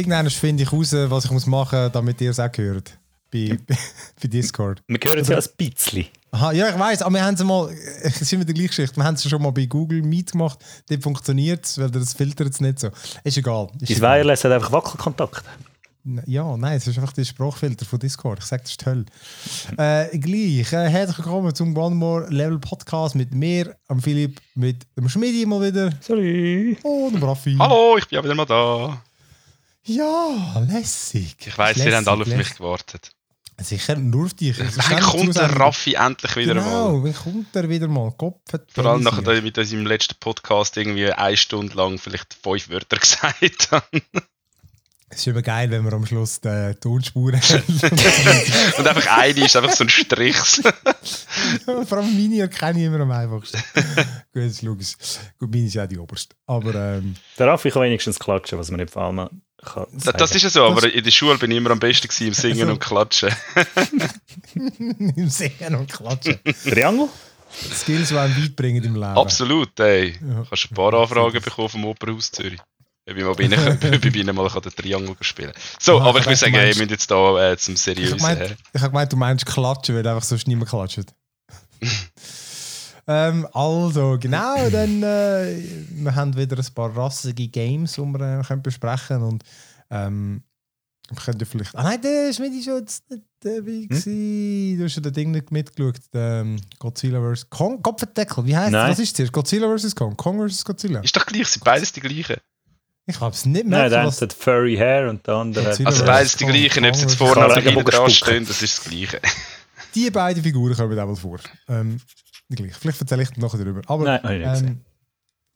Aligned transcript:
irgendwann 0.00 0.30
finde 0.30 0.62
ich 0.62 0.72
raus, 0.72 0.92
was 0.92 1.26
ich 1.26 1.30
muss 1.30 1.46
machen 1.46 1.82
muss, 1.82 1.92
damit 1.92 2.20
ihr 2.20 2.30
es 2.30 2.40
auch 2.40 2.50
hört. 2.56 2.98
Bei, 3.30 3.58
bei 4.22 4.28
Discord. 4.28 4.82
Wir 4.88 4.98
hören 5.02 5.18
es 5.20 5.28
ja 5.28 5.36
ein 5.36 5.44
bisschen. 5.56 6.06
Aha, 6.32 6.52
ja, 6.52 6.68
ich 6.70 6.78
weiß, 6.78 7.02
aber 7.02 7.14
wir 7.14 7.24
haben 7.24 7.34
es 7.34 7.44
mal, 7.44 7.70
es 8.02 8.20
ist 8.20 8.32
immer 8.32 8.44
die 8.44 8.54
gleiche 8.54 8.68
Geschichte, 8.68 8.96
wir 8.96 9.04
haben 9.04 9.14
es 9.14 9.28
schon 9.28 9.42
mal 9.42 9.50
bei 9.50 9.66
Google 9.66 10.02
Meet 10.02 10.32
gemacht, 10.32 10.58
dort 10.88 11.02
funktioniert 11.02 11.64
es, 11.64 11.78
weil 11.78 11.90
das 11.90 12.14
filtert 12.14 12.52
es 12.52 12.60
nicht 12.60 12.78
so. 12.78 12.88
Ist 13.24 13.36
egal. 13.36 13.68
Ist 13.80 13.90
Dein 13.90 14.00
Wireless 14.00 14.44
hat 14.44 14.52
einfach 14.52 14.72
Wackelkontakt. 14.72 15.44
Ja, 16.24 16.56
nein, 16.56 16.78
es 16.78 16.86
ist 16.86 16.98
einfach 16.98 17.12
der 17.12 17.24
Sprachfilter 17.24 17.84
von 17.84 17.98
Discord. 17.98 18.38
Ich 18.38 18.46
sage, 18.46 18.62
das 18.62 18.70
ist 18.70 18.80
toll. 18.80 19.04
Äh, 19.76 20.16
gleich, 20.18 20.72
äh, 20.72 20.88
herzlich 20.88 21.18
willkommen 21.18 21.54
zum 21.54 21.76
One 21.76 21.94
More 21.94 22.26
Level 22.30 22.58
Podcast 22.58 23.14
mit 23.14 23.34
mir, 23.34 23.76
am 23.86 24.00
Philipp, 24.00 24.40
mit 24.54 24.86
dem 24.96 25.08
Schmidi 25.10 25.44
mal 25.44 25.60
wieder. 25.60 25.90
Sorry. 26.00 26.78
Und 26.82 27.16
dem 27.16 27.22
Raffi. 27.22 27.54
Hallo, 27.58 27.98
ich 27.98 28.08
bin 28.08 28.16
ja 28.16 28.24
wieder 28.24 28.34
mal 28.34 28.46
da. 28.46 29.02
Ja, 29.92 30.64
lässig. 30.68 31.36
Ich 31.44 31.58
weiss, 31.58 31.78
ihr 31.78 31.96
habt 31.96 32.06
alle 32.06 32.22
auf 32.22 32.28
mich 32.28 32.54
gewartet. 32.54 33.10
Sicher, 33.58 33.96
nur 33.96 34.26
auf 34.26 34.34
dich. 34.34 34.56
Wann 34.58 35.00
kommt 35.00 35.36
der 35.36 35.50
Raffi 35.50 35.94
endlich 35.94 36.36
wieder 36.36 36.54
genau, 36.54 36.92
mal? 36.92 37.04
wann 37.04 37.14
kommt 37.14 37.56
er 37.56 37.68
wieder 37.68 37.88
mal? 37.88 38.12
Kopf 38.12 38.40
Vor 38.72 38.86
allem 38.86 39.02
nachdem 39.02 39.38
ich 39.38 39.42
mit 39.42 39.58
unserem 39.58 39.86
letzten 39.86 40.14
Podcast 40.20 40.76
irgendwie 40.76 41.12
eine 41.12 41.36
Stunde 41.36 41.74
lang 41.74 41.98
vielleicht 41.98 42.34
fünf 42.40 42.70
Wörter 42.70 42.96
gesagt 43.00 43.72
habe. 43.72 44.02
Es 45.08 45.18
ist 45.18 45.26
immer 45.26 45.42
geil, 45.42 45.68
wenn 45.72 45.84
wir 45.84 45.92
am 45.92 46.06
Schluss 46.06 46.40
die 46.40 46.74
Tonspuren 46.80 47.40
haben. 47.42 47.80
Und 48.78 48.86
einfach 48.86 49.18
eine 49.18 49.44
ist 49.44 49.56
einfach 49.56 49.72
so 49.72 49.82
ein 49.82 49.90
Strich. 49.90 50.36
Vor 51.64 51.98
allem 51.98 52.16
meine 52.16 52.42
erkenne 52.42 52.78
ich 52.78 52.86
immer 52.86 53.00
am 53.00 53.10
einfachsten. 53.10 53.60
Gut, 54.32 54.62
logisch. 54.62 54.94
Gut, 55.36 55.50
meine 55.50 55.66
ist 55.66 55.76
auch 55.76 55.88
die 55.88 55.98
oberste. 55.98 56.36
Aber, 56.46 56.74
ähm, 56.76 57.16
Der 57.36 57.48
Raffi 57.48 57.70
kann 57.70 57.82
wenigstens 57.82 58.20
klatschen, 58.20 58.56
was 58.56 58.70
man 58.70 58.78
nicht 58.78 58.92
vor 58.92 59.02
allem 59.02 59.42
kann. 59.64 59.86
Das, 59.92 60.14
das 60.14 60.34
ist 60.34 60.42
ja 60.42 60.50
so, 60.50 60.64
aber 60.64 60.92
in 60.92 61.02
der 61.04 61.10
Schule 61.10 61.38
bin 61.38 61.50
ich 61.50 61.56
immer 61.56 61.70
am 61.70 61.78
besten 61.80 62.08
gewesen, 62.08 62.28
im 62.28 62.34
Singen 62.34 62.60
Also- 62.62 62.72
und 62.72 62.80
Klatschen. 62.80 63.30
Im 65.16 65.28
Singen 65.28 65.74
und 65.76 65.92
Klatschen. 65.92 66.38
Triangel? 66.64 67.08
Skills, 67.74 68.08
die 68.10 68.16
einen 68.18 68.36
weit 68.42 68.56
bringen 68.56 68.84
im 68.84 68.94
Leben. 68.94 69.18
Absolut, 69.18 69.78
ey. 69.80 70.16
Ja. 70.20 70.44
Hast 70.50 70.70
ein 70.70 70.74
paar 70.74 70.94
Anfragen 70.94 71.42
bekommen 71.42 71.68
vom 71.68 71.84
Opernhaus 71.84 72.30
Zürich. 72.30 72.60
Ich 73.06 73.14
mal 73.24 73.34
bei 73.34 73.44
ihnen, 73.44 73.58
ob 73.82 74.04
ich 74.04 74.12
bei 74.12 74.18
ihnen 74.20 74.36
mal 74.36 74.48
den 74.48 74.72
Triangel 74.72 75.16
spielen. 75.20 75.52
So, 75.80 75.98
Ah, 75.98 76.04
aber 76.06 76.18
ich 76.20 76.26
ich 76.26 76.26
würde 76.26 76.36
sagen, 76.36 76.52
du 76.52 76.58
wir 76.60 76.66
müssen 76.68 76.88
jetzt 76.90 77.10
da 77.10 77.50
äh, 77.52 77.56
zum 77.56 77.74
Ich 77.74 77.80
Seriösen 77.80 78.22
habe 78.22 78.28
her. 78.28 78.36
gemeint, 78.44 78.60
ich 78.72 78.80
hab 78.82 78.90
gemeint, 78.92 79.12
du 79.12 79.16
meinst 79.16 79.46
klatschen, 79.46 79.96
weil 79.96 80.06
einfach 80.06 80.22
sonst 80.22 80.46
niemand 80.46 80.70
klatscht. 80.70 81.00
ähm, 83.06 83.46
also, 83.52 84.18
genau, 84.20 84.68
dann 84.70 85.02
äh, 85.02 85.56
wir 85.90 86.14
haben 86.14 86.36
wieder 86.36 86.58
ein 86.58 86.74
paar 86.74 86.96
rassige 86.96 87.48
Games, 87.48 87.94
die 87.94 88.02
wir 88.02 88.40
äh, 88.40 88.42
können 88.42 88.62
besprechen 88.62 89.22
und 89.22 89.42
ähm, 89.90 90.42
wir 91.10 91.22
können 91.22 91.40
ja 91.40 91.46
vielleicht... 91.46 91.74
Ah 91.74 91.82
nein, 91.82 92.00
der 92.00 92.30
ist 92.30 92.38
mit 92.38 92.52
schon 92.64 92.78
jetzt 92.78 93.10
nicht 93.10 93.24
dabei 93.40 93.86
gewesen. 93.88 94.78
Du 94.78 94.84
hast 94.84 94.94
ja 94.94 95.02
das 95.02 95.12
Ding 95.12 95.32
nicht 95.32 95.50
mitgeschaut, 95.50 95.96
der, 96.12 96.42
ähm, 96.42 96.60
Godzilla 96.78 97.20
vs. 97.20 97.50
Kong. 97.50 97.82
Kopfendeckel, 97.82 98.46
wie 98.46 98.56
heißt 98.56 98.70
Nein. 98.70 98.90
das? 98.90 98.98
Was 98.98 99.04
ist 99.04 99.18
das? 99.18 99.32
Godzilla 99.32 99.76
vs. 99.76 99.94
Kong? 99.94 100.16
Kong 100.16 100.48
vs. 100.48 100.64
Godzilla? 100.64 101.00
Ist 101.00 101.16
doch 101.16 101.26
gleich, 101.26 101.48
sind 101.48 101.64
beides 101.64 101.92
die 101.92 102.00
gleichen. 102.00 102.36
Ich 103.06 103.20
habe 103.20 103.34
es 103.34 103.44
nicht 103.44 103.66
Nein, 103.66 103.80
mehr. 103.80 103.90
der 103.90 104.06
was, 104.06 104.22
eine 104.22 104.30
hat 104.30 104.36
Furry 104.38 104.76
Hair 104.76 105.10
und 105.10 105.26
der 105.26 105.34
andere 105.34 105.64
hat... 105.72 105.84
Also 105.84 106.04
beides 106.04 106.32
das 106.32 106.38
die 106.38 106.46
gleichen, 106.46 106.84
ob 106.84 106.94
sie 106.94 107.02
jetzt 107.02 107.16
vorne 107.16 107.44
oder 107.44 107.60
hinten 107.60 107.84
dran 107.84 108.10
stehen, 108.10 108.46
das 108.46 108.62
ist 108.62 108.78
das 108.78 108.84
Gleiche. 108.84 109.20
die 109.96 110.10
beiden 110.10 110.42
Figuren 110.44 110.76
kommen 110.76 110.98
auch 110.98 111.06
mal 111.06 111.16
vor. 111.16 111.40
Ähm, 111.68 112.00
gleich. 112.56 112.74
Vielleicht 112.74 113.00
erzähle 113.00 113.22
ich 113.22 113.36
nachher 113.36 113.58
darüber. 113.58 113.82
Aber, 113.86 114.04
Nein, 114.04 114.20
ähm, 114.24 114.80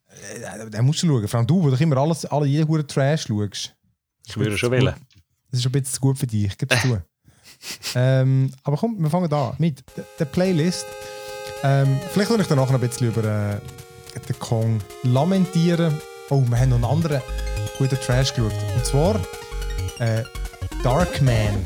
äh, 0.08 0.70
da 0.70 0.82
musst 0.82 1.02
du 1.02 1.06
schauen. 1.06 1.28
Vor 1.28 1.38
allem 1.38 1.46
du, 1.46 1.62
wo 1.62 1.70
doch 1.70 1.80
immer 1.80 1.96
alles, 1.96 2.24
alle 2.26 2.46
jeden 2.46 2.68
Huren 2.68 2.86
Trash 2.86 3.26
schaust. 3.26 3.74
Ich 4.26 4.36
würde 4.36 4.56
schon 4.56 4.70
wählen. 4.70 4.94
Das 5.50 5.60
ist 5.60 5.66
ein 5.66 5.72
bisschen 5.72 5.94
zu 5.94 6.00
gut 6.00 6.18
für 6.18 6.26
dich, 6.26 6.56
gib 6.58 6.72
es 6.72 6.80
zu. 6.82 7.00
ähm, 7.94 8.52
aber 8.62 8.76
komm, 8.76 9.00
wir 9.00 9.10
fangen 9.10 9.28
da 9.28 9.54
mit 9.58 9.84
der, 10.18 10.24
Playlist. 10.24 10.86
Ähm, 11.62 11.98
vielleicht 12.10 12.30
will 12.30 12.40
ich 12.40 12.46
danach 12.46 12.66
noch 12.66 12.74
ein 12.74 12.88
bisschen 12.88 13.08
über 13.08 13.22
äh, 13.22 13.60
den 14.28 14.38
Kong 14.38 14.80
lamentieren. 15.02 15.96
Oh, 16.30 16.42
wir 16.46 16.58
haben 16.58 16.70
noch 16.70 16.76
einen 16.76 16.84
anderen 16.84 17.20
guten 17.78 17.96
Trash 17.96 18.34
geschaut. 18.34 18.52
Und 18.74 18.84
zwar 18.84 19.20
äh, 19.98 20.24
Darkman. 20.82 21.64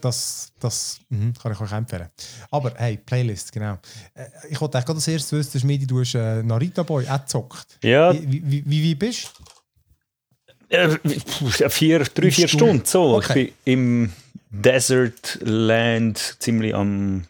Das, 0.00 0.52
das 0.60 0.98
mhm, 1.08 1.32
kann 1.40 1.52
ich 1.52 1.60
euch 1.60 1.72
empfehlen. 1.72 2.08
Aber 2.50 2.72
hey, 2.76 2.96
Playlist, 2.96 3.52
genau. 3.52 3.78
Äh, 4.14 4.26
ich 4.50 4.60
wollte 4.60 4.78
eigentlich 4.78 4.86
gerade 4.86 4.96
als 4.98 5.08
erstes 5.08 5.32
wissen, 5.32 5.60
Schmidi, 5.60 5.86
du 5.86 6.00
hast 6.00 6.14
äh, 6.14 6.42
Narita 6.42 6.82
Boy 6.82 7.06
auch 7.08 7.20
gezockt. 7.20 7.78
Ja, 7.82 8.12
Wie, 8.14 8.42
wie, 8.44 8.64
wie, 8.66 8.82
wie 8.82 8.94
bist 8.94 9.32
du? 9.38 10.76
äh, 10.76 11.68
vier, 11.68 12.00
drei, 12.00 12.30
vier 12.30 12.48
Stunden. 12.48 12.84
Stunden. 12.84 12.84
So, 12.86 13.16
Okay. 13.16 13.52
ich 13.56 13.64
bin 13.64 13.72
im 13.74 14.12
Desert 14.50 15.38
Land 15.42 16.36
ziemlich 16.38 16.74
am... 16.74 17.24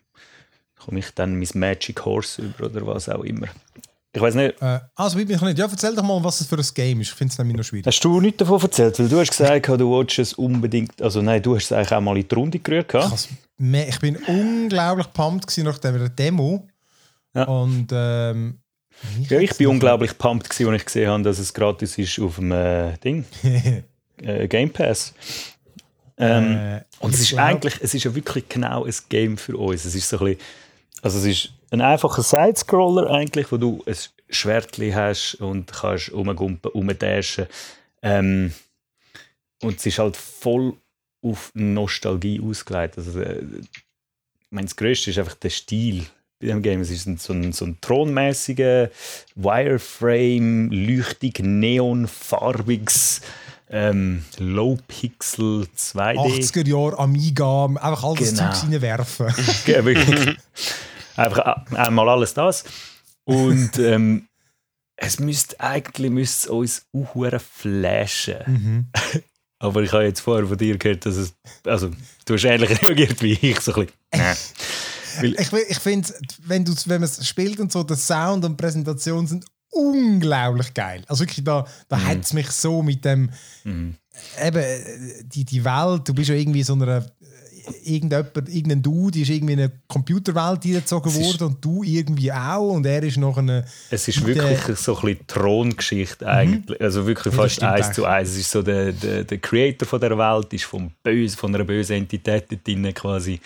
Komme 0.78 0.98
ich 0.98 1.10
dann 1.14 1.38
mein 1.38 1.48
Magic 1.54 2.04
Horse 2.04 2.42
über 2.42 2.66
oder 2.66 2.86
was 2.86 3.08
auch 3.08 3.22
immer. 3.22 3.46
Ich 4.14 4.20
weiß 4.20 4.34
nicht, 4.34 4.60
Äh, 4.60 4.80
also, 4.94 5.18
wie 5.18 5.24
bin 5.24 5.36
ich 5.36 5.42
nicht? 5.42 5.58
Ja, 5.58 5.66
erzähl 5.70 5.94
doch 5.94 6.02
mal, 6.02 6.22
was 6.22 6.40
es 6.42 6.46
für 6.46 6.56
ein 6.58 6.66
Game 6.74 7.00
ist. 7.00 7.08
Ich 7.08 7.14
finde 7.14 7.32
es 7.32 7.38
nämlich 7.38 7.56
noch 7.56 7.64
schwierig. 7.64 7.86
Hast 7.86 8.00
du 8.04 8.20
nichts 8.20 8.38
davon 8.38 8.60
erzählt? 8.60 8.98
Weil 8.98 9.08
du 9.08 9.18
hast 9.20 9.30
gesagt, 9.30 9.68
du 9.68 9.88
wolltest 9.88 10.18
es 10.18 10.32
unbedingt. 10.34 11.00
Also 11.00 11.22
nein, 11.22 11.40
du 11.42 11.54
hast 11.56 11.64
es 11.64 11.72
eigentlich 11.72 11.92
auch 11.92 12.00
mal 12.02 12.16
in 12.18 12.28
die 12.28 12.34
Runde 12.34 12.58
gerührt. 12.58 12.92
Me- 13.56 13.86
ich 13.88 13.98
bin 14.00 14.16
unglaublich 14.16 15.10
pumped 15.14 15.46
gewesen 15.46 15.64
nach 15.64 15.78
der 15.78 16.08
Demo. 16.10 16.66
Ja. 17.34 17.44
Und 17.44 17.88
ähm, 17.92 18.58
Ja, 19.30 19.38
ich 19.40 19.56
bin 19.56 19.68
unglaublich 19.68 20.18
pumped, 20.18 20.50
gewesen, 20.50 20.68
als 20.70 20.80
ich 20.82 20.84
gesehen 20.86 21.08
habe, 21.10 21.22
dass 21.22 21.38
es 21.38 21.54
gratis 21.54 21.96
ist 21.96 22.18
auf 22.20 22.36
dem 22.36 22.52
äh, 22.52 22.98
Ding, 22.98 23.24
äh, 24.22 24.46
Game 24.48 24.68
Pass. 24.70 25.14
Ähm, 26.18 26.56
Äh, 26.56 26.80
und 27.00 27.14
es 27.14 27.20
ist 27.20 27.34
eigentlich, 27.38 27.74
es 27.80 27.94
ist 27.94 28.04
ja 28.04 28.14
wirklich 28.14 28.46
genau 28.48 28.84
ein 28.84 28.94
Game 29.08 29.38
für 29.38 29.56
uns. 29.56 29.86
Es 29.86 29.94
ist 29.94 30.06
so 30.08 30.18
ein 30.18 30.24
bisschen, 30.26 30.40
also 31.00 31.18
es 31.18 31.24
ist 31.24 31.52
ein 31.72 31.80
einfacher 31.80 32.22
Sidescroller 32.22 33.10
eigentlich, 33.10 33.50
wo 33.50 33.56
du 33.56 33.82
ein 33.86 33.96
Schwertli 34.28 34.92
hast 34.92 35.36
und 35.36 35.72
kannst 35.72 36.12
rumgumpen, 36.12 36.70
rumdashen. 36.70 37.46
Ähm, 38.02 38.52
und 39.62 39.78
es 39.78 39.86
ist 39.86 39.98
halt 39.98 40.16
voll 40.16 40.74
auf 41.22 41.50
Nostalgie 41.54 42.40
ausgelegt. 42.40 42.98
Also, 42.98 43.20
äh, 43.20 43.40
ich 43.40 44.50
meine, 44.50 44.66
das 44.66 44.76
Größte 44.76 45.10
ist 45.10 45.18
einfach 45.18 45.34
der 45.34 45.50
Stil 45.50 46.04
bei 46.40 46.48
dem 46.48 46.60
Game. 46.62 46.80
Es 46.82 46.90
ist 46.90 47.06
ein, 47.06 47.16
so 47.16 47.32
ein, 47.32 47.52
so 47.52 47.64
ein 47.64 47.78
thronmäßiger 47.80 48.90
Wireframe, 49.36 50.70
leuchtig, 50.70 51.40
neonfarbiges 51.40 53.22
ähm, 53.70 54.24
Low-Pixel 54.38 55.68
2D. 55.74 56.16
80er 56.18 56.68
Jahre 56.68 56.98
Amiga, 56.98 57.64
einfach 57.66 58.04
all 58.04 58.16
das 58.16 58.30
Genau. 58.34 58.52
Zeug 58.52 58.62
reinwerfen. 58.64 59.34
Einfach 61.16 61.66
einmal 61.74 62.08
alles 62.08 62.34
das. 62.34 62.64
Und 63.24 63.70
ähm, 63.78 64.26
es 64.96 65.18
müsste 65.20 65.58
eigentlich 65.60 66.10
müsste 66.10 66.46
es 66.46 66.50
uns 66.50 66.86
auch 66.94 67.40
flashen. 67.40 68.36
mhm. 68.46 68.86
Aber 69.58 69.80
ich 69.82 69.92
habe 69.92 70.02
jetzt 70.02 70.18
vorher 70.20 70.44
von 70.48 70.58
dir 70.58 70.76
gehört, 70.76 71.06
dass 71.06 71.14
es. 71.14 71.34
Also, 71.64 71.92
du 72.24 72.34
hast 72.34 72.42
ähnlich 72.44 72.82
reagiert 72.82 73.22
wie 73.22 73.34
ich. 73.34 73.60
So 73.60 73.72
ein 73.74 73.86
bisschen. 74.10 74.36
Weil- 75.20 75.34
Ich, 75.40 75.52
ich 75.70 75.78
finde, 75.78 76.08
wenn, 76.46 76.66
wenn 76.66 77.00
man 77.00 77.04
es 77.04 77.24
spielt 77.28 77.60
und 77.60 77.70
so, 77.70 77.84
der 77.84 77.96
Sound 77.96 78.44
und 78.44 78.52
die 78.58 78.62
Präsentation 78.62 79.26
sind 79.28 79.44
unglaublich 79.70 80.74
geil. 80.74 81.04
Also 81.06 81.20
wirklich, 81.24 81.44
da, 81.44 81.64
da 81.88 81.96
Mhm. 81.96 82.06
hat 82.06 82.24
es 82.24 82.32
mich 82.32 82.50
so 82.50 82.82
mit 82.82 83.04
dem, 83.04 83.30
eben, 83.64 83.92
äh, 84.56 85.22
die, 85.24 85.44
die 85.44 85.64
Welt, 85.64 86.08
du 86.08 86.14
bist 86.14 86.28
ja 86.30 86.34
irgendwie 86.34 86.62
so 86.64 86.72
einer, 86.74 86.96
äh, 86.98 87.02
irgendjemand, 87.84 88.36
irgendein 88.48 88.82
Dude, 88.82 89.12
die 89.12 89.22
ist 89.22 89.30
irgendwie 89.30 89.52
in 89.54 89.60
eine 89.60 89.72
Computerwelt 89.88 90.64
eingezogen 90.64 91.10
Es 91.10 91.16
ist- 91.18 91.24
worden 91.40 91.54
und 91.54 91.64
du 91.64 91.82
irgendwie 91.82 92.32
auch 92.32 92.70
und 92.72 92.86
er 92.86 93.02
ist 93.02 93.16
noch 93.16 93.36
eine, 93.38 93.64
Es 93.90 94.08
ist 94.08 94.20
Der- 94.20 94.26
wirklich 94.26 94.76
so 94.78 94.96
ein 94.96 95.02
bisschen 95.02 95.26
Throngeschichte 95.26 96.26
eigentlich. 96.26 96.80
Also 96.80 97.06
wirklich 97.06 97.34
fast 97.34 97.62
eins 97.62 97.86
echt. 97.86 97.94
zu 97.94 98.04
eins. 98.04 98.30
Es 98.30 98.36
ist 98.38 98.50
so 98.50 98.62
der, 98.62 98.92
der, 98.92 99.24
der 99.24 99.38
Creator 99.38 99.86
von 99.86 100.00
der 100.00 100.16
Welt 100.18 100.52
ist 100.52 100.64
vom 100.64 100.90
Böse, 101.02 101.36
von 101.36 101.54
einer 101.54 101.64
bösen 101.64 101.96
Entität 101.96 102.46
drin 102.66 102.92
quasi. 102.94 103.40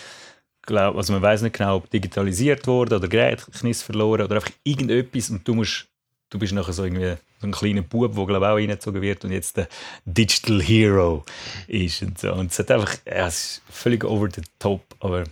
Glaub, 0.62 0.96
also 0.96 1.12
man 1.12 1.22
weiß 1.22 1.42
nicht 1.42 1.56
genau, 1.56 1.76
ob 1.76 1.90
digitalisiert 1.90 2.66
wurde 2.66 2.96
oder 2.96 3.06
Gedächtnis 3.08 3.82
verloren 3.82 4.22
oder 4.22 4.36
einfach 4.36 4.50
irgendetwas 4.64 5.30
und 5.30 5.46
du 5.46 5.54
musst, 5.54 5.86
du 6.30 6.38
bist 6.40 6.52
nachher 6.52 6.72
so 6.72 6.84
irgendwie 6.84 7.14
ein 7.46 7.52
kleiner 7.52 7.82
Bub, 7.82 8.14
der 8.14 8.26
glaube 8.26 8.48
auch 8.48 8.56
reingezogen 8.56 9.02
wird 9.02 9.24
und 9.24 9.32
jetzt 9.32 9.56
der 9.56 9.68
Digital 10.04 10.62
Hero 10.62 11.24
ist 11.66 12.02
und 12.02 12.18
so. 12.18 12.32
Und 12.32 12.52
es 12.52 12.58
hat 12.58 12.70
einfach, 12.70 12.96
ja, 13.06 13.26
es 13.26 13.38
ist 13.38 13.62
völlig 13.70 14.04
over 14.04 14.28
the 14.34 14.42
top, 14.58 14.82
aber 15.00 15.24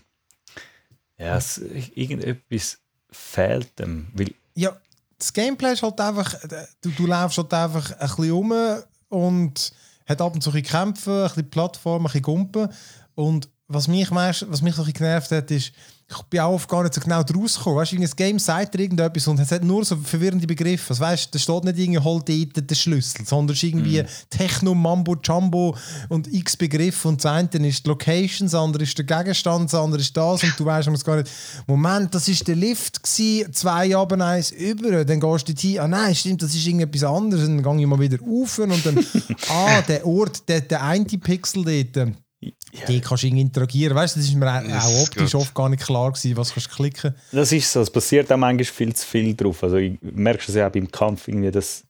ja, 1.18 1.36
es, 1.36 1.58
irgendetwas 1.94 2.78
fehlt 3.10 3.78
dem, 3.78 4.08
weil 4.14 4.34
Ja, 4.54 4.76
das 5.18 5.32
Gameplay 5.32 5.72
ist 5.72 5.82
halt 5.82 6.00
einfach, 6.00 6.34
du, 6.80 6.90
du 6.90 7.06
läufst 7.06 7.38
halt 7.38 7.54
einfach 7.54 7.92
ein 7.92 7.98
bisschen 7.98 8.30
rum 8.30 8.54
und 9.08 9.72
hat 10.06 10.20
ab 10.20 10.34
und 10.34 10.42
zu 10.42 10.50
ein 10.50 10.60
bisschen 10.60 10.78
Kämpfe, 10.78 11.22
ein 11.22 11.28
bisschen 11.28 11.50
Plattform, 11.50 12.02
ein 12.02 12.04
bisschen 12.04 12.22
Gumpen 12.22 12.68
und 13.14 13.48
was 13.68 13.88
mich, 13.88 14.10
meist, 14.10 14.46
was 14.50 14.62
mich 14.62 14.74
so 14.74 14.82
ein 14.82 14.86
bisschen 14.86 15.06
genervt 15.06 15.30
hat, 15.30 15.50
ist, 15.50 15.72
ich 16.06 16.22
bin 16.24 16.40
auch 16.40 16.52
oft 16.52 16.68
gar 16.68 16.82
nicht 16.82 16.92
so 16.92 17.00
genau 17.00 17.22
draus 17.22 17.56
gekommen. 17.56 17.76
Weißt 17.76 17.92
du, 17.92 17.96
ein 17.96 18.10
Game 18.14 18.38
sagt 18.38 18.74
dir 18.74 18.80
irgendetwas 18.80 19.26
und 19.26 19.40
es 19.40 19.50
hat 19.50 19.64
nur 19.64 19.86
so 19.86 19.96
verwirrende 19.96 20.46
Begriffe. 20.46 20.90
Also, 20.90 21.02
weißt, 21.02 21.34
da 21.34 21.38
steht 21.38 21.64
nicht 21.64 21.78
irgendwie, 21.78 21.98
hol 21.98 22.20
dort 22.22 22.70
den 22.70 22.76
Schlüssel, 22.76 23.24
sondern 23.24 23.54
es 23.54 23.62
ist 23.62 23.68
irgendwie 23.70 24.02
mm. 24.02 24.06
Techno, 24.28 24.74
Mambo, 24.74 25.16
Jumbo 25.22 25.74
und 26.10 26.30
x 26.30 26.58
Begriffe. 26.58 27.08
Und 27.08 27.24
das 27.24 27.32
eine 27.32 27.66
ist 27.66 27.86
die 27.86 27.88
Location, 27.88 28.48
das 28.48 28.54
andere 28.54 28.82
ist 28.82 28.98
der 28.98 29.06
Gegenstand, 29.06 29.72
das 29.72 29.80
andere 29.80 30.02
ist 30.02 30.14
das. 30.14 30.42
Und 30.42 30.60
du 30.60 30.66
weißt 30.66 30.88
es 30.88 31.04
gar 31.04 31.16
nicht, 31.16 31.30
Moment, 31.66 32.14
das 32.14 32.28
ist 32.28 32.46
der 32.46 32.56
Lift, 32.56 33.02
gewesen, 33.02 33.52
zwei 33.54 33.96
Abend 33.96 34.20
eins 34.20 34.50
über, 34.50 35.06
dann 35.06 35.20
gehst 35.20 35.48
du 35.48 35.52
hin, 35.54 35.78
ah 35.80 35.88
nein, 35.88 36.14
stimmt, 36.14 36.42
das 36.42 36.54
ist 36.54 36.66
irgendetwas 36.66 37.04
anderes. 37.04 37.46
Dann 37.46 37.62
gehe 37.62 37.80
ich 37.80 37.86
mal 37.86 37.98
wieder 37.98 38.18
rauf 38.20 38.58
und 38.58 38.84
dann, 38.84 38.98
ah, 39.48 39.80
der 39.80 40.06
Ort, 40.06 40.46
der, 40.50 40.60
der 40.60 40.82
eine 40.82 41.04
Pixel 41.06 41.64
dort 41.64 42.14
ja. 42.74 42.86
die 42.86 43.00
kannst 43.00 43.22
du 43.22 43.28
interagieren. 43.28 43.94
Weißt 43.94 44.16
du, 44.16 44.20
das 44.20 44.28
ist 44.28 44.34
mir 44.34 44.50
auch, 44.50 44.84
auch 44.84 45.02
optisch 45.02 45.32
gut. 45.32 45.40
oft 45.40 45.54
gar 45.54 45.68
nicht 45.68 45.82
klar 45.82 46.12
gewesen, 46.12 46.36
was 46.36 46.52
kannst 46.52 46.70
du 46.70 46.74
klicken. 46.74 47.14
Das 47.32 47.52
ist 47.52 47.72
so, 47.72 47.80
es 47.80 47.90
passiert 47.90 48.32
auch 48.32 48.36
manchmal 48.36 48.64
viel 48.64 48.94
zu 48.94 49.06
viel 49.06 49.34
drauf. 49.34 49.62
Also 49.62 49.76
ich 49.76 49.98
merke 50.02 50.44
es 50.46 50.54
ja 50.54 50.68
auch 50.68 50.72
beim 50.72 50.90
Kampf 50.90 51.28
irgendwie, 51.28 51.50
dass 51.50 51.84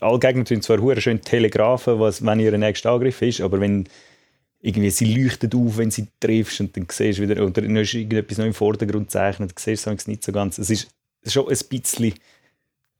alle 0.00 0.18
Gegner 0.18 0.44
tun 0.44 0.62
zwar 0.62 0.78
hure 0.78 1.00
schön 1.00 1.20
telegrafen, 1.20 1.98
was, 1.98 2.24
wenn 2.24 2.40
ihr 2.40 2.56
nächster 2.56 2.90
Angriff 2.90 3.22
ist, 3.22 3.40
aber 3.40 3.60
wenn 3.60 3.88
irgendwie 4.60 4.90
sie 4.90 5.12
leuchtet 5.12 5.54
auf, 5.54 5.76
wenn 5.76 5.90
sie 5.90 6.06
triffst 6.20 6.60
und 6.60 6.76
dann 6.76 6.86
siehst 6.90 7.18
du 7.18 7.22
wieder, 7.22 7.44
oder 7.44 7.62
ist 7.62 7.94
irgendetwas 7.94 8.38
noch 8.38 8.46
im 8.46 8.54
Vordergrund 8.54 9.10
zeichnet, 9.10 9.50
dann 9.50 9.56
siehst 9.58 9.86
du 9.86 9.90
es 9.90 10.06
nicht 10.06 10.22
so 10.22 10.30
ganz. 10.30 10.58
Es 10.58 10.70
ist 10.70 10.88
schon 11.26 11.48
ein 11.48 11.58
bisschen 11.68 12.14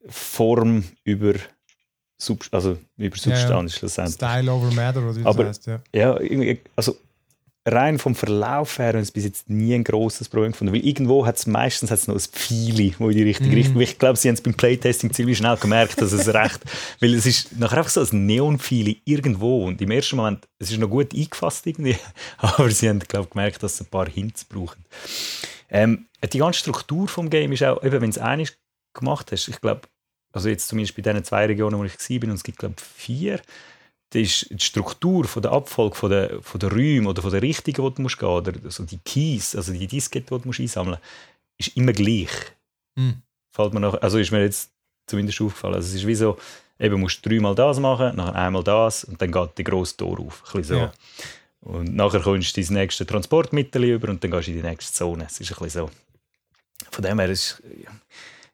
Form 0.08 0.84
über 1.04 1.34
Sub 2.22 2.44
also 2.52 2.78
über 2.96 3.16
Substanz 3.16 3.72
ja, 3.72 3.78
schlussendlich. 3.78 4.14
Style 4.14 4.52
over 4.52 4.70
Matter, 4.72 5.02
oder 5.02 5.16
wie 5.16 5.24
Aber, 5.24 5.44
das 5.44 5.58
heißt, 5.66 5.80
ja. 5.92 6.20
ja. 6.20 6.56
also 6.76 6.96
rein 7.66 7.98
vom 7.98 8.14
Verlauf 8.14 8.78
her 8.78 8.88
habe 8.88 9.00
ich 9.00 9.12
bis 9.12 9.24
jetzt 9.24 9.48
nie 9.48 9.74
ein 9.74 9.84
grosses 9.84 10.28
Problem 10.28 10.52
gefunden, 10.52 10.72
weil 10.74 10.84
irgendwo 10.84 11.26
hat 11.26 11.36
es 11.36 11.46
meistens 11.46 11.90
hat's 11.90 12.08
noch 12.08 12.16
ein 12.16 12.20
Pfeile, 12.20 12.92
wo 12.98 13.08
in 13.08 13.16
die 13.16 13.22
richtige 13.22 13.50
mm. 13.50 13.54
Richtung, 13.54 13.80
ich 13.80 13.98
glaube, 13.98 14.18
sie 14.18 14.28
haben 14.28 14.34
es 14.34 14.40
beim 14.40 14.54
Playtesting 14.54 15.12
ziemlich 15.12 15.38
schnell 15.38 15.56
gemerkt, 15.56 16.00
dass 16.00 16.12
es 16.12 16.32
recht, 16.32 16.60
weil 17.00 17.14
es 17.14 17.26
ist 17.26 17.56
nachher 17.58 17.78
einfach 17.78 17.90
so 17.90 18.00
ein 18.00 18.26
Neonpfeile 18.26 18.96
irgendwo 19.04 19.66
und 19.66 19.80
im 19.80 19.90
ersten 19.90 20.16
Moment, 20.16 20.46
es 20.58 20.70
ist 20.70 20.78
noch 20.78 20.90
gut 20.90 21.14
eingefasst 21.14 21.66
irgendwie, 21.66 21.96
aber 22.38 22.70
sie 22.70 22.88
haben, 22.88 23.00
glaube 23.00 23.28
gemerkt, 23.28 23.62
dass 23.62 23.78
sie 23.78 23.84
ein 23.84 23.90
paar 23.90 24.08
Hints 24.08 24.44
brauchen. 24.44 24.84
Ähm, 25.70 26.06
die 26.32 26.38
ganze 26.38 26.60
Struktur 26.60 27.08
vom 27.08 27.30
Game 27.30 27.52
ist 27.52 27.62
auch, 27.62 27.82
eben 27.82 28.00
wenn 28.00 28.10
es 28.10 28.18
eines 28.18 28.56
gemacht 28.94 29.32
hast, 29.32 29.48
ich 29.48 29.60
glaube, 29.60 29.82
also 30.32 30.48
jetzt 30.48 30.68
zumindest 30.68 30.96
bei 30.96 31.02
diesen 31.02 31.24
zwei 31.24 31.46
Regionen, 31.46 31.78
wo 31.78 31.84
ich 31.84 31.92
war, 31.92 32.28
und 32.28 32.34
es 32.34 32.42
gibt 32.42 32.58
glaube 32.58 32.74
ich 32.78 32.84
vier, 32.84 33.40
da 34.10 34.18
ist 34.18 34.50
die 34.50 34.60
Struktur 34.60 35.24
von 35.24 35.42
der 35.42 35.52
Abfolge 35.52 35.96
von 35.96 36.10
der, 36.10 36.42
von 36.42 36.60
der 36.60 36.70
Räume 36.70 37.08
oder 37.08 37.22
von 37.22 37.30
der 37.30 37.40
Richtigen, 37.40 37.82
die 37.82 37.94
du 37.94 38.02
musst 38.02 38.18
gehen 38.18 38.28
oder 38.28 38.52
also 38.64 38.84
die 38.84 38.98
Keys, 38.98 39.56
also 39.56 39.72
die 39.72 39.86
Diskette, 39.86 40.34
die 40.34 40.42
du 40.42 40.48
musst 40.48 40.60
einsammeln 40.60 40.98
musst, 41.58 41.68
ist 41.68 41.76
immer 41.76 41.92
gleich. 41.92 42.30
Mhm. 42.94 43.22
Fällt 43.50 43.72
mir 43.72 43.80
noch, 43.80 44.00
also 44.02 44.18
ist 44.18 44.30
mir 44.30 44.42
jetzt 44.42 44.70
zumindest 45.06 45.40
aufgefallen. 45.40 45.76
Also 45.76 45.88
es 45.88 45.94
ist 45.94 46.06
wie 46.06 46.14
so, 46.14 46.38
eben 46.78 47.00
musst 47.00 47.24
du 47.24 47.30
dreimal 47.30 47.54
das 47.54 47.78
machen, 47.78 48.16
nachher 48.16 48.34
einmal 48.34 48.64
das 48.64 49.04
und 49.04 49.20
dann 49.20 49.32
geht 49.32 49.58
der 49.58 49.64
grosse 49.64 49.96
Tor 49.96 50.20
auf. 50.20 50.42
Ein 50.54 50.62
so. 50.62 50.74
Ja. 50.74 50.92
Und 51.60 51.94
nachher 51.94 52.20
kommst 52.20 52.56
du 52.56 52.60
ins 52.60 52.70
nächste 52.70 53.06
Transportmittel 53.06 53.84
über 53.84 54.08
und 54.08 54.22
dann 54.22 54.30
gehst 54.30 54.48
du 54.48 54.52
in 54.52 54.58
die 54.58 54.68
nächste 54.68 54.92
Zone. 54.92 55.26
Es 55.26 55.40
ist 55.40 55.52
ein 55.52 55.64
bisschen 55.64 55.86
so. 55.86 55.90
Von 56.90 57.04
dem 57.04 57.18
her 57.18 57.30
ist 57.30 57.62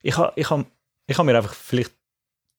ich 0.03 0.17
habe 0.17 0.33
ich 0.37 0.49
hab 0.49 0.67
ich 1.09 1.19
habe 1.19 1.27
mir 1.27 1.37
einfach 1.37 1.55
vielleicht 1.55 1.93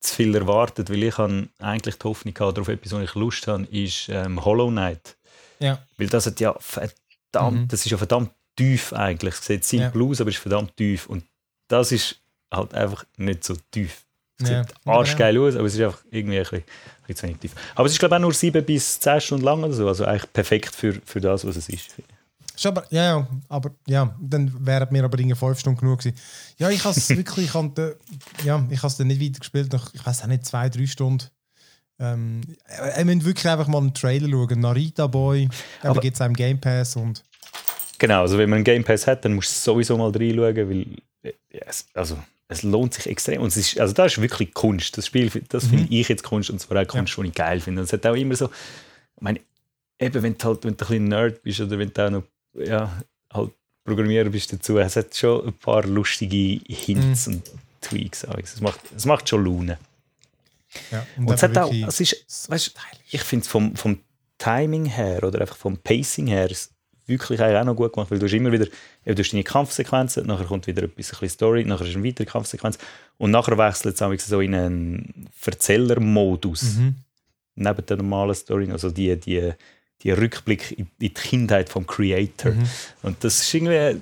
zu 0.02 0.16
viel 0.16 0.36
erwartet, 0.36 0.90
weil 0.90 1.04
ich 1.04 1.18
eigentlich 1.20 1.96
die 1.98 2.04
Hoffnung 2.04 2.34
hatte, 2.40 2.54
darauf 2.54 2.68
etwas, 2.68 2.92
was 2.92 3.04
ich 3.04 3.16
Lust 3.16 3.48
habe, 3.48 3.64
ist 3.66 4.10
ähm, 4.10 4.44
Hollow 4.44 4.70
Knight. 4.70 5.18
Ja. 5.60 5.80
Weil 5.98 6.08
das 6.08 6.26
hat 6.26 6.40
ja 6.40 6.56
verdammt, 6.60 7.58
mhm. 7.58 7.68
das 7.68 7.86
ist 7.86 7.92
ja 7.92 7.98
verdammt 7.98 8.32
tief 8.56 8.92
eigentlich. 8.94 9.36
Es 9.36 9.46
sieht 9.46 9.64
simpel 9.64 10.02
ja. 10.02 10.08
aus, 10.08 10.22
aber 10.22 10.30
es 10.30 10.36
ist 10.38 10.42
verdammt 10.42 10.76
tief. 10.76 11.08
Und 11.08 11.24
das 11.68 11.92
ist 11.92 12.20
halt 12.52 12.74
einfach 12.74 13.06
nicht 13.18 13.44
so 13.44 13.56
tief. 13.72 14.06
Es 14.42 14.50
ja. 14.50 14.64
sieht 14.64 14.74
arschgeil 14.86 15.38
aus, 15.38 15.56
aber 15.56 15.66
es 15.66 15.76
ist 15.76 15.82
einfach 15.82 16.02
irgendwie 16.10 16.38
ein 16.38 16.44
bisschen, 16.44 16.60
ein 16.60 16.64
bisschen 17.08 17.16
zu 17.16 17.24
wenig 17.24 17.40
tief. 17.40 17.52
Aber 17.76 17.86
es 17.86 17.92
ist 17.92 18.00
glaube 18.00 18.16
ich 18.16 18.18
auch 18.18 18.22
nur 18.22 18.34
sieben 18.34 18.66
bis 18.66 19.00
zehn 19.00 19.22
Stunden 19.22 19.44
lang 19.44 19.64
oder 19.64 19.74
so, 19.74 19.88
also 19.88 20.06
eigentlich 20.06 20.32
perfekt 20.32 20.74
für, 20.74 20.94
für 21.06 21.20
das, 21.20 21.46
was 21.46 21.58
es 21.58 21.68
ist. 21.68 21.96
Aber, 22.66 22.86
ja, 22.90 23.04
ja, 23.04 23.28
aber 23.48 23.72
ja, 23.88 24.16
dann 24.20 24.66
wären 24.66 24.92
mir 24.92 25.04
aber 25.04 25.18
irgendwie 25.20 25.36
fünf 25.36 25.60
Stunden 25.60 25.80
genug 25.80 26.00
gewesen. 26.00 26.18
Ja, 26.58 26.70
ich 26.70 26.84
habe 26.84 26.98
es 26.98 27.10
wirklich, 27.16 27.46
ich 27.46 27.54
habe 27.54 27.98
ja, 28.44 28.66
ich 28.70 28.84
habe 28.84 28.94
dann 28.98 29.08
nicht 29.08 29.22
weitergespielt, 29.22 29.72
nach, 29.74 29.94
ich 29.94 30.06
weiß 30.06 30.24
auch 30.24 30.28
nicht, 30.28 30.46
zwei, 30.46 30.70
drei 30.70 30.86
Stunden. 30.86 31.26
Ähm, 32.00 32.42
ihr 32.98 33.06
müsst 33.06 33.26
wirklich 33.26 33.48
einfach 33.48 33.68
mal 33.68 33.80
einen 33.80 33.94
Trailer 33.94 34.30
schauen. 34.30 34.60
Narita 34.60 35.08
Boy, 35.08 35.50
da 35.82 35.94
gibt 35.94 36.16
es 36.16 36.22
einen 36.22 36.34
Game 36.34 36.60
Pass 36.60 36.96
und... 36.96 37.24
Genau, 37.98 38.22
also 38.22 38.38
wenn 38.38 38.50
man 38.50 38.58
einen 38.58 38.64
Game 38.64 38.86
Pass 38.86 39.06
hat, 39.08 39.26
dann 39.26 39.34
musst 39.34 39.54
du 39.54 39.72
sowieso 39.72 39.98
mal 39.98 40.12
reinschauen, 40.12 40.70
weil 40.70 40.86
ja, 41.52 41.62
es, 41.66 41.86
also, 41.94 42.18
es 42.48 42.64
lohnt 42.64 42.94
sich 42.94 43.08
extrem. 43.08 43.42
Und 43.42 43.50
es 43.50 43.58
ist, 43.58 43.80
also 43.80 43.94
das 43.94 44.14
ist 44.14 44.22
wirklich 44.22 44.54
Kunst. 44.54 44.98
Das 44.98 45.06
Spiel, 45.06 45.30
das 45.50 45.66
mhm. 45.66 45.70
finde 45.70 45.94
ich 45.94 46.08
jetzt 46.08 46.24
Kunst 46.24 46.50
und 46.50 46.60
zwar 46.60 46.82
auch 46.82 46.88
Kunst, 46.88 47.16
ja. 47.18 47.24
die 47.24 47.30
ich 47.30 47.36
geil 47.36 47.60
finde. 47.60 47.82
Und 47.82 47.86
es 47.86 47.94
hat 47.94 48.06
auch 48.06 48.16
immer 48.16 48.36
so, 48.36 48.46
ich 48.46 49.22
meine, 49.22 49.42
eben 50.00 50.24
wenn 50.24 50.38
du 50.38 50.46
halt 50.46 50.64
wenn 50.64 50.76
du 50.76 50.86
ein 50.86 50.88
bisschen 50.88 51.04
Nerd 51.06 51.44
bist 51.44 51.60
oder 51.60 51.78
wenn 51.78 51.92
du 51.92 52.06
auch 52.06 52.10
noch 52.10 52.24
ja, 52.54 53.02
halt 53.32 53.52
Programmierer 53.84 54.30
bist 54.30 54.54
dazu. 54.54 54.78
Es 54.78 54.96
hat 54.96 55.16
schon 55.16 55.48
ein 55.48 55.54
paar 55.54 55.86
lustige 55.86 56.62
Hints 56.68 57.28
mm. 57.28 57.32
und 57.32 57.52
Tweaks. 57.82 58.24
Es 58.24 58.62
macht, 58.62 58.80
es 58.96 59.06
macht 59.06 59.28
schon 59.28 59.46
Laune. 59.46 59.80
Ja, 60.92 61.06
und, 61.18 61.28
und 61.28 61.34
es 61.34 61.44
hat 61.44 61.58
auch, 61.58 61.74
es 61.74 62.00
ist, 62.00 62.50
weißt, 62.50 62.74
ich 63.12 63.22
finde 63.22 63.44
es 63.44 63.50
vom, 63.50 63.76
vom 63.76 64.00
Timing 64.38 64.86
her 64.86 65.24
oder 65.24 65.42
einfach 65.42 65.58
vom 65.58 65.78
Pacing 65.78 66.28
her 66.28 66.50
wirklich 67.08 67.42
auch 67.42 67.64
noch 67.64 67.76
gut 67.76 67.92
gemacht, 67.92 68.12
weil 68.12 68.20
du 68.20 68.28
hast 68.28 68.34
immer 68.34 68.52
wieder, 68.52 68.66
du 68.66 69.18
hast 69.18 69.34
deine 69.34 69.44
Kampfsequenzen, 69.44 70.28
nachher 70.28 70.46
kommt 70.46 70.68
wieder 70.68 70.84
ein 70.84 70.92
bisschen 70.92 71.28
Story, 71.28 71.66
nachher 71.66 71.88
ist 71.88 71.96
eine 71.96 72.06
weitere 72.06 72.26
Kampfsequenz 72.26 72.78
und 73.18 73.32
nachher 73.32 73.58
wechselt 73.58 74.00
es 74.00 74.28
so 74.28 74.40
in 74.40 74.54
einen 74.54 75.28
Verzählermodus 75.34 76.76
mhm. 76.76 76.96
neben 77.56 77.86
der 77.86 77.98
normalen 77.98 78.36
Story, 78.36 78.72
also 78.72 78.92
die, 78.92 79.20
die 79.20 79.54
die 80.04 80.12
Rückblick 80.12 80.78
in, 80.78 80.88
die 81.00 81.14
Kindheit 81.14 81.70
vom 81.70 81.86
Creator. 81.86 82.54
Mhm. 82.54 82.70
Und 83.04 83.24
das 83.24 83.42
ist 83.42 83.54
irgendwie, 83.54 84.00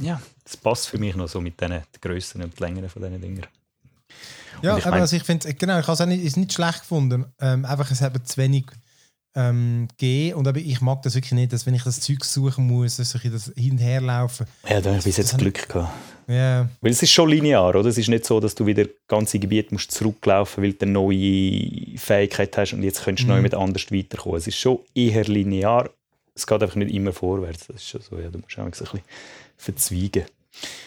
ja, 0.00 0.20
das 0.44 0.56
passt 0.56 0.88
für 0.88 0.98
mich 0.98 1.14
noch 1.14 1.28
so 1.28 1.40
mit 1.40 1.60
den 1.60 1.82
Größen 2.00 2.42
und 2.42 2.58
Längen 2.60 2.88
von 2.88 3.02
diesen 3.02 3.20
Dingen. 3.20 3.46
Ja, 4.62 4.78
ich 4.78 4.86
aber 4.86 4.96
also 4.96 5.16
ich 5.16 5.22
finde, 5.22 5.52
genau, 5.54 5.78
ich 5.78 5.86
habe 5.86 6.02
es 6.02 6.06
nicht, 6.08 6.36
nicht 6.36 6.52
schlecht 6.52 6.80
gefunden. 6.80 7.26
Ähm, 7.40 7.64
einfach, 7.64 7.90
es 7.90 8.00
hat 8.00 8.26
zu 8.26 8.36
wenig 8.38 8.64
ähm, 9.36 9.86
gegeben 9.98 10.38
und 10.38 10.48
aber 10.48 10.58
ich 10.58 10.80
mag 10.80 11.02
das 11.02 11.14
wirklich 11.14 11.32
nicht, 11.32 11.52
dass 11.52 11.66
wenn 11.66 11.74
ich 11.74 11.84
das 11.84 12.00
Zeug 12.00 12.24
suchen 12.24 12.66
muss, 12.66 12.96
dass 12.96 13.14
ich 13.14 13.30
das 13.30 13.52
hin 13.54 13.72
und 13.72 13.78
her 13.78 14.00
laufen. 14.00 14.46
Ja, 14.68 14.80
da 14.80 14.90
habe 14.90 14.98
ich 14.98 15.04
bis 15.04 15.18
jetzt 15.18 15.36
Glück 15.38 15.68
gehabt. 15.68 15.92
Yeah. 16.28 16.68
Weil 16.80 16.90
es 16.90 17.02
ist 17.02 17.12
schon 17.12 17.28
linear, 17.28 17.68
oder? 17.68 17.88
Es 17.88 17.98
ist 17.98 18.08
nicht 18.08 18.24
so, 18.24 18.40
dass 18.40 18.54
du 18.56 18.66
wieder 18.66 18.86
ganze 19.06 19.38
Gebiet 19.38 19.70
musst 19.70 19.92
zurücklaufen, 19.92 20.64
weil 20.64 20.72
du 20.72 20.86
eine 20.86 20.92
neue 20.92 21.96
Fähigkeit 21.98 22.56
hast 22.56 22.72
und 22.72 22.82
jetzt 22.82 23.04
könntest 23.04 23.28
du 23.28 23.32
mhm. 23.32 23.38
neu 23.38 23.42
mit 23.42 23.54
anders 23.54 23.92
weiterkommen. 23.92 24.38
Es 24.38 24.48
ist 24.48 24.58
schon 24.58 24.80
eher 24.94 25.24
linear. 25.24 25.90
Es 26.34 26.46
geht 26.46 26.60
einfach 26.60 26.74
nicht 26.76 26.92
immer 26.92 27.12
vorwärts. 27.12 27.68
Das 27.68 27.76
ist 27.76 27.88
schon 27.88 28.00
so, 28.00 28.18
ja, 28.18 28.28
du 28.28 28.38
musst 28.38 28.58
auch 28.58 28.64
ein 28.64 28.70
bisschen 28.70 29.00
verzweigen. 29.56 30.24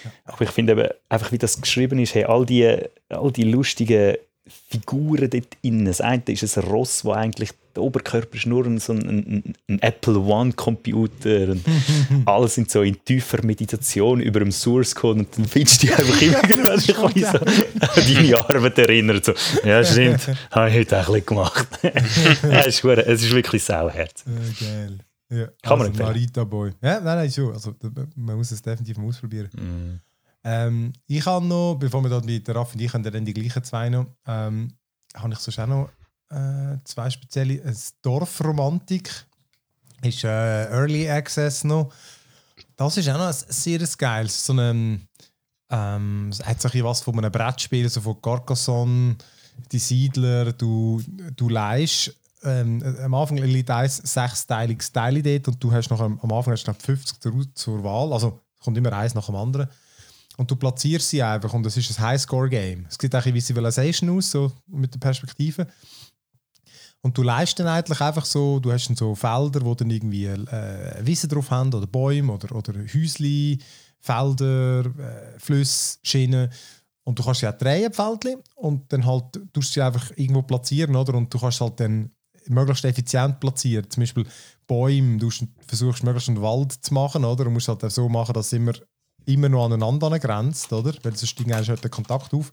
Ja. 0.03 0.11
Aber 0.25 0.41
ich 0.41 0.49
finde 0.49 0.73
eben, 0.73 0.89
einfach 1.07 1.31
wie 1.31 1.37
das 1.37 1.61
geschrieben 1.61 1.99
ist, 1.99 2.15
hey, 2.15 2.25
all 2.25 2.45
die, 2.45 2.77
all 3.07 3.31
die 3.31 3.43
lustigen 3.43 4.17
Figuren 4.69 5.29
dort 5.29 5.57
innen. 5.61 5.85
Das 5.85 6.01
eine 6.01 6.23
ist 6.27 6.57
ein 6.57 6.63
Ross, 6.65 7.05
wo 7.05 7.11
eigentlich 7.11 7.51
der 7.75 7.83
Oberkörper 7.83 8.35
ist 8.35 8.45
nur 8.45 8.65
ein, 8.65 8.79
so 8.79 8.93
ein, 8.93 9.07
ein, 9.07 9.53
ein 9.67 9.79
Apple 9.81 10.19
One 10.19 10.53
Computer 10.53 11.49
und 11.49 11.63
alle 12.25 12.47
sind 12.47 12.69
so 12.69 12.81
in 12.81 12.97
tiefer 13.05 13.43
Meditation 13.45 14.19
über 14.19 14.39
dem 14.39 14.51
Source 14.51 14.95
Code 14.95 15.19
und 15.19 15.37
dann 15.37 15.45
findest 15.45 15.83
du 15.83 15.87
die 15.87 15.93
einfach 15.93 16.21
immer 16.21 16.41
gerade 16.41 16.79
so 16.79 17.05
an 17.05 17.13
deine 17.95 18.37
Arbeit 18.37 18.77
erinnert. 18.79 19.25
So, 19.25 19.33
ja, 19.63 19.83
stimmt, 19.83 20.27
habe 20.51 20.69
ich 20.69 20.77
heute 20.77 20.99
auch 20.99 21.13
ein 21.13 21.25
gemacht. 21.25 21.67
ja, 21.83 22.65
es, 22.65 22.83
ist, 22.83 22.83
es 22.83 23.23
ist 23.23 23.31
wirklich 23.31 23.63
sauherz. 23.63 24.25
Ja, 24.25 24.67
geil. 24.67 24.99
Ja, 25.31 25.45
Kann 25.61 25.79
also 25.79 25.91
man 25.91 26.01
Marita 26.01 26.43
Boy. 26.43 26.71
Ja, 26.81 26.99
nein, 26.99 27.17
nein, 27.17 27.31
schon. 27.31 27.53
Also, 27.53 27.75
man 28.15 28.35
muss 28.35 28.51
es 28.51 28.61
definitiv 28.61 28.97
mal 28.97 29.07
ausprobieren. 29.07 29.49
Mm. 29.53 30.08
Ähm, 30.49 30.93
ich 31.05 31.23
habe 31.27 31.45
noch, 31.45 31.75
bevor 31.75 32.01
wir 32.01 32.09
dort 32.09 32.25
mit 32.25 32.47
der 32.47 32.55
Raff 32.55 32.73
und 32.73 32.81
ich 32.81 32.91
dann 32.91 33.23
die 33.23 33.33
gleichen 33.35 33.63
zwei 33.63 33.87
noch, 33.89 34.07
ähm, 34.25 34.73
habe 35.15 35.33
ich 35.33 35.39
sonst 35.39 35.59
auch 35.59 35.67
noch 35.67 35.89
äh, 36.31 36.77
zwei 36.85 37.07
spezielle. 37.11 37.61
Ein 37.63 37.77
Dorfromantik 38.01 39.27
ist 40.01 40.23
äh, 40.23 40.65
Early 40.71 41.07
Access 41.07 41.63
noch. 41.65 41.93
Das 42.75 42.97
ist 42.97 43.07
auch 43.09 43.19
noch 43.19 43.27
ein 43.27 43.33
sehr 43.33 43.79
geiles. 43.95 44.43
So 44.43 44.53
ein, 44.53 45.07
ähm, 45.69 46.29
es 46.31 46.43
hat 46.43 46.61
so 46.61 46.69
was 46.83 47.01
von 47.01 47.19
einem 47.19 47.31
Brettspiel, 47.31 47.87
so 47.87 48.01
von 48.01 48.19
Carcassonne, 48.19 49.17
die 49.71 49.79
Siedler, 49.79 50.53
du, 50.53 50.99
du 51.35 51.49
leist. 51.49 52.15
Ähm, 52.41 52.81
am 53.03 53.13
Anfang 53.13 53.37
liegt 53.37 53.69
ein 53.69 53.87
sechsteiliges 53.87 54.91
Teil 54.91 55.21
dort 55.21 55.47
und 55.49 55.63
du 55.63 55.71
hast 55.71 55.91
noch 55.91 55.99
am, 55.99 56.19
am 56.21 56.31
Anfang 56.31 56.53
hast 56.53 56.63
du 56.63 56.73
50 56.73 57.19
zur, 57.19 57.53
zur 57.53 57.83
Wahl. 57.83 58.13
Also 58.13 58.39
kommt 58.59 58.77
immer 58.77 58.93
eins 58.93 59.13
nach 59.13 59.27
dem 59.27 59.35
anderen 59.35 59.69
und 60.39 60.49
du 60.49 60.55
platzierst 60.55 61.09
sie 61.09 61.21
einfach 61.21 61.53
und 61.53 61.65
es 61.65 61.75
ist 61.75 61.99
ein 61.99 62.05
Highscore-Game. 62.05 62.85
Es 62.87 62.95
sieht 62.99 63.13
auch 63.13 63.25
wie 63.25 63.41
Civilization 63.41 64.09
aus, 64.09 64.31
so 64.31 64.49
mit 64.67 64.93
der 64.93 64.99
Perspektive. 64.99 65.67
Und 67.01 67.17
du 67.17 67.23
leist 67.23 67.59
dann 67.59 67.67
eigentlich 67.67 67.99
einfach 67.99 68.23
so, 68.23 68.57
du 68.61 68.71
hast 68.71 68.87
dann 68.87 68.95
so 68.95 69.15
Felder, 69.15 69.61
wo 69.65 69.75
dann 69.75 69.89
irgendwie 69.89 70.27
äh, 70.27 71.05
Wiese 71.05 71.27
drauf 71.27 71.51
haben 71.51 71.73
oder 71.73 71.87
Bäume 71.87 72.31
oder, 72.31 72.55
oder 72.55 72.73
Häusli, 72.73 73.59
Felder, 73.99 74.85
äh, 74.85 75.39
Flüsse, 75.39 75.97
Schienen. 76.03 76.49
Und 77.03 77.19
du 77.19 77.23
kannst 77.23 77.41
ja 77.41 77.51
drehen, 77.51 77.91
Feldli, 77.91 78.37
und 78.55 78.93
dann 78.93 79.05
halt 79.05 79.33
tust 79.51 79.71
du 79.71 79.73
sie 79.73 79.81
einfach 79.81 80.09
irgendwo 80.15 80.43
platzieren, 80.43 80.95
oder? 80.95 81.15
Und 81.15 81.33
du 81.33 81.37
kannst 81.37 81.59
halt 81.59 81.81
dann 81.81 82.11
möglichst 82.47 82.85
effizient 82.85 83.41
platzieren. 83.41 83.89
Zum 83.89 84.03
Beispiel 84.03 84.25
Bäume, 84.67 85.17
du 85.17 85.29
versuchst 85.67 86.03
möglichst 86.03 86.29
einen 86.29 86.41
Wald 86.41 86.71
zu 86.71 86.93
machen, 86.93 87.25
oder? 87.25 87.43
Du 87.43 87.49
musst 87.49 87.67
halt 87.67 87.81
so 87.91 88.07
machen, 88.07 88.33
dass 88.33 88.53
immer, 88.53 88.73
immer 89.33 89.49
noch 89.49 89.65
aneinander 89.65 90.17
grenzt, 90.19 90.71
oder? 90.73 90.93
Weil 91.03 91.15
sonst 91.15 91.29
steigen 91.29 91.53
halt 91.53 91.83
den 91.83 91.91
Kontakt 91.91 92.33
auf. 92.33 92.51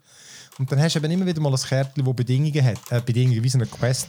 Und 0.59 0.71
dann 0.71 0.81
hast 0.81 0.95
du 0.95 1.01
eben 1.01 1.11
immer 1.11 1.27
wieder 1.27 1.41
mal 1.41 1.53
ein 1.53 1.61
Kärtchen, 1.61 2.05
das 2.05 2.17
Bedingungen 2.17 2.65
hat, 2.65 2.79
äh, 2.91 3.01
Bedingungen 3.01 3.43
wie 3.43 3.49
so 3.49 3.59
eine 3.59 3.67
Quest. 3.67 4.09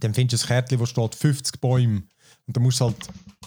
Dann 0.00 0.14
findest 0.14 0.42
du 0.42 0.46
ein 0.46 0.48
Kärtchen, 0.48 0.78
wo 0.78 0.86
steht 0.86 1.14
50 1.14 1.60
Bäume. 1.60 2.02
Und 2.46 2.56
dann 2.56 2.62
musst 2.62 2.80
du 2.80 2.84
halt, 2.84 2.96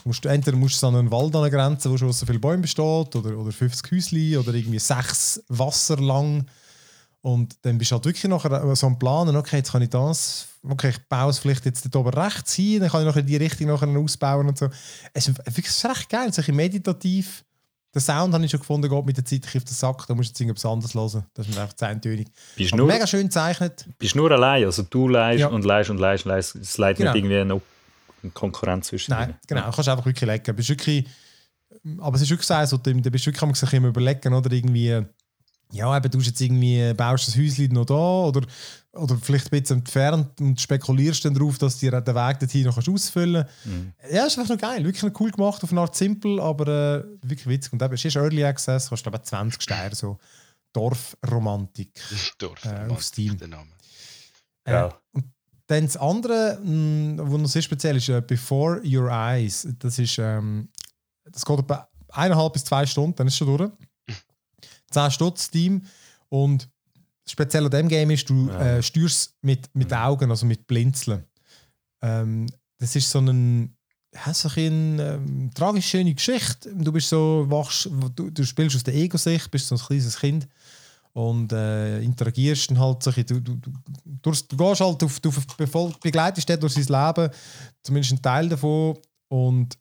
musst 0.03 0.25
du, 0.25 0.29
entweder 0.29 0.57
musst 0.57 0.81
du 0.81 0.87
an 0.87 0.95
einen 0.95 1.11
Wald 1.11 1.35
angrenzen, 1.35 1.91
wo 1.91 1.97
schon 1.97 2.11
so 2.11 2.25
viele 2.25 2.39
Bäume 2.39 2.63
besteht, 2.63 3.15
oder, 3.15 3.37
oder 3.37 3.51
50 3.51 3.91
Häusli, 3.91 4.37
oder 4.37 4.53
irgendwie 4.53 4.79
sechs 4.79 5.41
Wasser 5.47 5.97
lang. 5.97 6.45
Und 7.21 7.57
dann 7.63 7.77
bist 7.77 7.91
du 7.91 7.95
halt 7.95 8.05
wirklich 8.05 8.23
nachher 8.25 8.75
so 8.75 8.87
am 8.87 8.97
Planen, 8.97 9.35
okay, 9.35 9.57
jetzt 9.57 9.71
kann 9.71 9.81
ich 9.81 9.89
das, 9.89 10.47
okay, 10.67 10.89
ich 10.89 11.07
baue 11.07 11.29
es 11.29 11.39
vielleicht 11.39 11.65
jetzt 11.65 11.83
dort 11.85 11.95
oben 11.97 12.17
rechts 12.17 12.53
hin, 12.53 12.79
dann 12.79 12.89
kann 12.89 13.07
ich 13.07 13.15
in 13.15 13.25
die 13.25 13.35
Richtung 13.35 13.67
nachher 13.67 13.89
ausbauen 13.89 14.47
und 14.47 14.57
so. 14.57 14.69
Es 15.13 15.27
ist, 15.27 15.39
es 15.43 15.57
ist 15.57 15.85
recht 15.85 16.09
geil, 16.09 16.29
es 16.29 16.37
ist 16.37 16.47
meditativ. 16.49 17.43
Den 17.95 18.01
Sound 18.01 18.33
habe 18.35 18.45
ich 18.45 18.51
schon 18.51 18.59
gefunden, 18.59 18.87
geht 18.87 19.05
mit 19.05 19.17
der 19.17 19.25
Zeit 19.25 19.45
auf 19.47 19.63
den 19.63 19.73
Sack, 19.73 20.05
da 20.07 20.13
musst 20.13 20.29
du 20.29 20.31
jetzt 20.31 20.41
irgendwas 20.41 20.65
anderes 20.65 20.93
hören. 20.93 21.25
Das 21.33 21.47
ist 21.47 21.57
einfach 21.57 21.73
zehntönig. 21.73 22.27
Bist 22.55 22.75
nur, 22.75 22.85
mega 22.85 23.07
schön 23.07 23.23
gezeichnet. 23.23 23.87
bist 23.97 24.15
nur 24.15 24.29
allein, 24.31 24.63
also 24.65 24.83
du 24.83 25.07
leist 25.07 25.39
Ja. 25.39 25.47
und 25.47 25.65
leist 25.65 25.89
und 25.89 25.97
leist 25.97 26.25
und 26.25 26.29
leist. 26.31 26.55
Es 26.55 26.77
leidet 26.77 26.99
Genau. 26.99 27.13
nicht 27.13 27.23
irgendwie 27.23 27.43
noch 27.45 27.61
eine 28.21 28.31
Konkurrenz 28.31 28.87
zwischen 28.87 29.11
Nein, 29.11 29.29
ihnen. 29.29 29.37
genau, 29.47 29.65
du 29.69 29.71
kannst 29.75 29.89
einfach 29.89 30.05
wirklich 30.05 30.29
legen. 30.29 30.55
Bist 30.55 30.69
wirklich, 30.69 31.07
aber 31.97 32.15
es 32.15 32.21
ist 32.21 32.29
wirklich 32.29 32.47
so, 32.69 32.77
da 32.77 32.91
bist 32.91 33.25
du 33.25 33.29
wirklich 33.31 33.41
am 33.41 33.55
sich 33.55 33.73
immer 33.73 33.87
überlegen, 33.87 34.33
oder 34.35 34.51
irgendwie, 34.51 35.03
ja, 35.71 35.95
eben, 35.95 36.09
du 36.11 36.19
jetzt 36.19 36.41
irgendwie, 36.41 36.93
baust 36.95 37.27
das 37.27 37.37
Häuschen 37.37 37.73
noch 37.73 37.85
da, 37.85 37.93
oder, 37.93 38.41
oder 38.93 39.17
vielleicht 39.17 39.53
ein 39.53 39.61
bisschen 39.61 39.77
entfernt 39.79 40.39
und 40.41 40.59
spekulierst 40.59 41.23
dann 41.25 41.33
darauf, 41.35 41.57
dass 41.59 41.79
du 41.79 41.89
dir 41.89 42.01
den 42.01 42.15
Weg 42.15 42.39
dorthin 42.39 42.65
noch 42.65 42.77
ausfüllen 42.87 43.45
kannst. 43.63 44.13
Ja, 44.13 44.25
ist 44.25 44.39
einfach 44.39 44.55
noch 44.55 44.61
geil, 44.61 44.83
wirklich 44.83 45.03
noch 45.03 45.19
cool 45.21 45.29
gemacht, 45.31 45.63
auf 45.63 45.71
eine 45.71 45.81
Art 45.81 45.95
simpel, 45.95 46.39
aber 46.39 46.67
äh, 46.67 47.03
wirklich 47.21 47.47
witzig. 47.47 47.73
Und 47.73 47.81
eben, 47.83 47.93
es 47.93 48.03
ist 48.03 48.15
Early 48.15 48.43
Access, 48.43 48.89
kostet 48.89 49.13
ich 49.13 49.21
20 49.21 49.61
Steine, 49.61 49.93
so 49.93 50.17
Dorfromantik. 50.73 51.99
Dorf. 52.37 52.65
Äh, 52.65 52.87
auf 52.89 53.03
Steam. 53.03 53.37
Der 53.37 53.47
Name. 53.47 53.69
Äh, 54.65 54.71
Ja. 54.71 54.93
und 55.11 55.25
dann 55.67 55.85
das 55.85 55.97
andere, 55.97 56.59
mh, 56.63 57.21
was 57.23 57.41
noch 57.41 57.47
sehr 57.47 57.61
speziell 57.61 57.97
ist, 57.97 58.09
äh, 58.09 58.21
Before 58.25 58.81
Your 58.83 59.09
Eyes. 59.11 59.67
Das 59.77 59.99
ist, 59.99 60.17
ähm, 60.17 60.69
das 61.25 61.45
geht 61.45 61.59
etwa 61.59 61.87
eineinhalb 62.09 62.53
bis 62.53 62.65
zwei 62.65 62.85
Stunden, 62.87 63.15
dann 63.15 63.27
ist 63.27 63.33
es 63.33 63.37
schon 63.37 63.55
durch. 63.57 63.71
10 64.91 65.11
Stutz 65.11 65.43
Steam 65.45 65.83
und 66.29 66.69
das 67.23 67.31
Spezielle 67.33 67.65
an 67.65 67.71
dem 67.71 67.87
Game 67.89 68.11
ist, 68.11 68.29
du 68.29 68.47
Ja. 68.47 68.77
äh, 68.77 68.83
steuerst 68.83 69.35
mit, 69.41 69.69
mit 69.75 69.93
Augen, 69.93 70.29
also 70.31 70.45
mit 70.45 70.65
Blinzeln. 70.67 71.23
Ähm, 72.01 72.47
das 72.77 72.95
ist 72.95 73.09
so 73.11 73.19
ein, 73.19 73.75
so 74.33 74.49
ein 74.55 74.99
ähm, 74.99 75.51
tragisch 75.53 75.87
schöne 75.87 76.13
Geschichte. 76.13 76.73
Du 76.73 76.91
bist 76.91 77.09
so, 77.09 77.45
wachst, 77.49 77.89
du, 78.15 78.29
du 78.31 78.43
spielst 78.43 78.75
aus 78.75 78.83
der 78.83 78.95
Ego-Sicht, 78.95 79.51
bist 79.51 79.67
so 79.67 79.75
ein 79.75 79.79
kleines 79.81 80.17
Kind 80.17 80.47
und 81.13 81.51
äh, 81.51 82.01
interagierst 82.01 82.71
dann 82.71 82.79
halt 82.79 83.03
so, 83.03 83.11
ein 83.11 83.25
du, 83.25 83.39
du, 83.41 83.55
du, 83.57 83.71
du, 84.05 84.31
du 84.31 84.57
gehst 84.57 84.79
halt 84.81 85.03
auf, 85.03 85.19
du 85.19 85.31
begleitest 86.01 86.47
den 86.47 86.59
durch 86.59 86.73
sein 86.73 86.85
Leben, 86.85 87.29
zumindest 87.83 88.13
einen 88.13 88.21
Teil 88.21 88.49
davon 88.49 88.97
und 89.27 89.77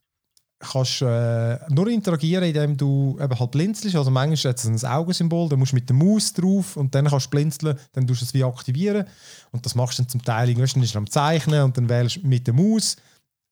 kannst 0.58 1.02
äh, 1.02 1.58
nur 1.70 1.88
interagieren, 1.88 2.44
indem 2.44 2.76
du 2.76 3.16
eben 3.20 3.38
halt 3.38 3.50
blinzelst, 3.50 3.94
also 3.94 4.10
manchmal 4.10 4.52
hat 4.52 4.58
es 4.58 4.84
ein 4.84 4.90
Augensymbol, 4.90 5.48
dann 5.48 5.58
musst 5.58 5.72
du 5.72 5.76
mit 5.76 5.88
der 5.88 5.96
Maus 5.96 6.32
drauf 6.32 6.76
und 6.76 6.94
dann 6.94 7.06
kannst 7.06 7.26
du 7.26 7.30
blinzeln, 7.30 7.78
dann 7.92 8.06
tust 8.06 8.22
du 8.22 8.24
es 8.24 8.34
wie 8.34 8.44
aktivieren 8.44 9.06
und 9.52 9.64
das 9.64 9.74
machst 9.74 9.98
du 9.98 10.02
dann 10.02 10.08
zum 10.08 10.22
Teil, 10.22 10.48
irgendwie, 10.48 10.72
dann 10.72 10.82
ist 10.82 10.94
er 10.94 10.98
am 10.98 11.10
Zeichnen 11.10 11.62
und 11.62 11.76
dann 11.76 11.88
wählst 11.88 12.16
du 12.16 12.26
mit 12.26 12.46
der 12.46 12.54
Maus 12.54 12.96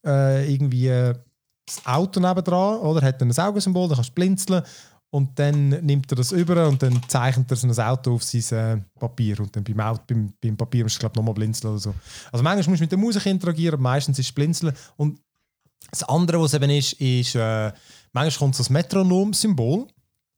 äh, 0.05 0.53
irgendwie 0.53 0.89
äh, 0.89 1.15
das 1.67 1.85
Auto 1.87 2.21
nebendran, 2.21 2.79
oder? 2.81 3.03
Hat 3.03 3.21
dann 3.21 3.31
ein 3.31 3.39
Augensymbol, 3.39 3.89
dann 3.89 3.97
kannst 3.97 4.11
du 4.11 4.15
blinzeln 4.15 4.63
und 5.11 5.39
dann 5.39 5.69
nimmt 5.69 6.11
er 6.13 6.17
das 6.17 6.33
über 6.33 6.69
und 6.69 6.83
dann 6.83 7.01
zeichnet 7.09 7.51
er 7.51 7.57
so 7.57 7.69
ein 7.69 7.89
Auto 7.89 8.15
auf 8.15 8.23
sein 8.23 8.79
äh, 8.79 8.99
Papier 8.99 9.41
und 9.41 9.55
dann 9.55 9.65
beim, 9.65 9.81
Auto, 9.81 10.03
beim, 10.07 10.33
beim 10.41 10.57
Papier 10.57 10.85
musst 10.85 10.97
du 10.97 11.01
glaube 11.01 11.17
nochmal 11.17 11.35
blinzeln 11.35 11.71
oder 11.71 11.81
so. 11.81 11.95
Also 12.33 12.43
manchmal 12.43 12.73
musst 12.73 12.81
du 12.81 12.85
mit 12.85 12.93
der 12.93 12.99
Musik 12.99 13.27
interagieren, 13.27 13.81
meistens 13.81 14.19
ist 14.19 14.27
es 14.27 14.33
blinzeln 14.33 14.75
und 14.97 15.21
das 15.91 16.03
andere, 16.05 16.41
was 16.41 16.55
eben 16.55 16.71
ist, 16.71 16.95
ist 16.95 17.35
äh, 17.35 17.73
manchmal 18.13 18.39
kommt 18.39 18.57
so 18.57 18.63
das 18.63 18.71
Metronom-Symbol 18.71 19.87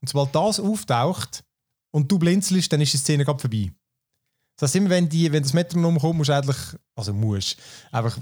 und 0.00 0.08
sobald 0.08 0.34
das 0.34 0.60
auftaucht 0.60 1.44
und 1.90 2.10
du 2.10 2.18
blinzelst, 2.18 2.72
dann 2.72 2.80
ist 2.80 2.92
die 2.92 2.98
Szene 2.98 3.24
gerade 3.24 3.40
vorbei. 3.40 3.70
Das 4.56 4.68
heißt, 4.68 4.76
immer 4.76 4.90
wenn, 4.90 5.08
die, 5.08 5.30
wenn 5.30 5.42
das 5.42 5.52
Metronom 5.52 5.98
kommt, 5.98 6.18
musst 6.18 6.30
du 6.30 6.34
eigentlich, 6.34 6.56
also 6.96 7.12
musst, 7.12 7.56
einfach, 7.92 8.18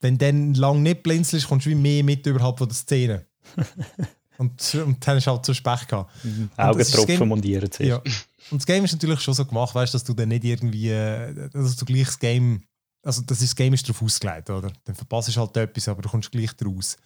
wenn 0.00 0.18
dann 0.18 0.54
lang 0.54 0.82
nicht 0.82 1.02
blinzelst, 1.02 1.48
kommst 1.48 1.66
du 1.66 1.70
wie 1.70 1.74
mehr 1.74 2.04
mit 2.04 2.26
überhalb 2.26 2.58
von 2.58 2.68
der 2.68 2.76
Szene. 2.76 3.26
und, 4.38 4.74
und 4.74 5.06
dann 5.06 5.16
hast 5.16 5.26
du 5.26 5.30
halt 5.30 5.46
so 5.46 5.54
Spech 5.54 5.86
gehabt. 5.88 6.12
das 6.56 6.68
Augentropfen 6.68 7.28
montieren 7.28 7.70
zuerst. 7.70 8.06
Ja. 8.06 8.12
Und 8.50 8.60
das 8.60 8.66
Game 8.66 8.84
ist 8.84 8.92
natürlich 8.92 9.20
schon 9.20 9.34
so 9.34 9.44
gemacht, 9.44 9.74
weißt, 9.74 9.94
dass 9.94 10.04
du 10.04 10.12
dann 10.12 10.28
nicht 10.28 10.44
irgendwie, 10.44 10.90
äh, 10.90 11.48
dass 11.50 11.76
du 11.76 11.84
gleich 11.84 12.06
das 12.06 12.18
Game, 12.18 12.62
also 13.06 13.22
das, 13.22 13.40
ist, 13.40 13.50
das 13.50 13.56
Game 13.56 13.72
ist 13.72 13.88
darauf 13.88 14.02
ausgelegt, 14.02 14.50
oder? 14.50 14.72
Dann 14.84 14.94
verpasst 14.94 15.34
du 15.34 15.40
halt 15.40 15.56
etwas, 15.56 15.88
aber 15.88 16.02
du 16.02 16.08
kommst 16.08 16.30
gleich 16.30 16.52
draus. 16.54 16.96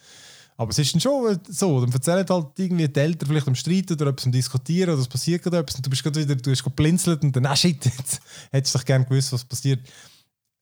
Aber 0.56 0.70
es 0.70 0.78
ist 0.78 0.94
dann 0.94 1.00
schon 1.00 1.38
so, 1.48 1.80
dann 1.80 1.92
erzählen 1.92 2.26
halt 2.28 2.58
irgendwie 2.58 2.88
die 2.88 3.00
Eltern 3.00 3.28
vielleicht 3.28 3.48
am 3.48 3.54
Streiten 3.54 3.94
oder 3.94 4.08
etwas 4.08 4.26
am 4.26 4.32
Diskutieren 4.32 4.90
oder 4.90 5.00
es 5.00 5.08
passiert 5.08 5.42
gerade 5.42 5.58
etwas 5.58 5.76
und 5.76 5.86
du 5.86 5.90
bist 5.90 6.02
gerade 6.02 6.20
wieder, 6.20 6.34
du 6.34 6.50
hast 6.50 6.64
geblinzelt 6.64 7.22
und 7.22 7.34
dann, 7.34 7.46
ah 7.46 7.56
shit, 7.56 7.84
jetzt 7.98 8.20
hättest 8.50 8.74
du 8.74 8.78
doch 8.78 8.84
gerne 8.84 9.04
gewusst, 9.04 9.32
was 9.32 9.44
passiert. 9.44 9.80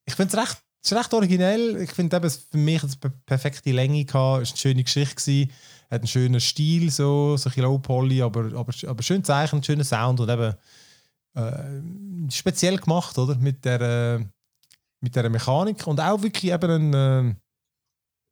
Ich 0.05 0.15
finde 0.15 0.37
es 0.37 0.41
recht, 0.41 0.59
ist 0.85 0.93
recht 0.93 1.13
originell. 1.15 1.83
Ich 1.83 1.91
finde 1.93 2.17
eben, 2.17 2.31
für 2.31 2.59
mich 2.59 2.83
hat 2.83 2.91
eine 3.03 3.13
perfekte 3.27 3.73
Länge 3.73 4.05
gehabt, 4.05 4.43
es 4.43 4.51
war 4.51 4.55
eine 4.55 4.59
schöne 4.59 4.85
Geschichte, 4.85 5.15
gewesen, 5.17 5.51
hat 5.91 6.01
einen 6.01 6.09
schönen 6.09 6.41
Stil, 6.41 6.91
so, 6.91 7.37
so 7.37 7.49
ein 7.49 7.51
bisschen 7.51 7.63
low-poly, 7.65 8.23
aber, 8.23 8.53
aber, 8.55 8.73
aber 8.87 9.03
schön 9.03 9.25
zeichnen, 9.25 9.63
schöner 9.63 9.85
Sound 9.85 10.21
und 10.21 10.29
eben 10.29 10.55
äh, 11.35 12.31
speziell 12.31 12.79
gemacht, 12.79 13.19
oder? 13.19 13.35
Mit 13.37 13.65
der, 13.65 13.81
äh, 13.81 14.25
mit 15.01 15.15
der 15.17 15.29
Mechanik 15.31 15.87
und 15.87 16.01
auch 16.01 16.23
wirklich 16.23 16.53
eben 16.53 16.95
ein, 16.95 17.35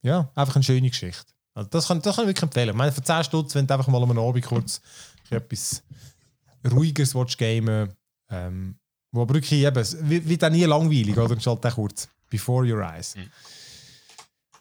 äh, 0.03 0.09
ja, 0.09 0.31
einfach 0.35 0.55
eine 0.57 0.65
schöne 0.65 0.89
Geschichte. 0.91 1.27
Also 1.55 1.71
das, 1.71 1.89
kann, 1.89 2.03
das 2.03 2.17
kann 2.17 2.25
ich 2.25 2.29
wirklich 2.31 2.43
empfehlen. 2.43 2.71
Ich 2.71 2.75
meine, 2.75 2.93
für 2.93 3.03
10 3.03 3.25
Stutz, 3.25 3.55
wenn 3.55 3.67
du 3.67 3.75
einfach 3.75 3.89
mal 3.89 4.03
am 4.03 4.19
Abend 4.19 4.45
kurz 4.45 4.81
etwas 5.31 5.83
ruhigeres 6.71 7.15
willst 7.15 7.39
gamen 7.39 7.93
ähm, 8.31 8.77
wo 9.13 9.23
aber 9.23 9.35
wirklich 9.35 9.63
eben, 9.63 9.75
wird, 10.11 10.29
wird 10.29 10.45
auch 10.45 10.51
nie 10.51 10.65
langweilig, 10.65 11.17
oder? 11.17 11.31
Es 11.33 11.39
ist 11.39 11.47
halt 11.47 11.65
auch 11.65 11.75
kurz. 11.75 12.09
Before 12.29 12.67
your 12.67 12.83
eyes. 12.83 13.15
Mhm. 13.17 13.31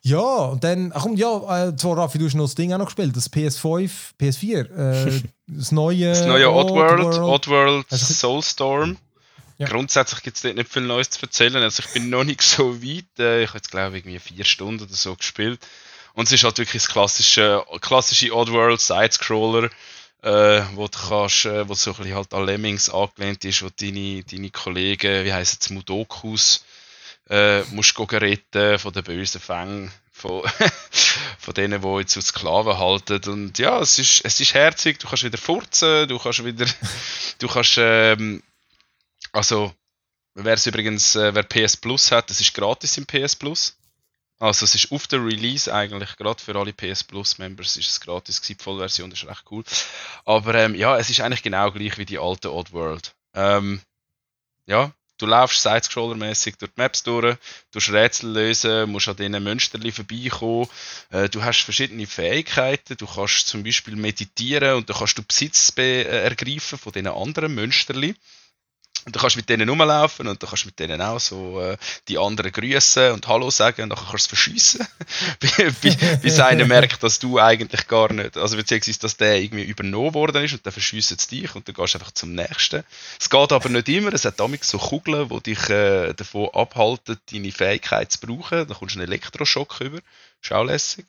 Ja, 0.04 0.20
und 0.20 0.64
dann, 0.64 0.92
ach 0.94 1.02
komm, 1.02 1.16
ja, 1.16 1.68
äh, 1.70 1.76
zwar 1.76 1.98
Raffi, 1.98 2.20
du 2.20 2.26
hast 2.26 2.36
noch 2.36 2.44
das 2.46 2.54
Ding 2.54 2.72
auch 2.72 2.78
noch 2.78 2.86
gespielt, 2.86 3.18
das 3.18 3.32
PS5, 3.32 3.90
PS4, 4.20 4.70
äh, 4.72 5.22
das 5.48 5.72
neue, 5.72 6.10
Das 6.10 6.28
neue 6.28 6.52
Oddworld, 6.52 7.00
Oddworld. 7.00 7.18
Oddworld 7.20 7.86
Also- 7.90 8.14
Soulstorm. 8.14 8.98
Ja. 9.58 9.68
Grundsätzlich 9.68 10.22
gibt 10.22 10.36
es 10.36 10.44
dort 10.44 10.56
nicht 10.56 10.72
viel 10.72 10.82
Neues 10.82 11.10
zu 11.10 11.22
erzählen. 11.22 11.56
Also 11.58 11.82
ich 11.86 11.94
bin 11.94 12.10
noch 12.10 12.24
nicht 12.24 12.42
so 12.42 12.82
weit. 12.82 13.20
Äh, 13.20 13.44
Ich 13.44 13.50
habe 13.50 13.58
jetzt 13.60 13.72
glaube 13.72 13.98
ich 13.98 14.22
vier 14.22 14.44
Stunden 14.44 14.84
oder 14.84 14.94
so 14.94 15.16
gespielt. 15.16 15.66
Und 16.14 16.28
es 16.28 16.34
ist 16.34 16.44
halt 16.44 16.58
wirklich 16.58 16.84
das 16.84 16.92
klassische, 16.92 17.64
klassische 17.82 18.34
Oddworld 18.34 18.80
Sidescroller, 18.80 19.70
äh, 20.24 20.62
wo 20.74 20.88
du 20.88 20.98
kannst, 20.98 21.46
äh, 21.46 21.68
wo 21.68 21.74
so 21.74 21.96
ein 22.00 22.14
halt 22.14 22.34
an 22.34 22.46
Lemmings 22.46 22.90
angelehnt 22.90 23.44
ist, 23.46 23.64
wo 23.64 23.70
deine, 23.70 24.24
deine 24.24 24.50
Kollegen, 24.50 25.26
wie 25.26 25.34
heisst 25.34 25.62
es, 25.62 25.70
Mudokus, 25.70 26.64
äh, 27.30 27.62
musst 27.72 27.96
gehen 27.96 28.08
retten 28.08 28.80
von 28.80 28.94
den 28.94 29.04
bösen 29.04 29.42
Fängen, 29.42 29.92
von, 30.12 30.44
von 31.40 31.54
denen, 31.54 31.82
die 31.82 32.00
jetzt 32.00 32.16
als 32.16 32.28
Sklaven 32.28 32.78
halten. 32.78 33.22
Und 33.30 33.60
ja, 33.60 33.80
es 33.80 34.00
ist, 34.00 34.22
es 34.24 34.40
ist 34.40 34.54
herzig, 34.54 35.00
du 35.00 35.08
kannst 35.08 35.24
wieder 35.24 35.38
furzen, 35.38 36.08
du 36.08 36.18
kannst 36.18 36.46
wieder, 36.46 36.66
du 37.40 37.48
kannst, 37.48 37.76
ähm, 37.78 38.42
also, 39.36 39.74
wer 40.34 40.54
es 40.54 40.66
übrigens, 40.66 41.16
äh, 41.16 41.36
wer 41.36 41.44
PS 41.44 41.78
Plus 41.78 42.12
hat, 42.12 42.30
das 42.30 42.40
ist 42.40 42.54
gratis 42.54 42.98
im 42.98 43.06
PS 43.06 43.36
Plus. 43.36 43.78
Also 44.40 44.66
es 44.66 44.76
ist 44.76 44.92
auf 44.92 45.08
der 45.08 45.24
Release 45.24 45.74
eigentlich, 45.74 46.16
gerade 46.18 46.42
für 46.42 46.56
alle 46.56 46.74
PS 46.74 47.04
Plus 47.04 47.38
Members 47.38 47.78
ist 47.78 47.90
es 47.90 48.02
gratis 48.02 48.42
gewesen, 48.42 48.58
die 48.58 48.64
Vollversion, 48.64 49.10
das 49.10 49.24
ist 49.24 49.30
recht 49.30 49.46
cool. 49.52 49.64
Aber 50.26 50.56
ähm, 50.56 50.76
ja, 50.76 50.98
es 50.98 51.10
ist 51.10 51.22
eigentlich 51.22 51.44
genau 51.44 51.72
gleich 51.72 51.98
wie 51.98 52.06
die 52.06 52.20
alte 52.20 52.54
Oddworld. 52.54 53.14
Ähm, 53.34 53.82
ja, 54.66 54.92
du 55.18 55.26
laufst 55.26 55.66
Sidescroller-mäßig 55.66 56.58
durch 56.58 56.72
die 56.72 56.82
Maps 56.82 57.04
durch, 57.04 57.38
du 57.72 57.80
Rätsel 57.92 58.32
lösen, 58.32 58.92
musst 58.92 59.08
an 59.08 59.16
diesen 59.16 59.44
Mönsterli 59.44 59.92
vorbeikommen, 59.92 60.68
äh, 61.12 61.30
du 61.30 61.44
hast 61.44 61.62
verschiedene 61.62 62.08
Fähigkeiten, 62.08 62.98
du 62.98 63.08
kannst 63.08 63.48
zum 63.48 63.64
Beispiel 63.64 63.96
meditieren 63.96 64.76
und 64.76 64.90
dann 64.90 64.98
kannst 64.98 65.18
du 65.18 65.24
Besitz 65.24 65.72
be 65.72 66.06
äh, 66.06 66.24
ergreifen 66.24 66.78
von 66.78 66.92
diesen 66.92 67.08
anderen 67.08 67.56
Mönsterli. 67.56 68.16
Und 69.06 69.16
du 69.16 69.20
kannst 69.20 69.36
mit 69.36 69.48
denen 69.48 69.70
rumlaufen 69.70 70.28
und 70.28 70.42
du 70.42 70.48
kannst 70.48 70.66
mit 70.66 70.80
denen 70.80 71.00
auch 71.00 71.20
so 71.20 71.62
äh, 71.62 71.78
die 72.08 72.18
anderen 72.18 72.52
grüßen 72.52 73.12
und 73.12 73.28
Hallo 73.28 73.52
sagen 73.52 73.84
und 73.84 73.90
dann 73.90 74.00
kannst 74.00 74.14
du 74.14 74.16
es 74.16 74.28
verschiessen. 74.28 74.88
bis 76.24 76.40
einer 76.40 76.66
merkt, 76.66 77.04
dass 77.04 77.20
du 77.20 77.40
eigentlich 77.40 77.88
gar 77.88 78.12
nicht, 78.12 78.36
also 78.36 78.58
beziehungsweise, 78.58 79.00
dass 79.00 79.18
der 79.18 79.40
irgendwie 79.40 79.64
übernommen 79.64 80.16
worden 80.16 80.44
ist 80.44 80.54
und 80.54 80.66
dann 80.66 80.74
verschiessen 80.74 81.18
es 81.20 81.28
dich 81.28 81.54
und 81.54 81.68
dann 81.68 81.76
gehst 81.76 81.94
du 81.94 82.00
einfach 82.00 82.12
zum 82.14 82.34
nächsten. 82.34 82.84
Es 83.20 83.30
geht 83.30 83.52
aber 83.52 83.70
nicht 83.70 83.90
immer, 83.90 84.12
es 84.12 84.26
hat 84.26 84.40
damit 84.40 84.64
so 84.64 84.80
Kugeln, 84.80 85.30
die 85.30 85.54
dich 85.54 85.70
äh, 85.70 86.14
davon 86.14 86.50
abhalten, 86.54 87.20
deine 87.32 87.52
Fähigkeit 87.52 88.12
zu 88.12 88.20
brauchen. 88.22 88.68
Dann 88.68 88.76
kommst 88.76 88.96
du 88.96 89.00
einen 89.00 89.08
Elektroschock 89.08 89.82
über. 89.82 90.00
Auch 90.52 90.64
lässig. 90.64 91.06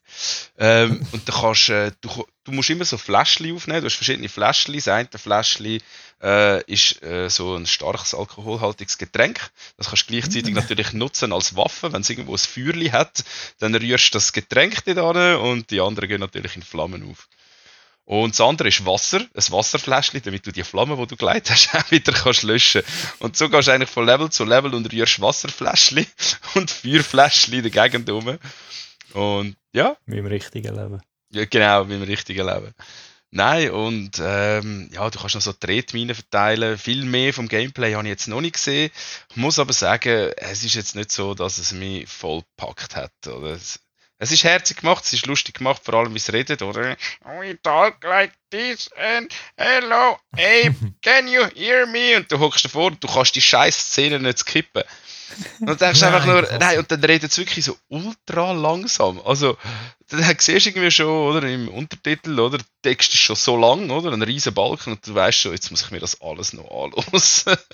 Ähm, 0.58 1.06
und 1.12 1.28
dann 1.28 1.36
kannst, 1.36 1.68
äh, 1.68 1.92
du, 2.00 2.26
du 2.44 2.52
musst 2.52 2.70
immer 2.70 2.84
so 2.84 2.98
Fläschchen 2.98 3.54
aufnehmen. 3.54 3.80
Du 3.80 3.86
hast 3.86 3.96
verschiedene 3.96 4.28
Fläschchen. 4.28 4.74
Das 4.74 4.88
eine 4.88 5.08
Fläschchen 5.14 5.80
äh, 6.22 6.62
ist 6.64 7.02
äh, 7.02 7.28
so 7.28 7.56
ein 7.56 7.66
starkes 7.66 8.14
alkoholhaltiges 8.14 8.98
Getränk. 8.98 9.50
Das 9.76 9.88
kannst 9.88 10.08
du 10.08 10.12
gleichzeitig 10.12 10.50
mhm. 10.50 10.60
natürlich 10.60 10.92
nutzen 10.92 11.32
als 11.32 11.56
Waffe. 11.56 11.92
Wenn 11.92 12.02
es 12.02 12.10
irgendwo 12.10 12.34
ein 12.34 12.38
Feuerchen 12.38 12.92
hat, 12.92 13.24
dann 13.58 13.74
rührst 13.74 14.14
du 14.14 14.18
das 14.18 14.32
Getränk 14.32 14.84
dort 14.84 15.16
an 15.16 15.36
und 15.36 15.70
die 15.70 15.80
anderen 15.80 16.08
gehen 16.08 16.20
natürlich 16.20 16.56
in 16.56 16.62
Flammen 16.62 17.10
auf. 17.10 17.28
Und 18.06 18.34
das 18.34 18.40
andere 18.40 18.68
ist 18.68 18.86
Wasser, 18.86 19.18
ein 19.18 19.52
Wasserfläschchen, 19.52 20.22
damit 20.24 20.46
du 20.46 20.52
die 20.52 20.62
Flamme, 20.62 20.96
die 20.96 21.06
du 21.08 21.16
geleitet 21.16 21.50
hast, 21.50 21.74
auch 21.74 21.90
wieder 21.90 22.12
kannst 22.12 22.44
löschen 22.44 22.82
Und 23.18 23.36
so 23.36 23.48
gehst 23.48 23.66
du 23.66 23.72
eigentlich 23.72 23.90
von 23.90 24.06
Level 24.06 24.30
zu 24.30 24.44
Level 24.44 24.74
und 24.74 24.92
rührst 24.92 25.20
Wasserfläschchen 25.20 26.06
und 26.54 26.70
Feuerfläschchen 26.70 27.54
in 27.54 27.62
der 27.62 27.70
Gegend 27.72 28.08
rum. 28.08 28.38
Und 29.16 29.56
ja. 29.73 29.96
Wie 30.06 30.18
im 30.18 30.26
richtigen 30.26 30.75
Leben. 30.75 31.00
Ja, 31.32 31.44
genau, 31.46 31.88
wie 31.88 31.94
im 31.94 32.02
richtigen 32.02 32.46
Leben. 32.46 32.75
Nein, 33.30 33.70
und 33.70 34.20
ähm, 34.23 34.90
ja, 34.92 35.11
du 35.11 35.18
kannst 35.18 35.35
noch 35.35 35.42
so 35.42 35.52
Tretminen 35.52 36.14
verteilen. 36.14 36.78
Viel 36.78 37.04
mehr 37.04 37.35
vom 37.35 37.49
Gameplay 37.49 37.94
habe 37.94 38.04
ich 38.04 38.11
jetzt 38.11 38.28
noch 38.28 38.40
nicht 38.40 38.54
gesehen. 38.54 38.90
Ich 39.30 39.37
muss 39.37 39.58
aber 39.58 39.73
sagen, 39.73 40.32
es 40.37 40.64
ist 40.64 40.75
jetzt 40.75 40.94
nicht 40.94 41.11
so, 41.11 41.35
dass 41.35 41.58
es 41.58 41.73
mich 41.73 42.08
voll 42.08 42.42
gepackt 42.42 42.94
hat. 42.94 43.12
Oder? 43.26 43.54
Es, 43.54 43.80
es 44.18 44.32
ist 44.32 44.44
herzig 44.44 44.78
gemacht, 44.78 45.04
es 45.04 45.12
ist 45.12 45.26
lustig 45.26 45.56
gemacht, 45.56 45.82
vor 45.85 45.94
allem 45.94 46.12
wie 46.12 46.18
es 46.18 46.32
redet, 46.32 46.62
oder? 46.62 46.96
We 47.40 47.61
talk 47.62 48.02
like 48.04 48.32
this 48.50 48.90
and 48.96 49.35
hello, 49.56 50.18
Abe, 50.32 50.75
can 51.02 51.28
you 51.28 51.42
hear 51.54 51.87
me? 51.87 52.16
Und 52.16 52.30
du 52.30 52.38
hockst 52.38 52.64
davor 52.64 52.87
und 52.87 53.02
du 53.02 53.08
kannst 53.08 53.35
die 53.35 53.42
scheiß 53.42 53.76
Szene 53.76 54.20
nicht 54.20 54.38
skippen. 54.38 54.85
Und 55.61 55.80
denkst 55.80 56.00
nein, 56.00 56.14
einfach 56.14 56.26
nur, 56.26 56.59
nein, 56.59 56.78
und 56.78 56.90
dann 56.90 57.04
redet 57.04 57.30
es 57.30 57.38
wirklich 57.38 57.64
so 57.64 57.76
ultra 57.88 58.52
langsam. 58.52 59.21
Also, 59.25 59.56
dann 60.09 60.23
siehst 60.38 60.66
du 60.66 60.71
irgendwie 60.71 60.90
schon, 60.90 61.06
oder, 61.06 61.49
im 61.49 61.68
Untertitel, 61.68 62.38
oder, 62.38 62.59
der 62.59 62.66
Text 62.83 63.14
ist 63.14 63.21
schon 63.21 63.37
so 63.37 63.56
lang, 63.56 63.90
oder, 63.90 64.12
ein 64.12 64.23
riesen 64.23 64.54
Balken, 64.54 64.92
und 64.92 65.06
du 65.06 65.14
weißt 65.14 65.38
schon, 65.38 65.52
jetzt 65.52 65.71
muss 65.71 65.83
ich 65.83 65.90
mir 65.90 66.00
das 66.00 66.21
alles 66.21 66.52
noch 66.52 66.71
anlösen. 66.71 67.56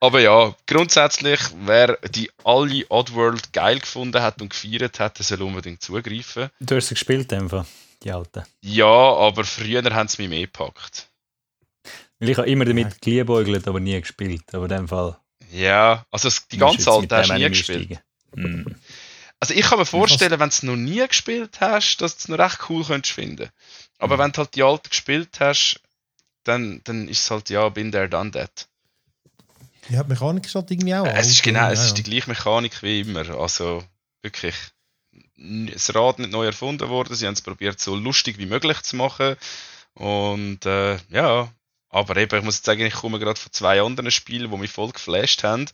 Aber 0.00 0.20
ja, 0.20 0.54
grundsätzlich, 0.66 1.40
wer 1.64 1.96
die 2.10 2.30
alle 2.44 2.84
Oddworld 2.90 3.54
geil 3.54 3.78
gefunden 3.78 4.20
hat 4.20 4.42
und 4.42 4.50
gefeiert 4.50 5.00
hat, 5.00 5.18
der 5.18 5.24
soll 5.24 5.40
unbedingt 5.40 5.80
zugreifen. 5.80 6.50
Du 6.60 6.76
hast 6.76 6.88
sie 6.88 6.94
gespielt, 6.94 7.32
einfach, 7.32 7.64
die 8.02 8.12
alten? 8.12 8.42
Ja, 8.60 8.84
aber 8.84 9.44
früher 9.44 9.82
haben 9.94 10.08
sie 10.08 10.20
mich 10.20 10.28
mehr 10.28 10.42
gepackt. 10.42 11.08
Weil 12.18 12.28
ich 12.28 12.36
habe 12.36 12.50
immer 12.50 12.66
damit 12.66 13.00
geliebäugelt, 13.00 13.66
aber 13.66 13.80
nie 13.80 13.98
gespielt. 13.98 14.42
Aber 14.52 14.64
in 14.64 14.68
dem 14.68 14.88
Fall. 14.88 15.16
Ja, 15.54 16.04
also 16.10 16.28
die 16.50 16.58
ganze 16.58 16.90
alte 16.90 17.16
hast 17.16 17.30
du 17.30 17.34
nie 17.34 17.48
gespielt. 17.48 18.00
Mm. 18.34 18.64
Also 19.38 19.54
ich 19.54 19.62
kann 19.62 19.78
mir 19.78 19.86
vorstellen, 19.86 20.32
wenn 20.32 20.48
du 20.48 20.54
es 20.54 20.62
noch 20.64 20.74
nie 20.74 21.06
gespielt 21.06 21.60
hast, 21.60 21.98
dass 21.98 22.16
du 22.16 22.18
es 22.18 22.28
noch 22.28 22.38
recht 22.38 22.58
cool 22.68 22.84
könntest 22.84 23.14
finden. 23.14 23.50
Aber 23.98 24.16
mm. 24.16 24.18
wenn 24.18 24.32
du 24.32 24.38
halt 24.38 24.54
die 24.56 24.64
alte 24.64 24.88
gespielt 24.88 25.38
hast, 25.38 25.80
dann, 26.42 26.80
dann 26.84 27.08
ist 27.08 27.22
es 27.22 27.30
halt, 27.30 27.50
ja, 27.50 27.68
bin 27.68 27.92
there, 27.92 28.08
done 28.08 28.32
that. 28.32 28.68
Ja, 29.90 30.02
die 30.02 30.08
Mechanik 30.08 30.46
ist 30.46 30.54
halt 30.56 30.70
irgendwie 30.70 30.94
auch. 30.94 31.06
Es 31.06 31.28
ist 31.28 31.42
genau, 31.42 31.70
es 31.70 31.84
ist 31.84 31.94
die 31.94 32.02
gleiche 32.02 32.30
Mechanik 32.30 32.82
wie 32.82 33.00
immer. 33.00 33.28
Also 33.38 33.84
wirklich, 34.22 34.54
das 35.36 35.94
Rad 35.94 36.18
nicht 36.18 36.32
neu 36.32 36.46
erfunden 36.46 36.88
worden. 36.88 37.14
Sie 37.14 37.26
haben 37.26 37.34
es 37.34 37.42
probiert, 37.42 37.80
so 37.80 37.94
lustig 37.94 38.38
wie 38.38 38.46
möglich 38.46 38.82
zu 38.82 38.96
machen. 38.96 39.36
Und 39.94 40.66
äh, 40.66 40.96
ja, 41.10 41.48
aber 41.94 42.16
eben, 42.16 42.36
ich 42.36 42.44
muss 42.44 42.56
jetzt 42.56 42.66
sagen, 42.66 42.80
ich 42.80 42.92
komme 42.92 43.20
gerade 43.20 43.38
von 43.38 43.52
zwei 43.52 43.80
anderen 43.80 44.10
Spielen, 44.10 44.50
die 44.50 44.56
mich 44.56 44.72
voll 44.72 44.90
geflasht 44.90 45.44
haben. 45.44 45.66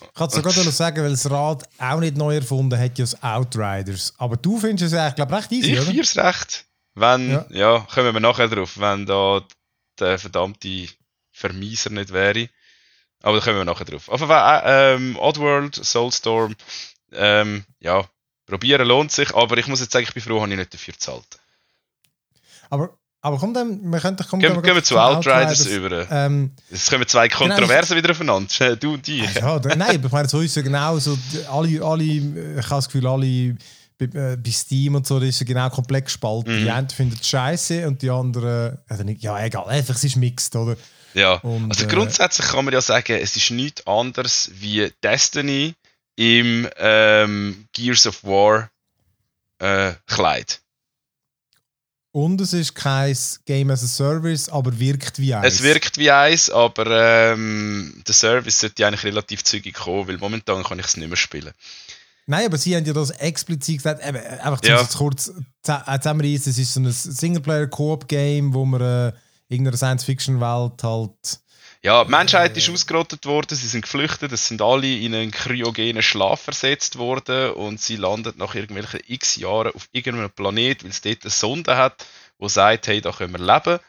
Ich 0.00 0.14
kann 0.14 0.26
es 0.26 0.34
sogar 0.34 0.52
noch 0.52 0.64
sagen, 0.64 1.02
weil 1.02 1.10
das 1.10 1.30
Rad 1.30 1.62
auch 1.78 2.00
nicht 2.00 2.16
neu 2.16 2.34
erfunden 2.34 2.76
hat, 2.76 2.98
ja 2.98 3.04
das 3.04 3.22
Outriders. 3.22 4.14
Aber 4.18 4.36
du 4.36 4.58
findest 4.58 4.92
es 4.92 4.98
eigentlich, 4.98 5.14
glaube 5.14 5.36
recht 5.36 5.52
easy, 5.52 5.72
ich 5.72 5.80
oder? 5.80 5.90
Ich 5.90 5.98
es 5.98 6.16
recht. 6.16 6.64
Wenn, 6.96 7.30
ja. 7.30 7.46
ja. 7.50 7.86
kommen 7.92 8.12
wir 8.12 8.20
nachher 8.20 8.48
drauf, 8.48 8.78
wenn 8.78 9.06
da 9.06 9.42
der 10.00 10.18
verdammte 10.18 10.88
Vermieser 11.30 11.90
nicht 11.90 12.12
wäre. 12.12 12.48
Aber 13.22 13.38
da 13.38 13.44
kommen 13.44 13.58
wir 13.58 13.64
nachher 13.64 13.84
drauf. 13.84 14.08
Auf 14.08 14.20
jeden 14.20 14.32
Fall, 14.32 14.62
äh, 14.64 14.94
ähm, 14.94 15.16
Oddworld, 15.16 15.76
Soulstorm, 15.76 16.56
ähm, 17.12 17.64
ja, 17.78 18.04
probieren 18.44 18.88
lohnt 18.88 19.12
sich, 19.12 19.32
aber 19.34 19.56
ich 19.56 19.68
muss 19.68 19.80
jetzt 19.80 19.92
sagen, 19.92 20.04
ich 20.06 20.14
bin 20.14 20.22
froh, 20.22 20.40
dass 20.40 20.50
ich 20.50 20.56
nicht 20.56 20.74
dafür 20.74 20.94
gezahlt. 20.94 21.38
Aber, 22.70 22.98
aber 23.24 23.38
komm 23.38 23.54
dann, 23.54 23.80
wir 23.90 24.00
können 24.00 24.18
kommen, 24.18 24.42
gehen, 24.42 24.62
gehen 24.62 24.74
wir 24.74 24.84
zu 24.84 24.98
Outriders, 24.98 25.62
Outriders 25.62 25.66
über. 25.66 26.10
Ähm, 26.10 26.50
es 26.70 26.90
kommen 26.90 27.08
zwei 27.08 27.26
genau, 27.26 27.54
Kontroversen 27.54 27.96
genau, 27.96 28.02
wieder 28.02 28.10
aufeinander, 28.10 28.76
du 28.80 28.92
und 28.92 29.08
ich. 29.08 29.34
Ja, 29.36 29.58
nein, 29.76 29.98
ich 30.04 30.12
meine, 30.12 30.28
so 30.28 30.40
ist 30.40 30.54
es 30.54 30.62
genau 30.62 30.98
so, 30.98 31.16
alle, 31.50 31.82
alle, 31.82 32.04
ich 32.04 32.20
habe 32.20 32.62
das 32.68 32.86
Gefühl, 32.86 33.06
alle 33.06 33.56
bei, 33.96 34.04
äh, 34.04 34.36
bei 34.36 34.50
Steam 34.50 34.96
und 34.96 35.06
so, 35.06 35.18
das 35.18 35.30
ist 35.30 35.46
genau 35.46 35.70
komplett 35.70 36.04
gespalten. 36.04 36.54
Mhm. 36.54 36.64
Die 36.64 36.70
einen 36.70 36.90
finden 36.90 37.18
es 37.18 37.26
scheiße 37.26 37.88
und 37.88 38.02
die 38.02 38.10
anderen, 38.10 38.76
also 38.88 39.04
nicht, 39.04 39.22
ja 39.22 39.42
egal, 39.42 39.68
einfach 39.68 39.94
es 39.94 40.04
ist 40.04 40.16
mixed, 40.16 40.54
oder? 40.54 40.76
Ja, 41.14 41.36
und, 41.36 41.70
also 41.70 41.86
äh, 41.86 41.88
grundsätzlich 41.88 42.46
kann 42.46 42.66
man 42.66 42.74
ja 42.74 42.82
sagen, 42.82 43.14
es 43.14 43.34
ist 43.36 43.50
nichts 43.50 43.86
anderes 43.86 44.50
wie 44.52 44.92
Destiny 45.02 45.74
im 46.16 46.68
ähm, 46.76 47.68
Gears 47.72 48.06
of 48.06 48.22
War 48.22 48.68
äh, 49.60 49.94
Kleid. 50.06 50.60
Und 52.14 52.40
es 52.40 52.52
ist 52.52 52.76
kein 52.76 53.16
Game 53.44 53.70
as 53.70 53.82
a 53.82 53.88
Service, 53.88 54.48
aber 54.48 54.78
wirkt 54.78 55.18
wie 55.18 55.34
eins. 55.34 55.54
Es 55.56 55.62
wirkt 55.64 55.98
wie 55.98 56.12
eins, 56.12 56.48
aber 56.48 56.86
ähm, 57.32 58.04
der 58.06 58.14
Service 58.14 58.60
sollte 58.60 58.86
eigentlich 58.86 59.02
relativ 59.02 59.42
zügig 59.42 59.74
kommen, 59.74 60.06
weil 60.06 60.18
momentan 60.18 60.62
kann 60.62 60.78
ich 60.78 60.86
es 60.86 60.96
nicht 60.96 61.08
mehr 61.08 61.16
spielen. 61.16 61.50
Nein, 62.26 62.46
aber 62.46 62.56
sie 62.56 62.76
haben 62.76 62.84
ja 62.84 62.92
das 62.92 63.10
explizit 63.10 63.78
gesagt, 63.78 64.06
eben, 64.06 64.16
einfach 64.16 64.62
ja. 64.62 64.80
kurz 64.96 65.32
zusammenreißen, 65.64 66.52
es 66.52 66.58
ist 66.58 66.74
so 66.74 66.78
ein 66.78 66.92
Singleplayer-Koop-Game, 66.92 68.54
wo 68.54 68.64
man 68.64 68.80
äh, 68.80 69.12
irgendeiner 69.48 69.76
Science-Fiction-Welt 69.76 70.84
halt. 70.84 71.40
Ja, 71.84 72.02
die 72.02 72.10
Menschheit 72.10 72.56
ist 72.56 72.70
ausgerottet 72.70 73.26
worden, 73.26 73.54
sie 73.54 73.68
sind 73.68 73.82
geflüchtet, 73.82 74.32
es 74.32 74.48
sind 74.48 74.62
alle 74.62 74.86
in 74.86 75.14
einen 75.14 75.30
kryogenen 75.30 76.02
Schlaf 76.02 76.40
versetzt 76.40 76.96
worden 76.96 77.50
und 77.50 77.78
sie 77.78 77.96
landen 77.96 78.32
nach 78.38 78.54
irgendwelchen 78.54 79.00
x 79.06 79.36
Jahren 79.36 79.70
auf 79.74 79.86
irgendeinem 79.92 80.30
Planet, 80.30 80.82
weil 80.82 80.90
es 80.92 81.02
dort 81.02 81.24
eine 81.24 81.30
Sonde 81.30 81.76
hat, 81.76 82.06
wo 82.38 82.48
sagt, 82.48 82.86
hey, 82.86 83.02
da 83.02 83.12
können 83.12 83.34
wir 83.34 83.38
leben. 83.38 83.80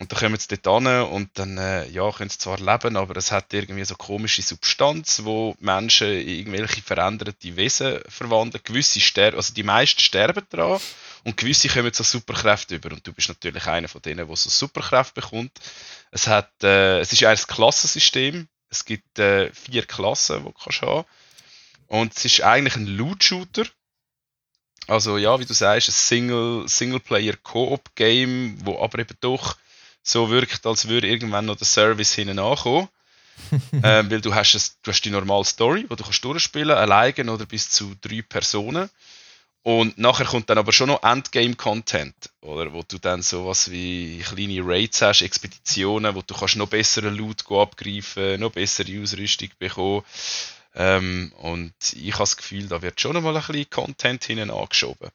Und 0.00 0.10
dann 0.10 0.18
kommen 0.18 0.38
sie 0.38 0.56
dort 0.56 0.82
hin 0.82 1.02
und 1.02 1.38
dann 1.38 1.58
äh, 1.58 1.86
ja, 1.90 2.10
können 2.10 2.30
sie 2.30 2.38
zwar 2.38 2.58
leben, 2.58 2.96
aber 2.96 3.18
es 3.18 3.30
hat 3.30 3.52
irgendwie 3.52 3.84
so 3.84 3.96
komische 3.96 4.40
Substanz, 4.40 5.20
wo 5.24 5.54
Menschen 5.60 6.08
in 6.08 6.26
irgendwelche 6.26 6.80
veränderte 6.80 7.54
Wesen 7.54 8.00
verwandeln. 8.08 8.64
Gewisse 8.64 8.98
sterben, 8.98 9.36
also 9.36 9.52
die 9.52 9.62
meisten 9.62 10.00
sterben 10.00 10.46
daran 10.48 10.80
und 11.24 11.36
gewisse 11.36 11.68
kommen 11.68 11.92
so 11.92 12.02
Superkräfte 12.02 12.76
über. 12.76 12.92
Und 12.92 13.06
du 13.06 13.12
bist 13.12 13.28
natürlich 13.28 13.66
einer 13.66 13.88
von 13.88 14.00
denen, 14.00 14.26
der 14.26 14.36
so 14.36 14.48
Superkräfte 14.48 15.20
bekommt. 15.20 15.52
Es, 16.10 16.26
hat, 16.26 16.50
äh, 16.62 17.00
es 17.00 17.12
ist 17.12 17.22
ein 17.22 17.36
Klassensystem. 17.36 18.48
Es 18.70 18.86
gibt 18.86 19.18
äh, 19.18 19.52
vier 19.52 19.84
Klassen, 19.84 20.38
die 20.38 20.44
du 20.44 20.52
kannst 20.52 20.80
haben 20.80 21.04
Und 21.88 22.16
es 22.16 22.24
ist 22.24 22.40
eigentlich 22.40 22.76
ein 22.76 22.86
Loot-Shooter. 22.86 23.66
Also 24.86 25.18
ja, 25.18 25.38
wie 25.38 25.44
du 25.44 25.52
sagst, 25.52 25.90
ein 25.90 25.92
Single, 25.92 26.66
Singleplayer-Koop-Game, 26.66 28.64
wo 28.64 28.82
aber 28.82 29.00
eben 29.00 29.16
doch 29.20 29.58
so 30.02 30.30
wirkt, 30.30 30.66
als 30.66 30.88
würde 30.88 31.08
irgendwann 31.08 31.46
noch 31.46 31.56
der 31.56 31.66
Service 31.66 32.14
hinten 32.14 32.38
ankommen. 32.38 32.88
ähm, 33.82 34.10
weil 34.10 34.20
du 34.20 34.34
hast, 34.34 34.54
ein, 34.54 34.62
du 34.82 34.90
hast 34.90 35.00
die 35.02 35.10
normale 35.10 35.44
Story, 35.44 35.86
die 35.90 35.96
du 35.96 36.04
kannst 36.04 36.24
durchspielen 36.24 36.76
alleine 36.76 37.32
oder 37.32 37.46
bis 37.46 37.70
zu 37.70 37.94
drei 38.00 38.22
Personen. 38.22 38.90
Und 39.62 39.98
nachher 39.98 40.24
kommt 40.24 40.48
dann 40.48 40.56
aber 40.56 40.72
schon 40.72 40.88
noch 40.88 41.02
Endgame-Content, 41.02 42.14
oder? 42.40 42.72
Wo 42.72 42.82
du 42.82 42.98
dann 42.98 43.20
sowas 43.20 43.70
wie 43.70 44.20
kleine 44.20 44.62
Raids 44.64 45.02
hast, 45.02 45.20
Expeditionen, 45.20 46.14
wo 46.14 46.22
du 46.22 46.34
kannst 46.34 46.56
noch 46.56 46.68
besseren 46.68 47.14
Loot 47.14 47.44
abgreifen, 47.50 48.40
noch 48.40 48.52
bessere 48.52 49.02
Ausrüstung 49.02 49.50
bekommen. 49.58 50.02
Ähm, 50.74 51.32
und 51.38 51.74
ich 51.92 52.12
habe 52.12 52.22
das 52.22 52.36
Gefühl, 52.38 52.68
da 52.68 52.80
wird 52.80 53.00
schon 53.00 53.12
noch 53.12 53.22
mal 53.22 53.36
ein 53.36 53.42
bisschen 53.42 53.68
Content 53.68 54.24
hinten 54.24 54.50
angeschoben. 54.50 55.10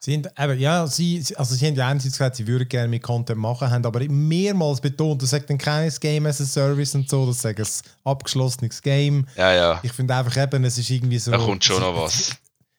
Sie 0.00 0.14
haben, 0.14 0.26
eben, 0.38 0.60
ja, 0.60 0.86
sie, 0.86 1.24
also 1.36 1.54
sie 1.54 1.66
haben 1.66 1.74
ja 1.74 1.88
einerseits 1.88 2.14
gesagt, 2.14 2.36
sie 2.36 2.46
würden 2.46 2.68
gerne 2.68 2.88
mit 2.88 3.02
Content 3.02 3.38
machen, 3.38 3.70
haben 3.70 3.84
aber 3.84 4.00
mehrmals 4.08 4.80
betont, 4.80 5.20
das 5.22 5.30
sagt 5.30 5.50
dann 5.50 5.58
kein 5.58 5.92
Game 6.00 6.26
as 6.26 6.40
a 6.40 6.44
Service 6.44 6.94
und 6.94 7.10
so, 7.10 7.26
das 7.26 7.42
sagt 7.42 7.58
ein 7.58 7.66
abgeschlossenes 8.04 8.80
Game. 8.80 9.26
Ja, 9.36 9.52
ja. 9.52 9.80
Ich 9.82 9.92
finde 9.92 10.14
einfach 10.14 10.36
eben, 10.36 10.64
es 10.64 10.78
ist 10.78 10.88
irgendwie 10.90 11.18
so... 11.18 11.32
Da 11.32 11.38
kommt 11.38 11.64
schon 11.64 11.80
noch 11.80 11.96
was. 11.96 12.36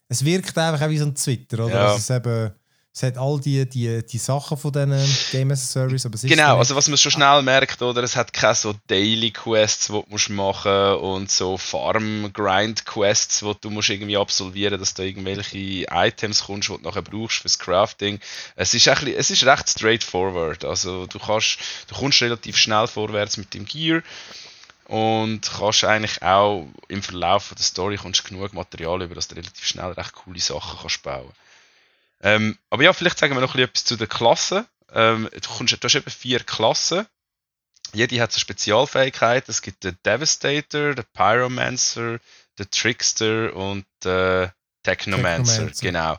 Es 0.08 0.24
wirkt 0.24 0.58
einfach 0.58 0.86
auch 0.86 0.90
wie 0.90 0.98
so 0.98 1.06
ein 1.06 1.16
Twitter, 1.16 1.66
oder? 1.66 1.74
Ja. 1.74 1.96
Es, 1.96 2.10
eben, 2.10 2.52
es 2.92 3.04
hat 3.04 3.18
all 3.18 3.40
die, 3.40 3.70
die, 3.70 4.04
die 4.06 4.18
Sachen 4.18 4.58
von 4.58 4.72
diesen 4.72 5.18
Game 5.32 5.52
as 5.52 5.64
a 5.64 5.66
Service, 5.66 6.06
aber 6.06 6.18
Genau, 6.18 6.54
so 6.54 6.58
also 6.58 6.76
was 6.76 6.88
man 6.88 6.98
schon 6.98 7.12
schnell 7.12 7.42
merkt, 7.44 7.82
oder, 7.82 8.02
es 8.02 8.16
hat 8.16 8.34
keine 8.34 8.56
so 8.56 8.74
Daily 8.88 9.32
Quests, 9.32 9.88
die 9.88 9.94
du 9.94 10.06
musst 10.10 10.30
machen 10.30 10.96
und 10.96 11.32
so 11.32 11.58
Farm 11.58 12.32
Grind 12.34 12.86
Quests, 12.86 13.40
die 13.40 13.54
du 13.62 13.70
musst 13.70 13.90
irgendwie 13.90 14.18
absolvieren, 14.18 14.80
dass 14.80 14.96
du 14.96 15.04
irgendwelche 15.04 15.86
Items 15.92 16.46
kommst, 16.46 16.70
die 16.70 16.78
du 16.78 16.82
nachher 16.82 17.04
brauchst 17.04 17.38
fürs 17.38 17.60
Crafting. 17.60 18.20
Es 18.56 18.74
ist, 18.74 18.88
ein 18.88 18.96
bisschen, 18.96 19.16
es 19.16 19.30
ist 19.30 19.46
recht 19.46 19.70
straightforward, 19.70 20.66
also 20.66 21.06
du 21.06 21.20
kannst, 21.20 21.60
du 21.88 21.96
kommst 21.96 22.22
relativ 22.22 22.58
schnell 22.58 22.88
vorwärts 22.88 23.38
mit 23.38 23.54
dem 23.54 23.66
Gear 23.66 24.02
und 24.86 25.42
kannst 25.42 25.84
eigentlich 25.84 26.24
auch 26.24 26.68
im 26.88 27.04
Verlauf 27.04 27.54
der 27.56 27.64
Story 27.64 27.98
kommst 27.98 28.26
genug 28.26 28.52
Material 28.54 29.04
über, 29.04 29.14
dass 29.14 29.28
du 29.28 29.36
relativ 29.36 29.64
schnell 29.64 29.92
recht 29.92 30.14
coole 30.14 30.40
Sachen 30.40 30.80
kannst 30.82 31.04
bauen. 31.04 31.32
Ähm, 32.22 32.58
aber 32.70 32.84
ja, 32.84 32.94
vielleicht 32.94 33.18
sagen 33.18 33.36
wir 33.36 33.42
noch 33.42 33.56
etwas 33.56 33.86
zu 33.86 33.96
den 33.96 34.10
Klassen. 34.10 34.66
Ähm, 34.92 35.30
du, 35.32 35.50
kommst, 35.50 35.74
du 35.74 35.84
hast 35.84 35.96
eben 35.96 36.10
vier 36.10 36.40
Klassen. 36.42 37.06
Jede 37.94 38.22
hat 38.22 38.32
so 38.32 38.40
Spezialfähigkeiten. 38.40 39.52
Es 39.52 39.62
gibt 39.62 39.84
den 39.84 39.98
Devastator, 40.06 40.94
den 40.94 41.06
Pyromancer, 41.14 42.20
den 42.58 42.72
Trickster 42.72 43.56
und 43.56 43.86
den 44.04 44.52
Technomancer. 44.84 45.68
Technomancer. 45.72 45.82
Genau. 45.82 46.18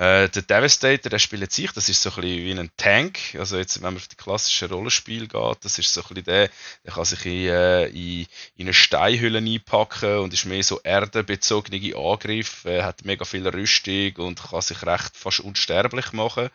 Äh, 0.00 0.30
der 0.30 0.40
Devastator, 0.40 1.10
der 1.10 1.18
spielt 1.18 1.52
sich, 1.52 1.72
das 1.72 1.90
ist 1.90 2.00
so 2.00 2.08
ein 2.08 2.22
bisschen 2.22 2.44
wie 2.46 2.58
ein 2.58 2.70
Tank. 2.78 3.18
Also 3.38 3.58
jetzt, 3.58 3.82
wenn 3.82 3.92
man 3.92 3.96
auf 3.96 4.08
die 4.08 4.16
klassischen 4.16 4.70
Rollenspiele 4.70 5.28
geht, 5.28 5.58
das 5.60 5.78
ist 5.78 5.92
so 5.92 6.00
ein 6.00 6.08
bisschen 6.08 6.24
der, 6.24 6.48
der 6.86 6.92
kann 6.94 7.04
sich 7.04 7.26
in, 7.26 7.48
äh, 7.48 7.86
in, 7.88 8.26
in 8.56 8.66
eine 8.66 8.72
Steinhülle 8.72 9.40
einpacken 9.40 10.20
und 10.20 10.32
ist 10.32 10.46
mehr 10.46 10.62
so 10.62 10.80
erdenbezogene 10.82 11.94
Angriff, 11.94 12.64
äh, 12.64 12.82
hat 12.82 13.04
mega 13.04 13.26
viel 13.26 13.46
Rüstung 13.46 14.16
und 14.24 14.42
kann 14.42 14.62
sich 14.62 14.82
recht 14.86 15.18
fast 15.18 15.40
unsterblich 15.40 16.12
machen. 16.12 16.48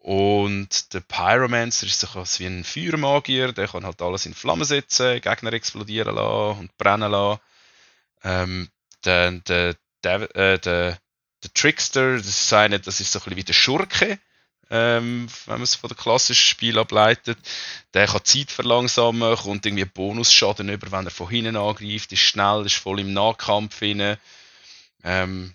Und 0.00 0.92
der 0.94 1.00
Pyromancer 1.00 1.86
ist 1.86 2.00
so 2.00 2.08
etwas 2.08 2.40
wie 2.40 2.46
ein 2.46 2.64
Feuermagier, 2.64 3.52
der 3.52 3.68
kann 3.68 3.86
halt 3.86 4.02
alles 4.02 4.26
in 4.26 4.34
Flammen 4.34 4.64
setzen, 4.64 5.20
Gegner 5.20 5.52
explodieren 5.52 6.16
lassen 6.16 6.58
und 6.58 6.76
brennen 6.76 7.12
lassen. 7.12 7.40
Ähm, 8.24 8.68
dann 9.02 9.44
der, 9.44 9.76
der, 10.02 10.36
äh, 10.36 10.58
der, 10.58 10.98
der 11.44 11.54
Trickster, 11.54 12.16
das 12.16 12.26
ist, 12.28 12.52
eine, 12.52 12.80
das 12.80 13.00
ist 13.00 13.12
so 13.12 13.18
ein 13.18 13.22
bisschen 13.24 13.36
wie 13.36 13.44
der 13.44 13.52
Schurke, 13.52 14.18
ähm, 14.70 15.28
wenn 15.46 15.54
man 15.54 15.62
es 15.62 15.74
von 15.76 15.88
der 15.88 15.96
klassischen 15.96 16.46
Spiel 16.46 16.78
ableitet. 16.78 17.38
Der 17.94 18.06
kann 18.06 18.24
Zeit 18.24 18.50
verlangsamen, 18.50 19.36
kommt 19.36 19.66
irgendwie 19.66 19.84
Bonusschaden 19.84 20.68
über, 20.70 20.90
wenn 20.92 21.06
er 21.06 21.10
von 21.10 21.28
hinten 21.28 21.56
angreift, 21.56 22.12
ist 22.12 22.20
schnell, 22.20 22.66
ist 22.66 22.76
voll 22.76 23.00
im 23.00 23.12
Nahkampf 23.12 23.82
rein. 23.82 24.16
Ähm, 25.04 25.54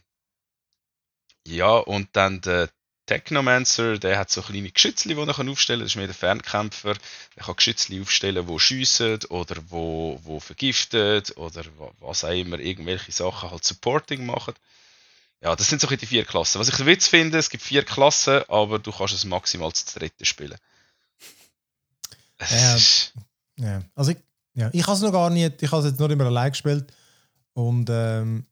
ja, 1.47 1.77
und 1.77 2.09
dann 2.13 2.41
der 2.41 2.69
Technomancer, 3.05 3.97
der 3.97 4.19
hat 4.19 4.29
so 4.29 4.41
kleine 4.41 4.71
Geschützli, 4.71 5.15
die 5.15 5.21
er 5.21 5.29
aufstellen 5.49 5.79
kann. 5.79 5.85
Das 5.85 5.91
ist 5.91 5.95
mehr 5.95 6.05
der 6.05 6.15
Fernkämpfer. 6.15 6.93
Der 7.35 7.43
kann 7.43 7.55
Geschützli 7.55 8.01
aufstellen, 8.01 8.45
die 8.47 8.59
schiessen 8.59 9.19
oder 9.29 9.55
wo, 9.69 10.19
wo 10.23 10.39
vergiftet 10.39 11.35
oder 11.37 11.65
wa- 11.77 11.91
was 11.99 12.23
auch 12.23 12.29
immer, 12.29 12.59
irgendwelche 12.59 13.11
Sachen 13.11 13.49
halt 13.49 13.63
Supporting 13.63 14.25
machen. 14.25 14.53
Ja, 15.41 15.55
das 15.55 15.69
sind 15.69 15.81
so 15.81 15.87
die 15.87 16.05
vier 16.05 16.25
Klassen. 16.25 16.59
Was 16.59 16.67
ich 16.67 16.85
Witz 16.85 17.07
finde, 17.07 17.37
es 17.37 17.49
gibt 17.49 17.63
vier 17.63 17.83
Klassen, 17.83 18.43
aber 18.49 18.79
du 18.79 18.91
kannst 18.91 19.13
es 19.13 19.25
maximal 19.25 19.71
zu 19.71 19.97
dritte 19.97 20.25
spielen. 20.25 20.57
Es 22.37 23.13
Ja. 23.57 23.81
also 23.95 24.11
ich, 24.11 24.17
ja, 24.53 24.69
ich 24.73 24.83
habe 24.83 24.93
es 24.93 25.01
noch 25.01 25.11
gar 25.11 25.29
nicht, 25.29 25.61
ich 25.61 25.71
habe 25.71 25.81
es 25.81 25.91
jetzt 25.91 25.99
nur 25.99 26.09
immer 26.09 26.25
allein 26.25 26.51
gespielt 26.51 26.91
und 27.53 27.89
ähm, 27.89 28.45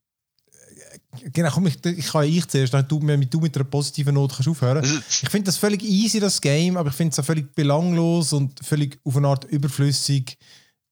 genau, 1.34 1.50
komm, 1.52 1.68
ich, 1.68 1.84
ich 1.86 2.08
kann 2.08 2.24
ja 2.24 2.30
ich 2.30 2.48
zuerst, 2.48 2.74
dann 2.74 2.88
du, 2.88 3.00
mit, 3.00 3.34
du 3.34 3.40
mit 3.40 3.56
einer 3.56 3.66
positiven 3.66 4.14
Note 4.14 4.36
kannst 4.36 4.50
aufhören. 4.50 4.84
Ich 4.84 5.30
finde 5.30 5.46
das 5.46 5.58
völlig 5.58 5.84
easy, 5.84 6.20
das 6.20 6.42
Game, 6.42 6.78
aber 6.78 6.90
ich 6.90 6.96
finde 6.96 7.12
es 7.14 7.20
auch 7.20 7.26
völlig 7.26 7.54
belanglos 7.56 8.34
und 8.34 8.60
völlig 8.66 9.00
auf 9.04 9.18
eine 9.18 9.28
Art 9.28 9.46
überflüssig. 9.46 10.38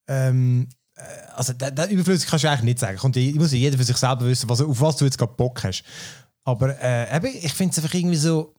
Ähm, 0.08 0.68
äh, 0.70 0.85
also, 1.36 1.54
da, 1.54 1.72
da, 1.72 1.88
überflüssig 1.88 2.30
kannst 2.30 2.44
du 2.46 2.50
eigentlich 2.50 2.64
nicht 2.64 2.80
sagen. 2.80 2.98
Kommt, 2.98 3.16
ja- 3.16 3.34
muss 3.36 3.52
ja 3.52 3.58
jeder 3.58 3.78
für 3.78 3.84
sich 3.84 3.98
selber 3.98 4.26
wissen, 4.26 4.50
was, 4.50 4.62
auf 4.62 4.80
was 4.82 4.98
du 4.98 5.06
jetzt 5.06 5.18
gerade 5.18 5.34
Bock 5.34 5.64
hast. 5.64 5.84
Aber 6.44 6.80
äh, 6.82 7.16
eben, 7.16 7.38
ich 7.42 7.54
finde 7.54 7.72
es 7.72 7.78
einfach 7.80 7.94
irgendwie 7.94 8.16
so, 8.16 8.54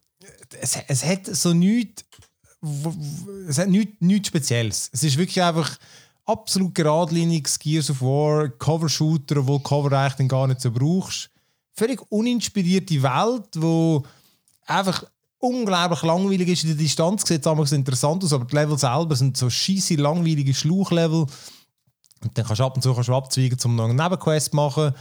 es, 0.61 0.77
es 0.89 1.05
hat 1.05 1.27
so 1.27 1.53
nichts, 1.55 2.05
es 3.49 3.59
hat 3.59 3.69
nichts, 3.69 3.97
nichts 4.01 4.29
Spezielles. 4.29 4.91
Es 4.93 5.03
ist 5.03 5.17
wirklich 5.17 5.43
einfach 5.43 5.79
absolut 6.25 6.75
geradliniges 6.75 7.59
Gears 7.59 7.91
of 7.91 8.03
War, 8.03 8.49
Cover-Shooter, 8.49 9.39
obwohl 9.39 9.61
Cover 9.61 9.93
eigentlich 9.93 10.15
dann 10.15 10.29
gar 10.29 10.47
nicht 10.47 10.61
so 10.61 10.71
brauchst. 10.71 11.31
Völlig 11.75 12.01
uninspirierte 12.11 13.03
Welt, 13.03 13.49
wo 13.57 14.05
einfach 14.67 15.05
unglaublich 15.39 16.03
langweilig 16.03 16.49
ist 16.49 16.65
in 16.65 16.71
der 16.71 16.79
Distanz, 16.79 17.27
sieht 17.27 17.47
es 17.47 17.73
interessant 17.73 18.25
aus, 18.25 18.33
aber 18.33 18.47
die 18.47 18.57
Level 18.57 18.79
selber 18.79 19.15
sind 19.15 19.37
so 19.37 19.49
scheisse 19.49 19.95
langweilige 19.95 20.55
Schluchlevel. 20.55 21.27
Und 22.23 22.37
dann 22.37 22.45
kannst 22.45 22.61
du 22.61 22.65
ab 22.65 22.77
und 22.77 22.83
zu 22.83 22.95
kannst 22.95 23.09
du 23.09 23.15
abzweigen, 23.15 23.59
um 23.65 23.77
noch 23.77 23.85
eine 23.85 23.95
Nebenquest 23.95 24.51
zu 24.51 24.57
machen. 24.57 24.95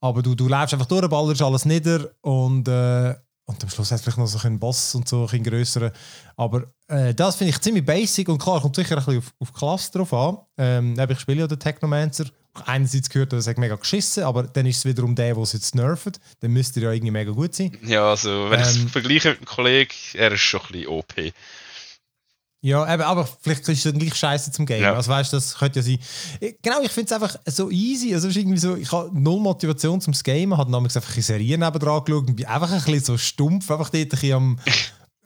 Aber 0.00 0.22
du, 0.22 0.34
du 0.34 0.48
läufst 0.48 0.74
einfach 0.74 0.86
durch, 0.86 1.08
ballerst 1.08 1.42
alles 1.42 1.64
nieder 1.64 2.10
und, 2.22 2.66
äh, 2.66 3.14
und 3.44 3.62
am 3.62 3.70
Schluss 3.70 3.90
hast 3.92 4.00
du 4.00 4.04
vielleicht 4.04 4.18
noch 4.18 4.26
so 4.26 4.38
einen 4.46 4.58
Boss 4.58 4.94
und 4.94 5.08
so 5.08 5.28
einen 5.30 5.44
größeren. 5.44 5.92
Aber 6.36 6.64
äh, 6.88 7.14
das 7.14 7.36
finde 7.36 7.50
ich 7.50 7.60
ziemlich 7.60 7.84
basic 7.84 8.28
und 8.28 8.38
klar, 8.38 8.60
kommt 8.60 8.74
sicher 8.74 8.96
ein 8.96 9.04
bisschen 9.04 9.18
auf, 9.18 9.32
auf 9.38 9.52
Klasse 9.52 9.92
drauf 9.92 10.12
an. 10.12 10.38
Ähm, 10.58 10.96
ich 11.08 11.20
spiele 11.20 11.40
ja 11.40 11.46
den 11.46 11.58
Technomancer. 11.58 12.24
Einerseits 12.66 13.08
gehört, 13.08 13.32
er 13.32 13.40
sagt 13.40 13.58
mega 13.58 13.76
geschissen, 13.76 14.24
aber 14.24 14.42
dann 14.42 14.66
ist 14.66 14.78
es 14.78 14.84
wiederum 14.84 15.14
der, 15.14 15.34
der 15.34 15.42
es 15.42 15.54
jetzt 15.54 15.74
nervt. 15.74 16.20
Dann 16.40 16.50
müsste 16.50 16.80
er 16.80 16.84
ja 16.84 16.92
irgendwie 16.92 17.12
mega 17.12 17.30
gut 17.30 17.54
sein. 17.54 17.76
ja, 17.82 18.10
also, 18.10 18.50
wenn 18.50 18.60
ich 18.60 18.66
Ähm, 18.66 18.86
es 18.86 18.92
vergleiche 18.92 19.30
mit 19.30 19.40
dem 19.40 19.46
Kollegen, 19.46 19.92
er 20.14 20.32
ist 20.32 20.40
schon 20.40 20.60
ein 20.60 20.72
bisschen 20.72 20.88
OP. 20.88 21.14
Ja, 22.64 22.94
eben, 22.94 23.02
aber 23.02 23.28
vielleicht 23.40 23.68
ist 23.68 23.78
es 23.78 23.92
dann 23.92 23.98
gleich 23.98 24.14
scheiße 24.14 24.52
zum 24.52 24.66
Game. 24.66 24.82
Ja. 24.82 24.94
Also 24.94 25.10
weißt 25.10 25.32
du, 25.32 25.36
das 25.36 25.58
könnte 25.58 25.80
ja 25.80 25.82
sein. 25.82 25.98
Genau, 26.62 26.80
ich 26.80 26.92
finde 26.92 27.06
es 27.06 27.12
einfach 27.12 27.36
so 27.44 27.70
easy. 27.70 28.14
Also 28.14 28.28
irgendwie 28.28 28.58
so, 28.58 28.76
ich 28.76 28.90
habe 28.92 29.10
null 29.12 29.40
Motivation 29.40 30.00
zum 30.00 30.14
Gamen, 30.14 30.56
habe 30.56 30.70
damals 30.70 30.96
einfach 30.96 31.12
eine 31.12 31.22
Serie 31.22 31.58
nebendran 31.58 32.04
geschaut 32.04 32.28
und 32.28 32.36
bin 32.36 32.46
einfach 32.46 32.70
ein 32.70 32.78
bisschen 32.78 33.00
so 33.00 33.18
stumpf, 33.18 33.68
einfach 33.68 33.90
dort 33.90 34.04
ein 34.04 34.08
bisschen 34.08 34.32
am 34.34 34.58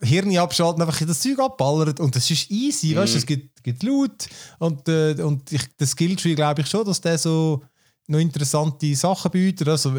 Hirn 0.01 0.35
abschalten, 0.35 0.81
einfach 0.81 1.05
das 1.05 1.19
Zeug 1.19 1.39
abballert 1.39 1.99
und 1.99 2.15
das 2.15 2.29
ist 2.29 2.49
easy, 2.51 2.95
weißt 2.95 3.13
du, 3.13 3.17
es 3.17 3.25
gibt, 3.25 3.63
gibt 3.63 3.81
Loot 3.81 4.27
und, 4.59 4.87
äh, 4.87 5.13
und 5.21 5.51
ich, 5.51 5.61
der 5.79 5.87
Skilltree 5.87 6.35
glaube 6.35 6.61
ich 6.61 6.67
schon, 6.67 6.85
dass 6.85 7.01
der 7.01 7.17
so 7.17 7.63
noch 8.07 8.19
interessante 8.19 8.95
Sachen 8.95 9.31
bietet. 9.31 9.67
Also, 9.67 9.93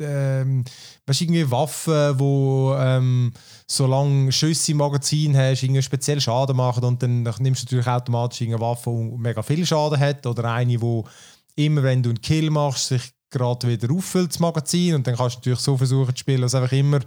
ähm, 0.00 0.64
weißt, 1.06 1.20
du, 1.20 1.24
irgendwie 1.24 1.50
Waffen, 1.50 2.18
wo 2.18 2.74
ähm, 2.76 3.32
solange 3.66 4.32
Schüsse 4.32 4.72
im 4.72 4.78
Magazin 4.78 5.36
hast, 5.36 5.62
irgendwie 5.62 5.82
speziell 5.82 6.20
Schaden 6.20 6.56
machen 6.56 6.84
und 6.84 7.02
dann 7.02 7.22
nimmst 7.22 7.62
du 7.62 7.66
natürlich 7.66 7.86
automatisch 7.86 8.42
eine 8.42 8.60
Waffe, 8.60 8.90
die 8.90 9.18
mega 9.18 9.42
viel 9.42 9.64
Schaden 9.64 9.98
hat 9.98 10.26
oder 10.26 10.52
eine, 10.52 10.80
wo 10.80 11.06
immer 11.54 11.82
wenn 11.82 12.02
du 12.02 12.10
einen 12.10 12.20
Kill 12.20 12.50
machst, 12.50 12.88
sich 12.88 13.12
gerade 13.30 13.68
wieder 13.68 13.92
auffüllt, 13.94 14.30
das 14.30 14.40
Magazin 14.40 14.96
und 14.96 15.06
dann 15.06 15.16
kannst 15.16 15.36
du 15.36 15.38
natürlich 15.38 15.60
so 15.60 15.76
versuchen 15.76 16.14
zu 16.14 16.18
spielen, 16.18 16.42
dass 16.42 16.54
einfach 16.54 16.72
immer 16.72 16.98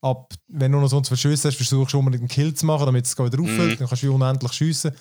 ab, 0.00 0.32
wenn 0.46 0.70
du 0.70 0.78
noch 0.78 0.88
sonst 0.88 1.08
Verschüsse 1.08 1.48
hast, 1.48 1.56
versuchst 1.56 1.92
du 1.92 1.98
unbedingt 1.98 2.22
einen 2.22 2.28
Kill 2.28 2.54
zu 2.54 2.66
machen, 2.66 2.86
damit 2.86 3.04
es 3.04 3.18
wieder 3.18 3.40
auffüllt, 3.40 3.80
dann 3.80 3.88
kannst 3.88 4.02
du 4.02 4.14
unendlich 4.14 4.52
schiessen. 4.52 4.92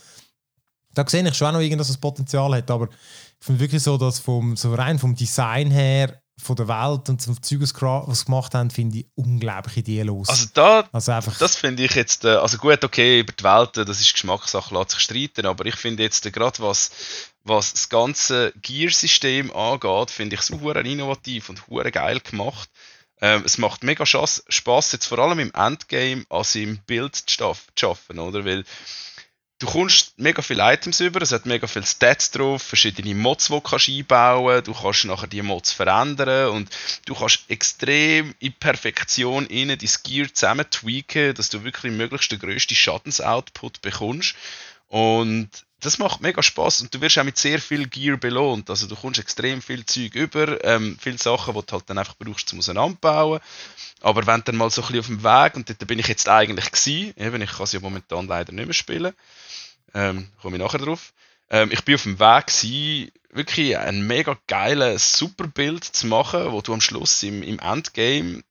Da 0.93 1.07
sehe 1.07 1.27
ich 1.27 1.35
schon 1.35 1.47
auch 1.47 1.53
noch 1.53 1.59
irgendwas, 1.59 1.87
das 1.87 1.97
Potenzial 1.97 2.55
hat, 2.55 2.69
aber 2.69 2.89
ich 2.89 3.45
finde 3.45 3.61
wirklich 3.61 3.83
so, 3.83 3.97
dass 3.97 4.19
vom, 4.19 4.55
so 4.55 4.73
rein 4.73 4.99
vom 4.99 5.15
Design 5.15 5.71
her, 5.71 6.21
von 6.41 6.55
der 6.55 6.67
Welt 6.67 7.07
und 7.09 7.21
vom 7.21 7.41
Zeug, 7.41 7.61
was 7.61 7.73
was 7.81 8.19
sie 8.19 8.25
gemacht 8.25 8.53
haben, 8.55 8.71
finde 8.71 8.99
ich 8.99 9.05
unglaublich 9.15 9.77
ideenlos. 9.77 10.29
Also 10.29 10.47
da, 10.53 10.89
Also 10.91 11.11
einfach, 11.11 11.37
das 11.37 11.55
finde 11.55 11.83
ich 11.83 11.93
jetzt, 11.93 12.25
äh, 12.25 12.29
also 12.29 12.57
gut, 12.57 12.83
okay, 12.83 13.19
über 13.19 13.33
die 13.33 13.43
Welt, 13.43 13.77
äh, 13.77 13.85
das 13.85 14.01
ist 14.01 14.13
Geschmackssache, 14.13 14.73
lässt 14.73 14.91
sich 14.91 14.99
streiten, 15.01 15.45
aber 15.45 15.65
ich 15.65 15.75
finde 15.75 16.03
jetzt 16.03 16.25
äh, 16.25 16.31
gerade 16.31 16.59
was, 16.59 16.91
was 17.43 17.73
das 17.73 17.89
ganze 17.89 18.53
Gear-System 18.61 19.55
angeht, 19.55 20.11
finde 20.11 20.35
ich 20.35 20.41
es 20.41 20.49
innovativ 20.49 21.49
und 21.49 21.67
geil 21.91 22.19
gemacht. 22.19 22.69
Ähm, 23.23 23.43
es 23.45 23.59
macht 23.59 23.83
mega 23.83 24.05
Spaß, 24.05 24.91
jetzt 24.91 25.05
vor 25.05 25.19
allem 25.19 25.39
im 25.39 25.53
Endgame, 25.53 26.25
also 26.29 26.57
im 26.57 26.79
Bild 26.87 27.15
zu 27.15 27.55
schaffen, 27.77 28.17
oder? 28.17 28.45
Weil 28.45 28.63
du 29.61 29.67
kommst 29.67 30.17
mega 30.17 30.41
viele 30.41 30.73
Items 30.73 30.99
über, 31.01 31.21
es 31.21 31.31
hat 31.31 31.45
mega 31.45 31.67
viele 31.67 31.85
Stats 31.85 32.31
drauf, 32.31 32.63
verschiedene 32.63 33.13
Mods, 33.13 33.47
die 33.47 33.53
du 33.53 33.61
kannst 33.61 33.89
einbauen 33.89 34.63
du 34.63 34.73
kannst 34.73 35.05
nachher 35.05 35.27
die 35.27 35.41
Mods 35.43 35.71
verändern 35.71 36.49
und 36.49 36.69
du 37.05 37.13
kannst 37.13 37.41
extrem 37.47 38.33
in 38.39 38.53
Perfektion 38.53 39.45
innen 39.45 39.77
dein 39.77 39.89
Gear 40.03 40.33
zusammen 40.33 40.65
tweaken, 40.69 41.35
dass 41.35 41.49
du 41.49 41.63
wirklich 41.63 41.93
möglichst 41.93 42.31
den 42.31 42.39
grössten 42.39 42.75
Schadensoutput 42.75 43.81
bekommst. 43.81 44.35
Und 44.91 45.49
das 45.79 45.99
macht 45.99 46.19
mega 46.19 46.43
Spaß 46.43 46.81
und 46.81 46.93
du 46.93 46.99
wirst 46.99 47.17
auch 47.17 47.23
mit 47.23 47.37
sehr 47.37 47.59
viel 47.61 47.87
Gear 47.87 48.17
belohnt. 48.17 48.69
Also 48.69 48.87
du 48.87 48.97
kommst 48.97 49.21
extrem 49.21 49.61
viel 49.61 49.85
Zeug 49.85 50.13
über, 50.15 50.61
ähm, 50.65 50.97
viele 50.99 51.17
Sachen, 51.17 51.53
die 51.53 51.61
du 51.65 51.71
halt 51.71 51.89
dann 51.89 51.97
einfach 51.97 52.17
brauchst 52.19 52.49
zum 52.49 52.59
Auseinanderbauen. 52.59 53.39
Aber 54.01 54.27
wenn 54.27 54.41
du 54.41 54.43
dann 54.47 54.57
mal 54.57 54.69
so 54.69 54.81
ein 54.81 54.87
bisschen 54.87 54.99
auf 54.99 55.05
dem 55.07 55.23
Weg, 55.23 55.55
und 55.55 55.69
dort 55.69 55.87
bin 55.87 55.97
ich 55.97 56.09
jetzt 56.09 56.27
eigentlich 56.27 56.69
gewesen, 56.69 57.13
eben, 57.15 57.41
ich 57.41 57.51
kann 57.51 57.63
es 57.63 57.71
ja 57.71 57.79
momentan 57.79 58.27
leider 58.27 58.51
nicht 58.51 58.65
mehr 58.65 58.73
spielen, 58.73 59.13
ähm, 59.93 60.27
komme 60.41 60.57
ich 60.57 60.61
nachher 60.61 60.79
drauf. 60.79 61.13
Ähm, 61.49 61.71
ich 61.71 61.85
bin 61.85 61.95
auf 61.95 62.03
dem 62.03 62.19
Weg 62.19 62.47
gewesen, 62.47 63.11
wirklich 63.29 63.77
ein 63.77 64.05
mega 64.05 64.37
geiles 64.47 65.17
Superbild 65.17 65.85
zu 65.85 66.07
machen, 66.07 66.51
wo 66.51 66.59
du 66.59 66.73
am 66.73 66.81
Schluss 66.81 67.23
im, 67.23 67.43
im 67.43 67.59
Endgame 67.59 68.43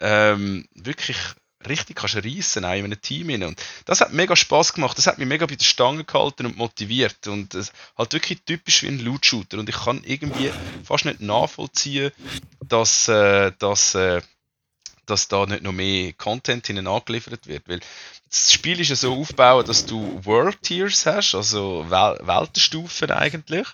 ähm, 0.00 0.66
wirklich 0.74 1.18
richtig 1.68 1.96
kannst 1.96 2.16
reissen, 2.16 2.64
auch 2.64 2.72
in 2.72 2.84
einem 2.84 3.00
Team 3.00 3.30
rein. 3.30 3.44
Und 3.44 3.62
das 3.84 4.00
hat 4.00 4.12
mega 4.12 4.36
Spaß 4.36 4.72
gemacht. 4.72 4.98
Das 4.98 5.06
hat 5.06 5.18
mich 5.18 5.28
mega 5.28 5.46
bei 5.46 5.56
der 5.56 5.64
Stange 5.64 6.04
gehalten 6.04 6.46
und 6.46 6.56
motiviert. 6.56 7.26
Und 7.26 7.54
es 7.54 7.72
halt 7.96 8.12
wirklich 8.12 8.42
typisch 8.44 8.82
wie 8.82 8.88
ein 8.88 9.00
Loot-Shooter. 9.00 9.58
Und 9.58 9.68
ich 9.68 9.76
kann 9.76 10.02
irgendwie 10.04 10.50
fast 10.84 11.04
nicht 11.04 11.20
nachvollziehen, 11.20 12.12
dass, 12.66 13.08
äh, 13.08 13.52
dass, 13.58 13.94
äh, 13.94 14.22
dass 15.06 15.28
da 15.28 15.46
nicht 15.46 15.62
noch 15.62 15.72
mehr 15.72 16.12
Content 16.12 16.66
hinein 16.66 16.86
angeliefert 16.86 17.46
wird. 17.46 17.68
Weil 17.68 17.80
das 18.28 18.52
Spiel 18.52 18.80
ist 18.80 18.88
ja 18.88 18.96
so 18.96 19.14
aufgebaut, 19.14 19.68
dass 19.68 19.84
du 19.84 20.20
World 20.24 20.62
Tiers 20.62 21.04
hast, 21.04 21.34
also 21.34 21.84
Wel 21.90 22.18
Weltenstufen 22.22 23.10
eigentlich. 23.10 23.66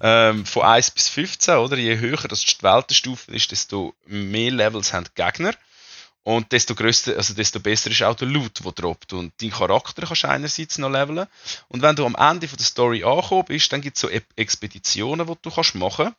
Ähm, 0.00 0.44
von 0.44 0.62
1 0.62 0.90
bis 0.90 1.08
15, 1.08 1.56
oder? 1.56 1.76
Je 1.76 1.98
höher 1.98 2.28
das 2.28 2.44
die 2.44 2.62
Weltenstufe 2.62 3.32
ist, 3.32 3.50
desto 3.52 3.94
mehr 4.06 4.50
Levels 4.50 4.92
haben 4.92 5.04
die 5.04 5.22
Gegner. 5.22 5.54
Und 6.26 6.50
desto 6.50 6.74
größer, 6.74 7.16
also 7.16 7.34
desto 7.34 7.60
besser 7.60 7.88
ist 7.88 8.02
auch 8.02 8.16
der 8.16 8.26
Loot, 8.26 8.64
der 8.64 8.72
droppt. 8.72 9.12
Und 9.12 9.32
dein 9.40 9.50
Charakter 9.50 10.04
kannst 10.04 10.24
du 10.24 10.28
einerseits 10.28 10.76
noch 10.76 10.90
leveln. 10.90 11.24
Und 11.68 11.82
wenn 11.82 11.94
du 11.94 12.04
am 12.04 12.16
Ende 12.16 12.48
von 12.48 12.56
der 12.56 12.66
Story 12.66 13.04
angekommen 13.04 13.44
bist, 13.46 13.72
dann 13.72 13.80
gibt 13.80 13.96
es 13.96 14.00
so 14.00 14.08
Expeditionen, 14.34 15.24
die 15.24 15.34
du 15.40 15.50
kannst 15.52 15.76
machen 15.76 16.12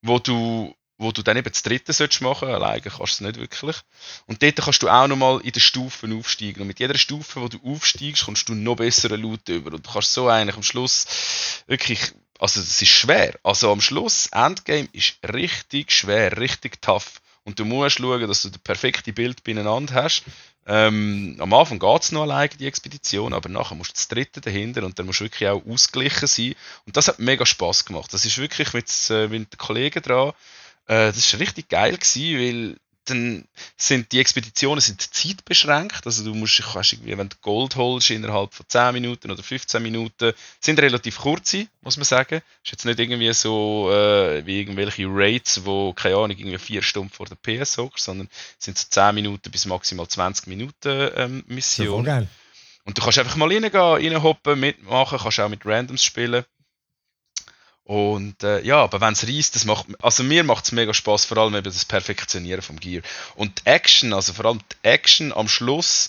wo 0.00 0.18
du 0.18 0.74
wo 0.98 1.10
du 1.10 1.22
dann 1.22 1.36
eben 1.36 1.50
das 1.50 1.62
dritte 1.62 1.92
solltest 1.92 2.22
machen, 2.22 2.48
alleine 2.48 2.80
kannst 2.80 2.98
du 2.98 3.04
es 3.04 3.20
nicht 3.20 3.40
wirklich. 3.40 3.76
Und 4.26 4.42
dort 4.42 4.56
kannst 4.56 4.82
du 4.82 4.88
auch 4.88 5.08
nochmal 5.08 5.40
in 5.40 5.50
den 5.50 5.60
Stufen 5.60 6.16
aufsteigen. 6.16 6.60
Und 6.60 6.68
mit 6.68 6.78
jeder 6.78 6.96
Stufe, 6.96 7.40
wo 7.40 7.48
du 7.48 7.58
aufsteigst, 7.64 8.24
kommst 8.24 8.48
du 8.48 8.54
noch 8.54 8.76
bessere 8.76 9.16
Loot 9.16 9.48
über. 9.48 9.72
Und 9.72 9.84
du 9.84 9.90
kannst 9.90 10.12
so 10.12 10.28
eigentlich 10.28 10.54
am 10.54 10.62
Schluss 10.62 11.06
wirklich, 11.66 12.12
also 12.38 12.60
es 12.60 12.80
ist 12.80 12.88
schwer. 12.88 13.36
Also 13.42 13.72
am 13.72 13.80
Schluss, 13.80 14.28
Endgame 14.28 14.88
ist 14.92 15.16
richtig 15.24 15.90
schwer, 15.90 16.36
richtig 16.38 16.80
tough. 16.80 17.20
Und 17.44 17.58
du 17.58 17.64
musst 17.64 17.98
schauen, 17.98 18.26
dass 18.28 18.42
du 18.42 18.50
das 18.50 18.58
perfekte 18.58 19.12
Bild 19.12 19.42
beieinander 19.42 19.94
hast. 19.94 20.24
Ähm, 20.64 21.36
am 21.40 21.52
Anfang 21.52 21.80
geht 21.80 22.02
es 22.02 22.12
noch 22.12 22.22
alleine, 22.22 22.50
die 22.50 22.66
Expedition, 22.66 23.32
aber 23.32 23.48
nachher 23.48 23.74
musst 23.74 23.90
du 23.90 23.94
das 23.94 24.08
dritte 24.08 24.40
dahinter 24.40 24.84
und 24.84 24.96
dann 24.98 25.06
musst 25.06 25.20
du 25.20 25.24
wirklich 25.24 25.48
auch 25.48 25.66
ausgeglichen 25.66 26.28
sein. 26.28 26.54
Und 26.86 26.96
das 26.96 27.08
hat 27.08 27.18
mega 27.18 27.44
Spaß 27.44 27.84
gemacht. 27.84 28.12
Das 28.14 28.24
ist 28.24 28.38
wirklich 28.38 28.72
mit, 28.72 28.88
äh, 29.10 29.26
mit 29.26 29.52
den 29.52 29.58
Kollegen 29.58 30.02
dran 30.02 30.32
äh, 30.86 31.12
das 31.12 31.32
war 31.32 31.40
richtig 31.40 31.68
geil, 31.68 31.96
gewesen, 31.96 32.38
weil 32.38 32.76
dann 33.04 33.46
sind 33.76 34.12
die 34.12 34.20
Expeditionen 34.20 34.80
sind 34.80 35.00
zeitbeschränkt. 35.00 36.06
Also 36.06 36.24
du 36.24 36.34
musst, 36.34 36.62
kannst 36.62 36.92
irgendwie, 36.92 37.16
wenn 37.18 37.28
du 37.28 37.36
Gold 37.40 37.76
holst, 37.76 38.10
innerhalb 38.10 38.54
von 38.54 38.66
10 38.68 38.92
Minuten 38.92 39.30
oder 39.30 39.42
15 39.42 39.82
Minuten, 39.82 40.32
sind 40.60 40.80
relativ 40.80 41.18
kurze, 41.18 41.66
muss 41.80 41.96
man 41.96 42.04
sagen. 42.04 42.42
Ist 42.64 42.72
jetzt 42.72 42.84
nicht 42.84 43.00
irgendwie 43.00 43.32
so 43.32 43.90
äh, 43.90 44.46
wie 44.46 44.60
irgendwelche 44.60 45.06
Raids, 45.08 45.64
wo, 45.64 45.92
keine 45.92 46.16
Ahnung, 46.16 46.36
irgendwie 46.36 46.58
4 46.58 46.82
Stunden 46.82 47.12
vor 47.12 47.26
der 47.26 47.36
PS 47.36 47.78
hockst, 47.78 48.04
sondern 48.04 48.28
sind 48.58 48.78
so 48.78 48.86
10 48.88 49.14
Minuten 49.14 49.50
bis 49.50 49.66
maximal 49.66 50.06
20 50.06 50.46
Minuten 50.46 51.10
ähm, 51.16 51.44
Mission. 51.48 52.04
Und 52.84 52.98
du 52.98 53.02
kannst 53.02 53.18
einfach 53.18 53.36
mal 53.36 53.48
reingehen, 53.48 53.76
reinhoppen, 53.76 54.58
mitmachen, 54.58 55.18
kannst 55.18 55.40
auch 55.40 55.48
mit 55.48 55.64
Randoms 55.64 56.04
spielen. 56.04 56.44
Und 57.92 58.42
äh, 58.42 58.62
ja, 58.62 58.82
aber 58.82 59.02
wenn 59.02 59.12
es 59.12 59.28
reist, 59.28 59.54
das 59.54 59.66
macht, 59.66 59.84
also 60.00 60.22
mir 60.22 60.44
macht 60.44 60.64
es 60.64 60.72
mega 60.72 60.94
Spaß, 60.94 61.26
vor 61.26 61.36
allem 61.36 61.54
eben 61.54 61.64
das 61.64 61.84
Perfektionieren 61.84 62.62
vom 62.62 62.80
Gear. 62.80 63.02
Und 63.34 63.58
die 63.58 63.66
Action, 63.66 64.14
also 64.14 64.32
vor 64.32 64.46
allem 64.46 64.60
die 64.60 64.88
Action 64.88 65.30
am 65.30 65.46
Schluss, 65.46 66.08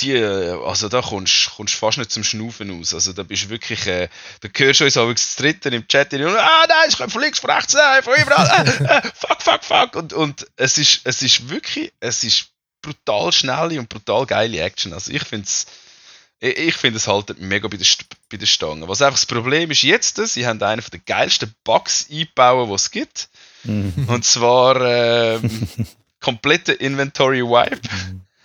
die, 0.00 0.14
also 0.14 0.90
da 0.90 1.00
kommst 1.00 1.52
du 1.56 1.66
fast 1.68 1.96
nicht 1.96 2.12
zum 2.12 2.22
Schnaufen 2.22 2.78
aus. 2.78 2.92
Also 2.92 3.14
da 3.14 3.22
bist 3.22 3.44
du 3.44 3.48
wirklich, 3.48 3.86
äh, 3.86 4.10
da 4.42 4.50
hörst 4.54 4.80
du 4.80 4.84
uns 4.84 4.98
auch 4.98 5.10
das 5.10 5.36
Dritte 5.36 5.70
im 5.70 5.88
Chat 5.88 6.12
und 6.12 6.36
ah 6.36 6.66
nein, 6.68 6.90
ich 6.90 6.98
komme 6.98 7.08
von 7.08 7.22
links, 7.22 7.38
von 7.38 7.48
rechts, 7.48 7.72
äh, 7.72 8.02
von 8.02 8.20
überall, 8.20 8.66
äh, 8.66 8.98
äh, 8.98 9.02
fuck, 9.14 9.40
fuck, 9.40 9.64
fuck. 9.64 9.96
Und, 9.96 10.12
und 10.12 10.48
es 10.56 10.76
ist, 10.76 11.00
es 11.04 11.22
ist 11.22 11.48
wirklich, 11.48 11.94
es 12.00 12.24
ist 12.24 12.48
brutal 12.82 13.32
schnelle 13.32 13.80
und 13.80 13.88
brutal 13.88 14.26
geile 14.26 14.60
Action. 14.60 14.92
Also 14.92 15.12
ich 15.12 15.22
finde 15.22 15.46
es 15.46 15.64
ich 16.40 16.74
finde 16.74 16.96
es 16.96 17.06
halt 17.06 17.38
mega 17.38 17.68
bei 17.68 17.76
der, 17.76 17.86
bei 18.30 18.36
der 18.38 18.46
Stange. 18.46 18.88
Was 18.88 19.02
einfach 19.02 19.18
das 19.18 19.26
Problem 19.26 19.70
ist 19.70 19.82
jetzt, 19.82 20.16
sie 20.16 20.46
haben 20.46 20.62
einen 20.62 20.82
der 20.90 21.00
geilsten 21.00 21.54
Bugs 21.64 22.06
eingebaut, 22.10 22.68
die 22.68 22.74
es 22.74 22.90
gibt. 22.90 23.28
Mhm. 23.64 24.06
Und 24.08 24.24
zwar 24.24 24.80
ähm, 24.80 25.60
komplette 26.20 26.72
Inventory 26.72 27.42
Wipe. 27.42 27.80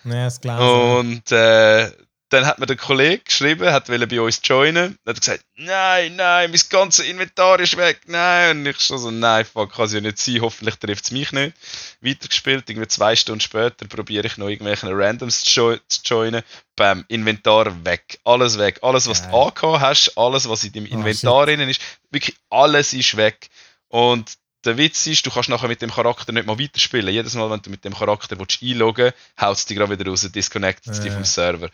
Ja, 0.03 0.25
das 0.25 0.39
Und 0.43 1.31
äh, 1.31 1.89
dann 2.36 2.45
hat 2.45 2.60
mir 2.60 2.65
der 2.65 2.76
Kollege 2.76 3.24
geschrieben, 3.24 3.71
hat 3.71 3.88
bei 3.88 4.21
uns 4.21 4.41
joinen, 4.43 5.00
hat 5.06 5.19
gesagt, 5.19 5.45
nein, 5.56 6.15
nein, 6.15 6.52
mein 6.52 6.62
ganzes 6.69 7.06
Inventar 7.06 7.60
ist 7.62 7.78
weg, 7.78 8.02
nein. 8.08 8.58
Und 8.58 8.65
ich 8.65 8.80
schon 8.82 8.98
so, 8.98 9.10
nein, 9.10 9.45
fuck, 9.45 9.74
kann 9.74 9.86
es 9.86 9.93
ja 9.93 10.02
nicht 10.02 10.17
sein, 10.17 10.41
hoffentlich 10.41 10.76
trifft 10.76 11.06
es 11.06 11.12
mich 11.12 11.32
nicht. 11.32 11.56
Weitergespielt, 12.02 12.69
irgendwie 12.69 12.88
zwei 12.88 13.15
Stunden 13.15 13.39
später 13.39 13.88
probiere 13.88 14.28
ich 14.28 14.38
noch 14.38 14.50
irgendwelche 14.50 14.88
Randoms 14.89 15.43
zu, 15.43 15.80
joinen, 16.04 16.43
beim 16.76 17.06
Inventar 17.08 17.86
weg, 17.86 18.19
alles 18.26 18.58
weg, 18.58 18.80
alles, 18.82 19.08
was 19.08 19.21
ja. 19.21 19.32
du 19.32 19.38
angehabt 19.38 19.82
hast, 19.82 20.17
alles, 20.17 20.50
was 20.50 20.63
in 20.65 20.74
deinem 20.74 20.88
oh, 20.91 20.95
Inventar 20.95 21.45
drin 21.45 21.62
ist, 21.62 21.82
wirklich 22.12 22.36
alles 22.50 22.93
ist 22.93 23.15
weg. 23.15 23.50
Und 23.88 24.38
der 24.65 24.78
Witz 24.78 25.08
ist, 25.08 25.26
du 25.26 25.32
kannst 25.32 25.48
nachher 25.48 25.67
mit 25.67 25.82
dem 25.82 25.91
Charakter 25.91 26.34
nicht 26.34 26.48
mal 26.48 26.60
weiterspielen. 26.60 27.13
Jedes 27.13 27.36
Mal, 27.36 27.50
wenn 27.50 27.62
du 27.62 27.69
mit 27.69 27.86
dem 27.86 27.93
Charakter 27.93 28.38
willst 28.38 28.62
einloggen 28.62 29.06
willst, 29.06 29.41
haut 29.41 29.58
es 29.58 29.65
dich 29.65 29.78
gerade 29.78 29.98
wieder 29.98 30.10
raus, 30.10 30.28
disconnectet 30.30 30.98
ja. 30.98 31.04
dich 31.04 31.13
vom 31.13 31.24
Server. 31.24 31.69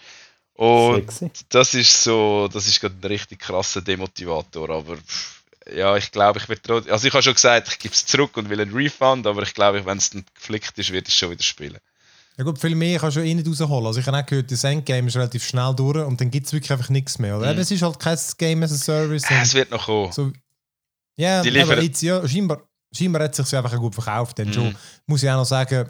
Und 0.55 1.11
Sexy. 1.11 1.31
das 1.49 1.73
ist 1.73 2.03
so, 2.03 2.47
das 2.51 2.67
ist 2.67 2.79
gerade 2.79 2.95
ein 3.01 3.07
richtig 3.07 3.39
krasser 3.39 3.81
Demotivator, 3.81 4.69
aber 4.69 4.97
ja, 5.75 5.95
ich 5.95 6.11
glaube, 6.11 6.39
ich 6.39 6.49
werde 6.49 6.91
also 6.91 7.07
ich 7.07 7.13
habe 7.13 7.23
schon 7.23 7.33
gesagt, 7.33 7.69
ich 7.69 7.79
gebe 7.79 7.93
es 7.93 8.05
zurück 8.05 8.35
und 8.37 8.49
will 8.49 8.61
einen 8.61 8.73
Refund, 8.73 9.25
aber 9.27 9.43
ich 9.43 9.53
glaube, 9.53 9.85
wenn 9.85 9.97
es 9.97 10.09
dann 10.09 10.25
geflickt 10.35 10.77
ist, 10.77 10.91
wird 10.91 11.07
es 11.07 11.15
schon 11.15 11.31
wieder 11.31 11.43
spielen. 11.43 11.77
Ja 12.37 12.43
gut, 12.43 12.59
viel 12.59 12.75
mehr 12.75 12.97
kannst 12.97 13.17
du 13.17 13.21
eh 13.21 13.33
nicht 13.33 13.47
rausholen. 13.47 13.85
Also 13.85 13.99
ich 13.99 14.07
habe 14.07 14.17
auch 14.17 14.25
gehört, 14.25 14.51
das 14.51 14.63
Endgame 14.63 15.07
ist 15.07 15.15
relativ 15.15 15.45
schnell 15.45 15.73
durch 15.75 16.05
und 16.05 16.19
dann 16.19 16.31
gibt 16.31 16.47
es 16.47 16.53
wirklich 16.53 16.71
einfach 16.71 16.89
nichts 16.89 17.19
mehr. 17.19 17.37
Oder? 17.37 17.53
Mhm. 17.53 17.59
Es 17.59 17.71
ist 17.71 17.81
halt 17.81 17.99
kein 17.99 18.17
Game 18.37 18.63
as 18.63 18.71
a 18.71 18.77
Service. 18.77 19.29
Äh, 19.29 19.41
es 19.41 19.53
wird 19.53 19.69
noch 19.69 19.85
kommen. 19.85 20.11
So, 20.11 20.31
ja, 21.17 21.41
Die 21.43 21.59
aber 21.59 21.81
jetzt, 21.81 22.01
ja, 22.01 22.27
scheinbar, 22.27 22.61
scheinbar 22.91 23.23
hat 23.23 23.37
es 23.37 23.49
sich 23.49 23.57
einfach 23.57 23.75
gut 23.77 23.93
verkauft. 23.93 24.37
Denn 24.37 24.47
mhm. 24.47 24.53
schon, 24.53 24.75
muss 25.05 25.21
ich 25.21 25.29
auch 25.29 25.35
noch 25.35 25.45
sagen, 25.45 25.87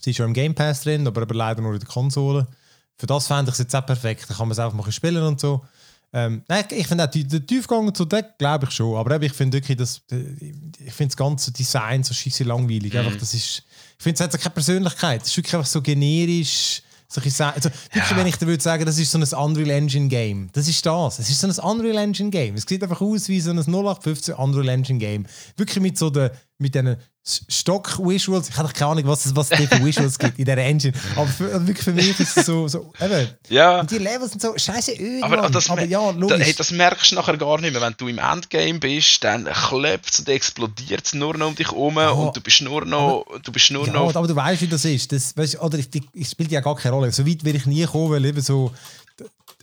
es 0.00 0.06
ist 0.06 0.16
schon 0.16 0.26
im 0.26 0.34
Game 0.34 0.54
Pass 0.54 0.82
drin, 0.82 1.06
aber, 1.06 1.22
aber 1.22 1.34
leider 1.34 1.60
nur 1.60 1.74
in 1.74 1.80
der 1.80 1.88
Konsole 1.88 2.46
für 2.96 3.06
das 3.06 3.26
fände 3.26 3.50
ich 3.50 3.54
es 3.54 3.58
jetzt 3.58 3.74
auch 3.74 3.84
perfekt. 3.84 4.24
Da 4.28 4.34
kann 4.34 4.48
man 4.48 4.52
es 4.52 4.58
einfach 4.58 4.76
mal 4.76 4.90
spielen 4.90 5.22
und 5.22 5.40
so. 5.40 5.64
Ähm, 6.12 6.42
nein, 6.48 6.64
ich 6.70 6.86
finde 6.86 7.04
auch 7.04 7.10
den 7.10 7.46
Tiefgang 7.46 7.94
zu 7.94 8.04
Deck, 8.04 8.38
glaube 8.38 8.66
ich 8.66 8.70
schon. 8.70 8.96
Aber 8.96 9.20
ich 9.20 9.32
finde 9.32 9.58
wirklich, 9.58 9.76
das, 9.76 10.00
ich 10.08 10.92
finde 10.92 11.10
das 11.10 11.16
ganze 11.16 11.52
Design 11.52 12.02
so 12.02 12.14
scheiße 12.14 12.44
langweilig. 12.44 12.94
Mhm. 12.94 13.00
Einfach, 13.00 13.16
das 13.18 13.34
ist, 13.34 13.64
ich 13.98 14.02
finde, 14.02 14.14
es 14.14 14.20
hat 14.20 14.32
so 14.32 14.38
keine 14.38 14.54
Persönlichkeit. 14.54 15.22
Es 15.22 15.28
ist 15.28 15.36
wirklich 15.36 15.54
einfach 15.54 15.66
so 15.66 15.82
generisch. 15.82 16.82
So 17.08 17.20
also, 17.20 17.68
ja. 17.94 18.16
wenn 18.16 18.26
ich 18.26 18.36
dir 18.36 18.46
würde 18.46 18.62
sagen, 18.62 18.84
das 18.84 18.98
ist 18.98 19.12
so 19.12 19.18
ein 19.18 19.44
Unreal 19.44 19.70
Engine 19.70 20.08
Game. 20.08 20.48
Das 20.52 20.66
ist 20.66 20.84
das. 20.84 21.20
Es 21.20 21.30
ist 21.30 21.40
so 21.40 21.46
ein 21.46 21.70
Unreal 21.70 21.98
Engine 21.98 22.30
Game. 22.30 22.56
Es 22.56 22.64
sieht 22.66 22.82
einfach 22.82 23.00
aus 23.00 23.28
wie 23.28 23.40
so 23.40 23.50
ein 23.50 23.58
0815 23.58 24.34
Unreal 24.34 24.68
Engine 24.68 24.98
Game. 24.98 25.26
Wirklich 25.56 25.80
mit 25.80 25.96
so 25.96 26.10
den, 26.10 26.30
mit 26.58 26.74
diesen 26.74 26.96
Stock-Visuals. 27.26 28.50
Ich 28.50 28.56
habe 28.56 28.72
keine 28.72 28.92
Ahnung, 28.92 29.06
was 29.08 29.26
es 29.26 29.34
was 29.34 29.48
für 29.48 29.58
Visuals 29.84 30.16
gibt 30.16 30.38
in 30.38 30.44
dieser 30.44 30.58
Engine. 30.58 30.92
Aber 31.16 31.26
für, 31.26 31.52
also 31.52 31.66
wirklich 31.66 31.84
für 31.84 31.92
mich 31.92 32.20
ist 32.20 32.36
es 32.36 32.46
so, 32.46 32.68
so 32.68 32.92
eben. 33.00 33.28
Ja. 33.48 33.80
Und 33.80 33.90
die 33.90 33.98
Levels 33.98 34.30
sind 34.30 34.42
so 34.42 34.56
scheiße 34.56 34.92
öd, 34.92 35.24
aber, 35.24 35.50
das, 35.50 35.68
aber 35.68 35.84
ja, 35.84 36.10
logisch. 36.10 36.38
Da, 36.38 36.44
hey, 36.44 36.54
das 36.56 36.70
merkst 36.70 37.10
du 37.10 37.16
nachher 37.16 37.36
gar 37.36 37.60
nicht 37.60 37.72
mehr. 37.72 37.82
Wenn 37.82 37.94
du 37.98 38.06
im 38.06 38.18
Endgame 38.18 38.78
bist, 38.78 39.24
dann 39.24 39.44
klebt 39.44 40.10
es 40.10 40.20
und 40.20 40.28
explodiert 40.28 41.04
es 41.04 41.14
nur 41.14 41.36
noch 41.36 41.48
um 41.48 41.56
dich 41.56 41.68
herum 41.68 41.96
ja, 41.96 42.10
und 42.10 42.36
du 42.36 42.40
bist 42.40 42.62
nur 42.62 42.84
noch... 42.84 43.26
Aber, 43.28 43.40
du 43.40 43.50
bist 43.50 43.72
nur 43.72 43.86
ja, 43.86 43.92
noch 43.92 44.14
aber 44.14 44.28
du 44.28 44.36
weißt, 44.36 44.62
wie 44.62 44.68
das 44.68 44.84
ist. 44.84 45.10
Das, 45.10 45.36
weißt, 45.36 45.60
oder 45.60 45.78
ich, 45.78 45.88
ich, 45.92 46.02
ich 46.12 46.28
spiele 46.28 46.50
ja 46.50 46.60
gar 46.60 46.76
keine 46.76 46.94
Rolle. 46.94 47.10
So 47.10 47.26
weit 47.26 47.42
will 47.42 47.56
ich 47.56 47.66
nie 47.66 47.84
kommen, 47.86 48.12
weil 48.12 48.24
eben 48.24 48.40
so 48.40 48.70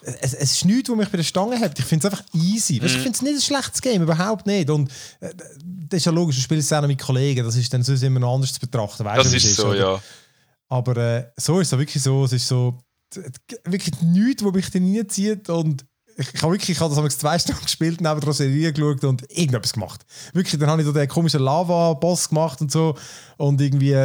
es, 0.04 0.34
es 0.34 0.52
ist 0.54 0.66
nichts, 0.66 0.90
was 0.90 0.98
mich 0.98 1.10
bei 1.10 1.18
der 1.18 1.24
Stange 1.24 1.60
hat. 1.60 1.78
Ich 1.78 1.86
finde 1.86 2.08
es 2.08 2.14
einfach 2.14 2.26
easy. 2.34 2.82
Weißt, 2.82 2.94
Ich 2.94 3.00
mhm. 3.00 3.04
finde 3.04 3.16
es 3.16 3.22
nicht 3.22 3.36
ein 3.36 3.42
schlechtes 3.42 3.82
Game, 3.82 4.02
überhaupt 4.02 4.46
nicht. 4.46 4.70
Und 4.70 4.92
äh, 5.20 5.34
das 5.90 5.98
ist 5.98 6.06
ja 6.06 6.12
logisch, 6.12 6.36
du 6.36 6.42
spielst 6.42 6.72
es 6.72 6.78
auch 6.78 6.82
noch 6.82 6.88
mit 6.88 7.00
Kollegen, 7.00 7.46
das 7.46 7.56
ist 7.56 7.74
dann 7.74 7.84
sonst 7.84 8.04
immer 8.04 8.20
noch 8.20 8.34
anders 8.36 8.54
zu 8.54 8.60
betrachten. 8.60 9.06
Weißt, 9.06 9.26
das 9.26 9.34
ist, 9.34 9.46
ist 9.46 9.56
so, 9.58 9.68
oder? 9.68 9.78
ja. 9.78 10.02
Aber 10.70 10.98
äh, 10.98 11.32
so 11.38 11.60
ist 11.60 11.72
es 11.72 11.78
wirklich 11.78 12.02
so, 12.02 12.26
es 12.26 12.34
ist 12.34 12.48
so 12.48 12.80
wirklich 13.66 14.02
nichts, 14.02 14.44
was 14.44 14.54
mich 14.54 14.70
da 14.72 14.80
reinzieht 14.80 15.50
und 15.50 15.86
ich, 16.18 16.42
habe 16.42 16.54
wirklich, 16.54 16.72
ich 16.72 16.80
habe 16.80 16.94
das 16.94 17.18
zwei 17.18 17.38
Stunden 17.40 17.64
gespielt, 17.64 18.02
neben 18.02 18.20
der 18.20 18.34
Serie 18.34 18.74
geschaut 18.74 19.04
und 19.04 19.24
irgendetwas 19.30 19.74
gemacht. 19.74 20.06
Wirklich, 20.34 20.60
dann 20.60 20.70
habe 20.70 20.82
ich 20.82 20.88
da 20.88 20.94
den 20.94 21.08
komischen 21.08 21.42
Lava-Boss 21.42 22.30
gemacht 22.30 22.62
und 22.62 22.72
so. 22.72 22.96
Und 23.38 23.60
irgendwie, 23.62 23.96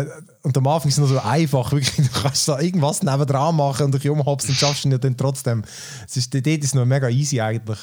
und 0.42 0.56
am 0.56 0.66
Anfang 0.66 0.88
ist 0.88 0.98
es 0.98 1.00
noch 1.00 1.08
so 1.08 1.18
einfach, 1.18 1.72
wirklich, 1.72 1.94
du 1.96 2.20
kannst 2.20 2.48
da 2.48 2.58
irgendwas 2.60 3.02
nebendran 3.02 3.56
machen 3.56 3.86
und 3.86 3.94
dich 3.94 4.08
umhopsen 4.08 4.50
und 4.50 4.56
schaffst 4.56 4.84
es 4.84 5.00
dann 5.00 5.16
trotzdem. 5.16 5.64
Es 6.06 6.16
ist, 6.16 6.32
dort 6.32 6.46
ist 6.46 6.74
noch 6.74 6.86
mega 6.86 7.08
easy 7.08 7.40
eigentlich. 7.40 7.78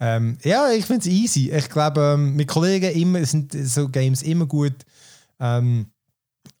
Ähm, 0.00 0.38
ja, 0.42 0.70
ich 0.72 0.84
finde 0.84 1.00
es 1.00 1.06
easy. 1.06 1.50
Ich 1.50 1.68
glaube, 1.68 2.14
ähm, 2.14 2.34
mit 2.34 2.48
Kollegen 2.48 2.90
immer, 2.92 3.24
sind 3.24 3.52
so 3.52 3.88
Games 3.88 4.22
immer 4.22 4.46
gut. 4.46 4.74
Ähm, 5.38 5.86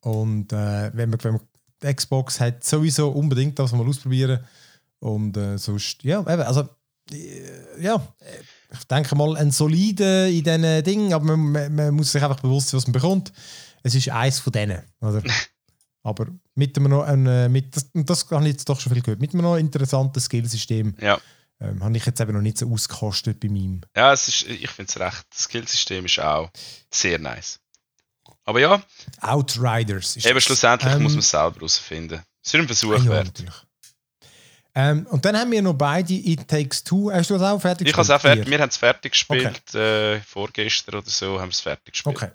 und 0.00 0.52
äh, 0.52 0.90
wenn, 0.94 1.10
man, 1.10 1.18
wenn 1.22 1.32
man 1.32 1.94
Xbox 1.94 2.38
hat, 2.40 2.62
sowieso 2.62 3.10
unbedingt 3.10 3.58
das 3.58 3.72
mal 3.72 3.86
ausprobieren. 3.86 4.40
Und 5.00 5.36
äh, 5.36 5.58
sonst, 5.58 6.04
ja, 6.04 6.22
also 6.22 6.68
ja, 7.78 8.14
ich 8.72 8.84
denke 8.84 9.14
mal, 9.14 9.36
ein 9.36 9.50
solide 9.50 10.28
in 10.30 10.44
diesen 10.44 10.84
Dingen, 10.84 11.12
aber 11.12 11.36
man, 11.36 11.74
man, 11.74 11.94
muss 11.94 12.12
sich 12.12 12.22
einfach 12.22 12.40
bewusst 12.40 12.68
sein, 12.68 12.78
was 12.78 12.86
man 12.86 12.92
bekommt. 12.92 13.32
Es 13.82 13.94
ist 13.94 14.08
eins 14.08 14.38
von 14.38 14.52
denen, 14.52 14.82
oder? 15.00 15.22
Aber 16.04 16.26
mit 16.56 16.76
einem 16.76 16.90
noch, 16.90 17.04
ein, 17.04 17.26
äh, 17.26 17.48
mit, 17.48 17.76
das, 17.76 17.88
das 17.94 18.28
habe 18.30 18.44
ich 18.44 18.52
jetzt 18.52 18.68
doch 18.68 18.80
schon 18.80 18.92
viel 18.92 19.02
gehört, 19.02 19.20
mit 19.20 19.32
einem 19.34 19.42
noch 19.42 19.56
interessanten 19.56 20.20
Skillsystem 20.20 20.96
Ja. 21.00 21.20
ähm, 21.60 21.82
habe 21.82 21.96
ich 21.96 22.04
jetzt 22.04 22.20
eben 22.20 22.32
noch 22.32 22.40
nicht 22.40 22.58
so 22.58 22.68
ausgekostet 22.68 23.38
bei 23.38 23.48
meinem. 23.48 23.82
Ja, 23.96 24.12
es 24.12 24.26
ist, 24.26 24.42
ich 24.42 24.70
finde 24.70 24.90
es 24.90 24.98
recht. 24.98 25.24
Das 25.30 25.44
Skillsystem 25.44 26.04
ist 26.04 26.18
auch 26.18 26.50
sehr 26.92 27.20
nice. 27.20 27.60
Aber 28.44 28.58
ja, 28.58 28.82
Outriders. 29.20 30.16
Ist 30.16 30.26
eben 30.26 30.40
schlussendlich 30.40 30.92
Ähm, 30.92 31.02
muss 31.04 31.12
man 31.12 31.20
es 31.20 31.30
selber 31.30 31.54
herausfinden. 31.54 32.22
Es 32.44 32.52
ist 32.52 32.60
ein 32.60 32.66
Versuch 32.66 32.98
ja, 32.98 33.06
wert. 33.06 33.26
natürlich. 33.26 33.54
Ähm, 34.74 35.06
und 35.10 35.24
dann 35.24 35.36
haben 35.36 35.50
wir 35.50 35.60
noch 35.60 35.74
beide 35.74 36.14
It 36.14 36.48
Takes 36.48 36.82
Two. 36.82 37.10
Hast 37.12 37.28
du 37.30 37.34
das 37.34 37.42
auch 37.42 37.60
fertig 37.60 37.88
Ich 37.88 37.92
habe 37.92 38.02
es 38.02 38.10
auch 38.10 38.14
gespielt? 38.14 38.34
fertig. 38.36 38.50
Wir 38.50 38.58
haben 38.60 38.68
es 38.70 38.76
fertig 38.78 39.12
gespielt. 39.12 39.74
Äh, 39.74 40.20
vorgestern 40.20 40.94
oder 40.96 41.10
so 41.10 41.38
haben 41.38 41.48
wir 41.48 41.52
es 41.52 41.60
fertig 41.60 41.92
gespielt. 41.92 42.16
Okay. 42.16 42.28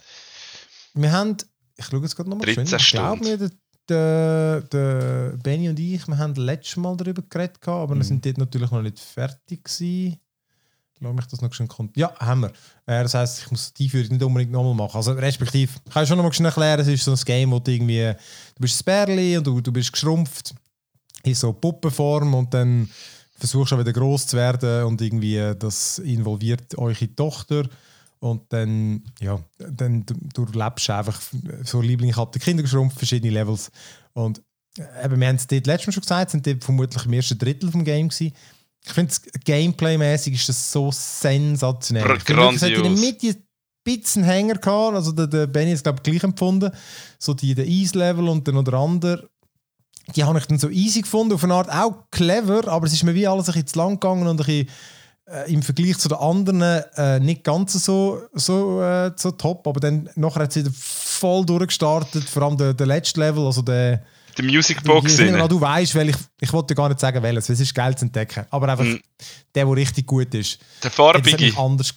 Wir 0.94 1.12
haben, 1.12 1.36
ich 1.76 1.86
schaue 1.86 2.02
jetzt 2.02 2.16
gerade 2.16 2.30
nochmal 2.30 2.46
13 2.54 2.78
Ich 2.78 2.92
glaube 2.92 3.24
mir, 3.24 3.38
der, 3.38 3.52
der, 3.90 4.62
der 4.62 5.38
Benny 5.42 5.70
und 5.70 5.80
ich, 5.80 6.08
wir 6.08 6.18
haben 6.18 6.36
letztes 6.36 6.76
Mal 6.78 6.96
darüber 6.96 7.24
geredet, 7.28 7.60
gehabt, 7.62 7.82
aber 7.84 7.94
wir 7.96 8.00
Mhm. 8.00 8.04
sind 8.04 8.26
dort 8.26 8.38
natürlich 8.38 8.70
noch 8.72 8.82
nicht 8.82 9.00
fertig 9.00 9.64
gewesen. 9.64 10.20
Lass 11.00 11.14
mich 11.14 11.26
das 11.28 11.42
noch 11.42 11.54
schnell 11.54 11.68
kont- 11.70 11.92
Ja, 11.96 12.14
haben 12.20 12.42
wir. 12.42 12.50
Äh, 12.88 13.04
das 13.04 13.14
heisst, 13.14 13.44
ich 13.44 13.52
muss 13.52 13.72
die 13.74 13.84
Einführung 13.86 14.10
nicht 14.10 14.24
unbedingt 14.24 14.52
nochmal 14.52 14.74
machen. 14.74 14.98
Also 14.98 15.12
respektive, 15.14 15.72
ich 15.86 15.94
kann 15.94 16.06
schon 16.08 16.18
nochmal 16.18 16.34
schnell 16.34 16.48
erklären, 16.50 16.80
es 16.80 16.88
ist 16.88 17.04
so 17.06 17.12
ein 17.12 17.20
Game, 17.24 17.52
wo 17.52 17.60
du 17.60 17.72
irgendwie, 17.72 18.14
du 18.56 18.62
bist 18.62 18.82
ein 18.82 18.86
Bärli 18.86 19.38
und 19.38 19.46
du, 19.46 19.62
du 19.62 19.72
bist 19.72 19.92
geschrumpft 19.92 20.56
in 21.24 21.36
so 21.36 21.54
Puppenform 21.54 22.34
und 22.34 22.54
dann 22.54 22.90
versuchst 23.38 23.72
du 23.72 23.80
wieder 23.80 23.94
groß 23.94 24.28
zu 24.28 24.38
werden 24.38 24.84
und 24.86 25.02
irgendwie 25.02 25.38
äh, 25.38 25.56
das 25.56 26.00
involviert 26.00 26.78
eure 26.78 27.16
Tochter 27.16 27.68
und 28.20 28.42
dann, 28.50 29.04
ja, 29.20 29.40
dann 29.58 30.06
du, 30.06 30.46
du 30.46 30.60
einfach 30.62 31.22
so 31.64 31.82
Liebling, 31.82 32.10
ich 32.10 32.18
habe 32.18 32.32
die 32.34 32.40
Kinder 32.40 32.64
geschrumpft, 32.64 32.98
verschiedene 32.98 33.32
Levels 33.32 33.72
und 34.14 34.42
äh, 34.78 35.06
eben, 35.06 35.20
wir 35.20 35.28
haben 35.28 35.36
es 35.36 35.46
dort 35.48 35.68
letztes 35.68 35.88
Mal 35.88 35.94
schon 35.94 36.02
gesagt, 36.02 36.32
sind 36.32 36.48
dort 36.48 36.64
vermutlich 36.64 37.06
im 37.06 37.14
ersten 37.14 37.38
Drittel 37.38 37.72
vom 37.72 37.84
Game 37.84 38.10
gewesen. 38.10 38.34
Ich 38.86 38.94
finde, 38.94 39.14
Gameplay-mäßig 39.44 40.34
ist 40.36 40.50
das 40.50 40.72
so 40.72 40.92
sensationell. 40.92 42.04
Gr- 42.04 42.16
Ich 42.18 42.24
finde 42.24 42.56
Es 42.56 42.62
hat 42.62 42.70
in 42.70 42.84
der. 42.84 42.92
Mitte 42.92 43.28
ein 43.28 43.44
bisschen 43.84 44.24
Hänger 44.24 44.56
gehabt, 44.56 44.96
also 44.96 45.12
der, 45.12 45.28
der 45.28 45.48
Benny 45.48 45.72
ist 45.74 45.84
glaube 45.84 46.00
ich 46.00 46.04
gleich 46.04 46.24
empfunden, 46.24 46.72
so 47.20 47.34
die 47.34 47.54
der 47.54 47.68
Ease-Level 47.68 48.28
und 48.30 48.48
dann 48.48 48.56
noch 48.56 48.64
der 48.64 48.74
andere 48.76 49.30
die 50.16 50.24
habe 50.24 50.40
ich 50.40 50.46
dann 50.46 50.60
so 50.60 50.70
easy 50.70 51.02
gefunden, 51.02 51.34
auf 51.34 51.44
eine 51.44 51.54
Art 51.54 51.70
auch 51.70 52.06
clever, 52.12 52.68
aber 52.68 52.88
es 52.88 52.94
ist 52.94 53.04
mir 53.04 53.14
wie 53.14 53.28
alles 53.28 53.48
ein 53.50 53.54
bisschen 53.54 53.68
zu 53.68 53.80
lang 53.80 53.94
gegangen 54.00 54.28
und 54.28 54.40
ein 54.40 54.46
bisschen, 54.46 54.68
äh, 55.30 55.52
im 55.54 55.62
Vergleich 55.62 55.98
zu 55.98 56.08
den 56.08 56.18
anderen 56.18 56.62
äh, 56.62 57.20
nicht 57.20 57.44
ganz 57.44 57.74
so, 57.74 58.22
so, 58.34 58.82
äh, 58.82 59.12
so 59.16 59.32
top, 59.32 59.68
aber 59.68 59.80
dann 59.80 60.10
nachher 60.16 60.44
hat 60.44 60.56
wieder 60.56 60.72
voll 60.74 61.46
durchgestartet, 61.46 62.24
vor 62.30 62.44
allem 62.44 62.58
der, 62.58 62.74
der 62.74 62.88
letzte 62.88 63.20
Level, 63.20 63.46
also 63.46 63.62
der 63.62 64.02
Die 64.38 64.44
Music 64.44 64.82
Box 64.84 65.14
ich 65.14 65.20
nehme 65.20 65.34
an, 65.36 65.42
rein. 65.42 65.50
du 65.50 65.60
weißt, 65.60 65.96
weil 65.96 66.10
ich, 66.10 66.16
ich 66.40 66.54
wollte 66.54 66.74
gar 66.76 66.88
nicht 66.88 67.00
sagen, 67.02 67.22
welches, 67.22 67.50
es 67.50 67.60
ist 67.60 67.76
geil 67.76 67.98
zu 67.98 68.06
entdecken, 68.06 68.46
aber 68.50 68.70
einfach 68.70 68.86
Mhm. 68.86 69.02
der, 69.54 69.66
der 69.66 69.76
richtig 69.76 70.06
gut 70.08 70.34
ist. 70.34 70.60
Der 70.84 70.92
farbige. 70.92 71.52
anders 71.58 71.94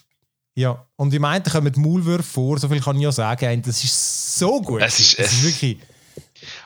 ja, 0.53 0.85
und 0.97 1.13
ich 1.13 1.19
meinte, 1.21 1.49
da 1.49 1.59
kommen 1.59 1.71
Maulwürfe 1.77 2.23
vor, 2.23 2.59
so 2.59 2.67
viel 2.67 2.81
kann 2.81 2.97
ich 2.97 3.03
ja 3.03 3.11
sagen, 3.13 3.61
das 3.61 3.81
ist 3.85 4.37
so 4.37 4.61
gut. 4.61 4.81
Es 4.81 4.99
ist- 4.99 5.17
es- 5.17 5.31
ist 5.31 5.43
wirklich, 5.43 5.77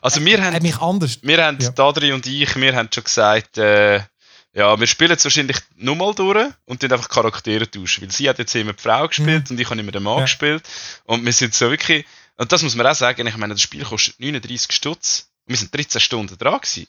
Also 0.02 0.24
wir 0.24 0.44
haben, 0.44 0.62
mich 0.62 0.78
anders 0.80 1.20
wir 1.22 1.44
haben 1.44 1.58
Ja. 1.60 1.72
Adri 1.86 2.12
und 2.14 2.26
ich, 2.26 2.56
wir 2.56 2.76
haben 2.76 2.90
schon 2.94 3.04
gesagt, 3.04 3.58
äh, 3.58 4.02
ja, 4.54 4.80
wir 4.80 4.88
spielen 4.88 5.12
es 5.12 5.24
wahrscheinlich 5.26 5.58
nur 5.76 5.96
mal 5.98 6.14
durch 6.14 6.48
und 6.66 6.82
dann 6.82 6.92
einfach 6.94 7.10
Charaktere 7.10 7.70
tauschen. 7.70 8.04
Weil 8.04 8.12
sie 8.12 8.30
hat 8.30 8.40
jetzt 8.40 8.56
immer 8.56 8.72
die 8.74 8.82
Frau 8.82 9.08
gespielt 9.08 9.52
und 9.52 9.60
ich 9.60 9.70
habe 9.70 9.80
immer 9.80 9.92
den 9.92 10.04
Mann 10.04 10.20
Ja. 10.20 10.24
gespielt. 10.24 10.64
Und 11.04 11.26
wir 11.26 11.34
sind 11.34 11.54
so 11.54 11.70
wirklich, 11.70 12.06
und 12.38 12.52
das 12.52 12.64
muss 12.64 12.76
man 12.76 12.88
auch 12.88 12.96
sagen, 12.96 13.28
ich 13.28 13.36
meine, 13.38 13.54
das 13.54 13.62
Spiel 13.62 13.84
kostet 13.84 14.20
39 14.20 14.72
Stutz. 14.72 15.28
Und 15.46 15.52
wir 15.52 15.58
sind 15.58 15.76
13 15.76 16.00
Stunden 16.00 16.38
dran 16.38 16.60
gewesen. 16.62 16.88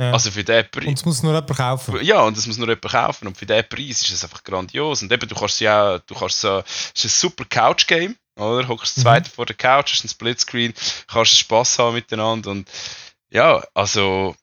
Ja. 0.00 0.12
Also 0.12 0.30
für 0.30 0.42
den 0.44 0.64
Und 0.64 0.70
Preis. 0.72 0.92
es 0.94 1.04
muss 1.04 1.22
nur 1.22 1.32
jemand 1.34 1.56
kaufen. 1.56 1.98
Ja, 2.04 2.20
und 2.22 2.36
das 2.36 2.46
muss 2.46 2.56
nur 2.58 2.68
jemand 2.68 2.82
kaufen. 2.92 3.28
Und 3.28 3.36
für 3.38 3.46
den 3.46 3.68
Preis 3.68 4.02
ist 4.02 4.10
es 4.12 4.22
einfach 4.24 4.42
grandios. 4.44 5.02
Und 5.02 5.10
eben, 5.12 5.28
du 5.28 5.34
kannst 5.34 5.60
ja, 5.60 5.98
du 5.98 6.14
kannst 6.14 6.40
so, 6.40 6.62
es 6.94 7.04
ist 7.04 7.04
ein 7.04 7.08
super 7.30 7.44
Couch-Game, 7.44 8.16
oder? 8.38 8.68
Hockst 8.68 8.96
Mhm. 8.98 9.02
zweit 9.02 9.28
vor 9.28 9.46
der 9.46 9.56
Couch, 9.56 9.92
hast 9.92 10.02
einen 10.02 10.10
Splitscreen, 10.10 10.74
kannst 11.06 11.36
Spaß 11.36 11.78
haben 11.78 11.94
miteinander. 11.94 12.50
Und 12.50 12.68
ja, 13.30 13.62
also, 13.74 14.34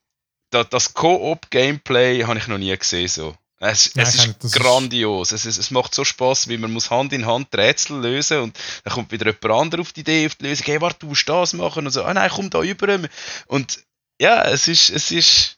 da, 0.50 0.64
das 0.64 0.94
Co-op-Gameplay 0.94 2.24
habe 2.24 2.38
ich 2.38 2.48
noch 2.48 2.58
nie 2.58 2.76
gesehen, 2.78 3.08
so. 3.08 3.36
Es, 3.60 3.96
Nein, 3.96 4.06
es 4.06 4.16
ist 4.16 4.54
grandios. 4.54 5.32
Es, 5.32 5.46
ist, 5.46 5.58
es 5.58 5.72
macht 5.72 5.96
so 5.96 6.04
Spaß, 6.04 6.50
wie 6.50 6.58
man 6.58 6.74
muss 6.74 6.92
Hand 6.92 7.14
in 7.14 7.26
Hand 7.26 7.56
Rätsel 7.56 8.00
lösen 8.02 8.40
und 8.40 8.60
dann 8.84 8.94
kommt 8.94 9.12
wieder 9.12 9.26
jemand 9.28 9.46
anderer 9.46 9.82
auf 9.82 9.94
die 9.94 10.02
Idee, 10.02 10.26
auf 10.26 10.36
die 10.36 10.46
Lösung, 10.46 10.66
hey, 10.66 10.82
warte, 10.82 11.00
du 11.00 11.08
musst 11.08 11.28
das 11.30 11.54
machen 11.54 11.86
und 11.86 11.92
so, 11.92 12.04
ah 12.04 12.14
nein, 12.14 12.30
komm 12.34 12.50
da 12.50 12.62
über. 12.62 13.00
Und 13.48 13.80
ja, 14.20 14.44
es 14.44 14.68
ist, 14.68 14.90
es 14.90 15.12
ist, 15.12 15.58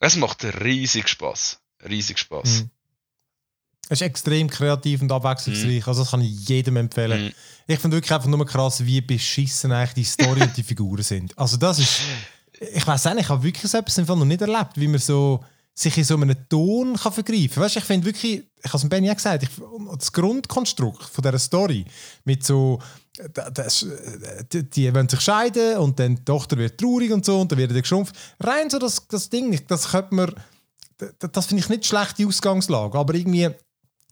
es 0.00 0.16
macht 0.16 0.44
riesig 0.44 1.08
Spaß. 1.08 1.60
Riesig 1.88 2.18
Spaß. 2.18 2.62
Mhm. 2.62 2.70
Es 3.88 4.00
ist 4.00 4.06
extrem 4.06 4.50
kreativ 4.50 5.02
und 5.02 5.12
abwechslungsreich. 5.12 5.86
Also 5.86 6.02
das 6.02 6.10
kann 6.10 6.20
ich 6.20 6.48
jedem 6.48 6.76
empfehlen. 6.76 7.26
Mhm. 7.26 7.32
Ich 7.68 7.78
finde 7.78 7.96
wirklich 7.96 8.12
einfach 8.12 8.28
nur 8.28 8.44
krass, 8.46 8.84
wie 8.84 9.00
beschissen 9.00 9.72
eigentlich 9.72 9.94
die 9.94 10.04
Story 10.04 10.42
und 10.42 10.56
die 10.56 10.62
Figuren 10.62 11.02
sind. 11.02 11.36
Also 11.38 11.56
das 11.56 11.78
ist... 11.78 12.00
Ich 12.58 12.86
weiß 12.86 13.04
nicht, 13.06 13.20
ich 13.20 13.28
habe 13.28 13.42
wirklich 13.42 13.70
so 13.70 13.76
etwas 13.76 13.98
im 13.98 14.06
Fall 14.06 14.16
noch 14.16 14.24
nicht 14.24 14.40
erlebt, 14.40 14.72
wie 14.76 14.88
man 14.88 14.98
so 14.98 15.44
sich 15.74 15.98
in 15.98 16.04
so 16.04 16.14
einem 16.14 16.34
Ton 16.48 16.96
kann 16.96 17.12
vergreifen 17.12 17.50
kann. 17.50 17.64
Weißt, 17.64 17.76
ich 17.76 17.84
finde 17.84 18.06
wirklich, 18.06 18.44
ich 18.62 18.68
habe 18.68 18.76
es 18.76 18.80
dem 18.80 18.88
Benni 18.88 19.10
auch 19.10 19.14
gesagt, 19.14 19.42
ich, 19.42 19.50
das 19.98 20.10
Grundkonstrukt 20.10 21.02
von 21.02 21.22
dieser 21.22 21.38
Story 21.38 21.84
mit 22.24 22.46
so, 22.46 22.80
da- 23.34 23.50
das, 23.50 23.84
die, 24.50 24.62
die 24.70 24.94
wollen 24.94 25.06
sich 25.06 25.20
scheiden 25.20 25.76
und 25.76 25.98
dann 25.98 26.16
die 26.16 26.24
Tochter 26.24 26.56
wird 26.56 26.80
traurig 26.80 27.12
und 27.12 27.26
so 27.26 27.42
und 27.42 27.52
dann 27.52 27.58
wird 27.58 27.72
er 27.72 27.82
geschrumpft. 27.82 28.16
Rein 28.40 28.70
so 28.70 28.78
das, 28.78 29.06
das 29.06 29.28
Ding, 29.28 29.60
das 29.68 29.90
könnte 29.90 30.14
man, 30.14 30.32
das, 30.96 31.30
das 31.30 31.44
finde 31.44 31.62
ich 31.62 31.68
nicht 31.68 31.84
schlechte 31.84 32.26
Ausgangslage, 32.26 32.96
aber 32.98 33.12
irgendwie 33.12 33.50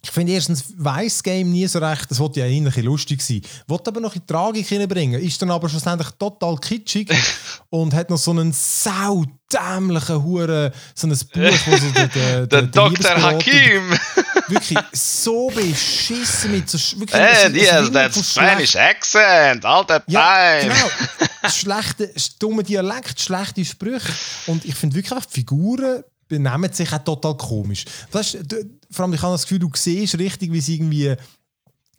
ich 0.05 0.11
finde 0.11 0.33
erstens 0.33 0.65
das 0.77 1.23
Game 1.23 1.51
nie 1.51 1.67
so 1.67 1.79
recht, 1.79 2.11
das 2.11 2.19
wollte 2.19 2.41
ja 2.41 2.47
eigentlich 2.47 2.61
ein 2.61 2.65
bisschen 2.65 2.85
lustig 2.85 3.23
sein. 3.23 3.41
Wollte 3.67 3.89
aber 3.91 4.01
noch 4.01 4.15
in 4.15 4.27
Tragik 4.27 4.67
hineinbringen, 4.67 5.19
ist 5.19 5.41
dann 5.41 5.51
aber 5.51 5.67
schlussendlich 5.67 6.11
total 6.19 6.59
kitschig 6.59 7.11
und 7.71 7.95
hat 7.95 8.11
noch 8.11 8.19
so 8.19 8.33
einen 8.33 8.53
saudämlichen 8.53 10.23
Hure, 10.23 10.73
so 10.95 11.07
ein 11.07 11.11
Buch, 11.11 11.59
wo 11.67 11.77
so 11.77 11.91
der, 11.95 12.09
der, 12.09 12.47
Der 12.47 12.63
Dr. 12.65 13.23
Hakim! 13.23 13.99
Wirklich 14.49 14.79
so 14.93 15.49
beschissen 15.49 16.53
mit 16.53 16.69
so 16.69 16.77
wirklich, 17.01 17.19
And 17.19 17.57
es 17.57 17.63
he 17.63 17.73
has 17.73 17.87
wimmelt 17.87 17.95
that 17.95 18.25
Spanish 18.25 18.77
accent 18.77 19.65
all 19.65 19.87
the 19.89 20.01
ja, 20.07 20.61
time! 20.61 20.75
genau. 20.75 21.51
Schlechte, 21.51 22.13
dumme 22.39 22.63
Dialekt, 22.63 23.19
schlechte 23.19 23.65
Sprüche. 23.65 24.13
Und 24.47 24.67
ich 24.67 24.75
finde 24.75 24.97
wirklich 24.97 25.13
einfach, 25.13 25.25
die 25.25 25.41
Figuren 25.41 26.05
benehmen 26.29 26.73
sich 26.73 26.93
auch 26.93 27.05
total 27.05 27.37
komisch. 27.37 27.85
Weißt, 28.13 28.39
du, 28.47 28.65
vor 28.91 29.05
allem, 29.05 29.15
ich 29.15 29.23
habe 29.23 29.35
das 29.35 29.43
Gefühl, 29.43 29.59
du 29.59 29.71
siehst 29.75 30.19
richtig, 30.19 30.53
wie 30.53 30.61
sie 30.61 30.77
irgendwie 30.77 31.15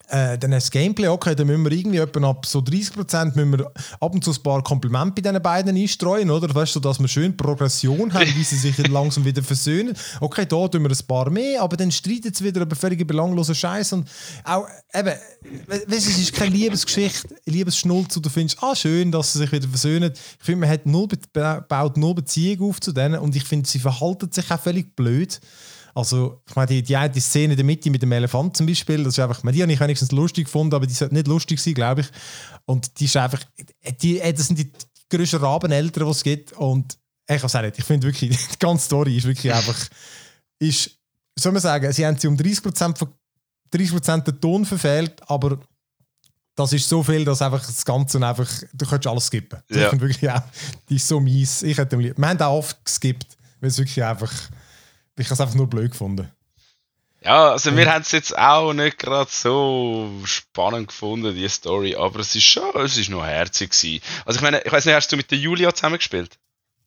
äh, 0.10 0.38
dann 0.38 0.52
das 0.52 0.70
Gameplay, 0.72 1.08
okay, 1.08 1.36
dann 1.36 1.48
müssen 1.48 1.64
wir 1.64 1.72
irgendwie 1.72 1.98
etwa 1.98 2.30
ab 2.30 2.46
so 2.46 2.60
30% 2.60 3.36
müssen 3.36 3.58
wir 3.58 3.72
ab 4.00 4.14
und 4.14 4.24
zu 4.24 4.32
ein 4.32 4.44
paar 4.44 4.64
Komplimente 4.64 5.22
bei 5.22 5.30
diesen 5.30 5.42
beiden 5.42 5.76
einstreuen, 5.76 6.30
oder? 6.30 6.54
Weißt 6.54 6.76
du, 6.76 6.80
dass 6.80 7.00
wir 7.00 7.08
schön 7.08 7.36
Progression 7.36 8.14
haben, 8.14 8.28
wie 8.36 8.44
sie 8.44 8.56
sich 8.58 8.78
langsam 8.88 9.26
wieder 9.26 9.42
versöhnen. 9.44 9.96
Okay, 10.22 10.46
da 10.46 10.68
tun 10.68 10.84
wir 10.84 10.90
ein 10.92 11.08
paar 11.08 11.30
mehr, 11.30 11.62
aber 11.62 11.76
dann 11.78 11.92
streiten 11.92 12.34
sie 12.34 12.44
wieder 12.44 12.62
über 12.62 12.76
völlig 12.76 13.06
belanglosen 13.08 13.56
Scheiß 13.56 13.94
und 13.94 14.08
auch, 14.44 14.68
eben, 14.94 15.14
we- 15.68 15.84
weißt, 15.88 16.06
du, 16.08 16.12
es 16.12 16.18
ist 16.20 16.34
keine 16.34 16.56
Liebesgeschichte, 16.56 17.36
Liebesschnulz, 17.46 18.16
und 18.18 18.26
du 18.26 18.30
findest, 18.30 18.62
ah, 18.62 18.76
schön, 18.76 19.12
dass 19.12 19.34
sie 19.34 19.40
sich 19.40 19.52
wieder 19.52 19.68
versöhnen. 19.68 20.12
Ich 20.40 20.46
finde, 20.46 20.62
man 20.62 20.70
hat 20.70 20.86
null, 20.86 21.08
baut 21.68 21.98
null 21.98 22.16
Beziehung 22.16 22.70
auf 22.70 22.80
zu 22.80 22.92
denen 22.92 23.20
und 23.20 23.36
ich 23.36 23.44
finde, 23.44 23.68
sie 23.68 23.80
verhalten 23.80 24.32
sich 24.32 24.50
auch 24.52 24.60
völlig 24.60 24.96
blöd. 24.96 25.40
Also, 25.96 26.42
ich 26.46 26.56
meine, 26.56 26.68
die, 26.68 26.84
die 26.84 26.96
eine 26.96 27.22
Szene 27.22 27.54
in 27.54 27.58
der 27.58 27.66
Mitte 27.66 27.90
mit 27.90 28.02
dem 28.02 28.12
Elefant 28.12 28.58
zum 28.58 28.66
Beispiel, 28.66 29.02
das 29.06 29.14
ist 29.14 29.20
einfach, 29.20 29.42
meine, 29.44 29.56
die 29.56 29.64
habe 29.64 29.72
ich 29.72 29.80
wenigstens 29.80 30.12
lustig 30.12 30.46
gefunden, 30.46 30.76
aber 30.76 30.86
die 30.86 30.94
sollte 30.94 31.14
nicht 31.14 31.28
lustig 31.28 31.58
sein, 31.62 31.74
glaube 31.74 32.02
ich. 32.02 32.08
Und 32.66 33.00
die 33.00 33.06
ist 33.06 33.16
einfach, 33.16 33.42
die, 34.02 34.20
äh, 34.20 34.34
das 34.34 34.48
sind 34.48 34.60
die 34.60 34.70
größten 35.10 35.40
Rabeneltern, 35.40 36.04
die 36.04 36.12
es 36.12 36.22
gibt. 36.22 36.52
Und 36.52 36.98
ich 37.28 37.38
kann 37.38 37.46
es 37.46 37.56
auch 37.56 37.62
nicht, 37.62 37.80
ich 37.80 37.86
finde 37.86 38.08
wirklich, 38.08 38.38
die 38.52 38.60
ganze 38.60 38.86
Story 38.86 39.16
ist 39.16 39.26
wirklich 39.26 39.54
einfach, 39.54 39.78
ist, 40.60 40.92
soll 41.40 41.54
man 41.54 41.62
sagen, 41.62 41.90
sie 41.94 42.06
haben 42.06 42.18
sie 42.18 42.28
um 42.28 42.36
30%, 42.36 42.98
von, 42.98 43.08
30 43.72 44.24
den 44.26 44.42
Ton 44.42 44.66
verfehlt, 44.66 45.22
aber 45.28 45.60
das 46.56 46.74
ist 46.74 46.90
so 46.90 47.04
viel, 47.04 47.24
dass 47.24 47.42
einfach 47.42 47.66
das 47.66 47.86
Ganze 47.86 48.26
einfach, 48.26 48.50
du 48.74 48.86
könntest 48.86 49.08
alles 49.08 49.28
skippen. 49.28 49.60
Also 49.70 49.80
Ja. 49.80 49.86
Ich 49.86 49.90
finde 49.92 50.06
wirklich 50.10 50.30
auch, 50.30 50.42
die 50.90 50.96
ist 50.98 51.08
so 51.08 51.22
mies. 51.22 51.64
Ich 51.64 51.78
hätte, 51.78 51.98
wir 51.98 52.14
haben 52.18 52.42
auch 52.42 52.58
oft 52.58 52.84
geskippt, 52.84 53.38
weil 53.62 53.70
es 53.70 53.78
wirklich 53.78 54.04
einfach, 54.04 54.32
ich 55.18 55.26
habe 55.28 55.34
es 55.36 55.42
einfach 55.42 55.56
nur 55.56 55.70
blöd 55.70 55.92
gefunden. 55.92 56.32
Ja, 57.22 57.52
also 57.52 57.76
wir 57.76 57.92
haben 57.92 58.04
es 58.04 58.12
jetzt 58.12 58.38
auch 58.38 58.72
nicht 58.74 59.00
gerade 59.00 59.30
so 59.32 60.12
spannend 60.26 60.90
gefunden, 60.90 61.34
die 61.34 61.50
Story, 61.50 61.96
aber 61.96 62.20
es 62.20 62.36
ist 62.36 62.44
schon, 62.44 62.70
es 62.76 62.98
ist 62.98 63.10
noch 63.10 63.26
herzig 63.26 63.72
gewesen. 63.72 64.04
Also 64.26 64.38
ich 64.38 64.44
meine, 64.44 64.62
ich 64.62 64.72
weiß 64.72 64.86
nicht, 64.86 64.94
hast 64.94 65.12
du 65.12 65.18
mit 65.18 65.32
der 65.32 65.40
Julia 65.40 65.74
zusammengespielt? 65.74 66.38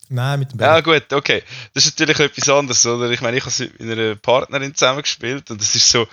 Nein, 0.09 0.39
mit 0.39 0.53
dem 0.53 0.61
Ja 0.61 0.81
Benny. 0.81 1.01
gut, 1.01 1.12
okay. 1.12 1.43
Das 1.74 1.87
ist 1.87 1.99
natürlich 1.99 2.20
etwas 2.20 2.49
anderes, 2.49 2.87
oder? 2.87 3.11
Ich 3.11 3.20
meine, 3.20 3.37
ich 3.37 3.45
habe 3.45 3.70
mit 3.79 3.99
einer 3.99 4.14
Partnerin 4.14 4.76
zusammengespielt 4.76 5.51
und 5.51 5.61
es 5.61 5.74
ist 5.74 5.91
so, 5.91 6.07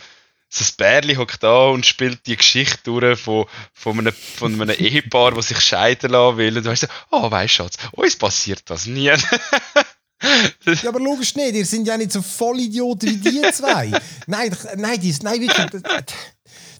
das 0.58 0.72
Bärli 0.72 1.16
hockt 1.16 1.44
da 1.44 1.66
und 1.68 1.86
spielt 1.86 2.26
die 2.26 2.38
Geschichte 2.38 2.80
durch 2.84 3.20
von, 3.20 3.46
von, 3.74 4.00
einem, 4.00 4.14
von 4.14 4.60
einem 4.60 4.76
Ehepaar, 4.80 5.32
das 5.32 5.50
sich 5.50 5.60
scheiden 5.60 6.12
lassen 6.12 6.38
will. 6.38 6.58
Und 6.58 6.66
du 6.66 6.70
weißt 6.72 6.82
so, 6.82 6.88
oh, 7.12 7.30
weißt 7.30 7.60
du, 7.60 7.64
Schatz, 7.64 7.78
uns 7.92 8.16
passiert 8.16 8.70
das 8.70 8.86
nie. 8.86 9.12
ja, 10.84 10.90
aber 10.90 11.00
logisch 11.00 11.36
nicht, 11.36 11.56
ihr 11.56 11.66
sind 11.66 11.88
ja 11.88 11.98
nicht 11.98 12.12
so 12.12 12.22
Vollidioten 12.22 13.10
wie 13.10 13.18
die 13.18 13.42
zwei. 13.54 13.92
nein, 14.28 14.56
nein, 14.78 15.00
die, 15.00 15.16
nein, 15.22 15.42
wirklich 15.42 15.84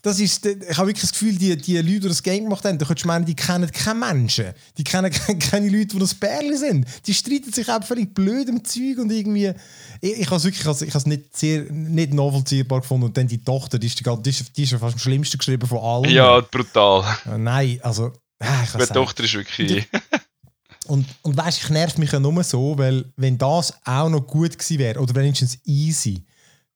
das 0.06 0.20
ist, 0.20 0.46
ich 0.46 0.78
habe 0.78 0.88
wirklich 0.90 1.02
das 1.02 1.14
Gefühl, 1.14 1.36
die, 1.36 1.58
die 1.58 1.78
Leute, 1.78 2.02
die 2.02 2.08
das 2.10 2.22
Game 2.22 2.44
gemacht 2.44 2.64
haben, 2.64 2.78
da 2.78 2.86
könntest 2.86 3.06
du 3.06 3.08
meinen, 3.08 3.26
die 3.26 3.36
kennen 3.36 3.72
keine 3.72 4.00
Menschen. 4.00 4.54
Die 4.78 4.84
kennen 4.84 5.12
keine 5.40 5.68
Leute, 5.68 5.88
die 5.88 6.00
das 6.00 6.14
Bärli 6.14 6.56
sind. 6.58 6.86
Die 7.08 7.14
streiten 7.14 7.52
sich 7.52 7.68
einfach 7.68 7.88
völlig 7.88 8.14
blöd 8.14 8.48
im 8.48 8.64
Zeug 8.64 9.00
und 9.00 9.12
irgendwie. 9.12 9.52
Ich, 10.02 10.20
ich 10.20 10.26
habe 10.28 10.36
es 10.36 10.44
wirklich 10.44 10.62
ich 10.62 10.68
habe 10.68 10.98
es 11.00 11.06
nicht, 11.08 11.36
sehr, 11.36 11.64
nicht 11.72 12.14
nachvollziehbar 12.14 12.82
gefunden. 12.82 13.06
Und 13.06 13.18
dann 13.18 13.28
die 13.28 13.44
Tochter, 13.44 13.80
die 13.80 13.88
ist, 13.88 14.00
die, 14.00 14.30
ist, 14.30 14.56
die 14.56 14.64
ist 14.64 14.74
fast 14.74 14.94
am 14.94 15.00
schlimmsten 15.00 15.40
geschrieben 15.40 15.68
von 15.68 15.80
allen. 15.80 16.12
Ja, 16.12 16.40
brutal. 16.40 17.04
Äh, 17.26 17.40
nein, 17.40 17.80
also. 17.82 18.14
Äh, 18.38 18.78
die 18.78 18.86
Tochter 18.86 19.24
ist 19.24 19.34
wirklich. 19.34 19.88
Und, 20.86 21.06
und 21.24 21.36
weißt 21.36 21.64
ich 21.64 21.70
nervt 21.70 21.98
mich 21.98 22.12
ja 22.12 22.20
nur 22.20 22.44
so, 22.44 22.78
weil 22.78 23.12
wenn 23.16 23.38
das 23.38 23.74
auch 23.86 24.10
noch 24.10 24.22
gut 24.22 24.58
gewesen 24.58 24.80
wäre, 24.80 25.00
oder 25.00 25.16
wenigstens 25.16 25.58
easy, 25.66 26.24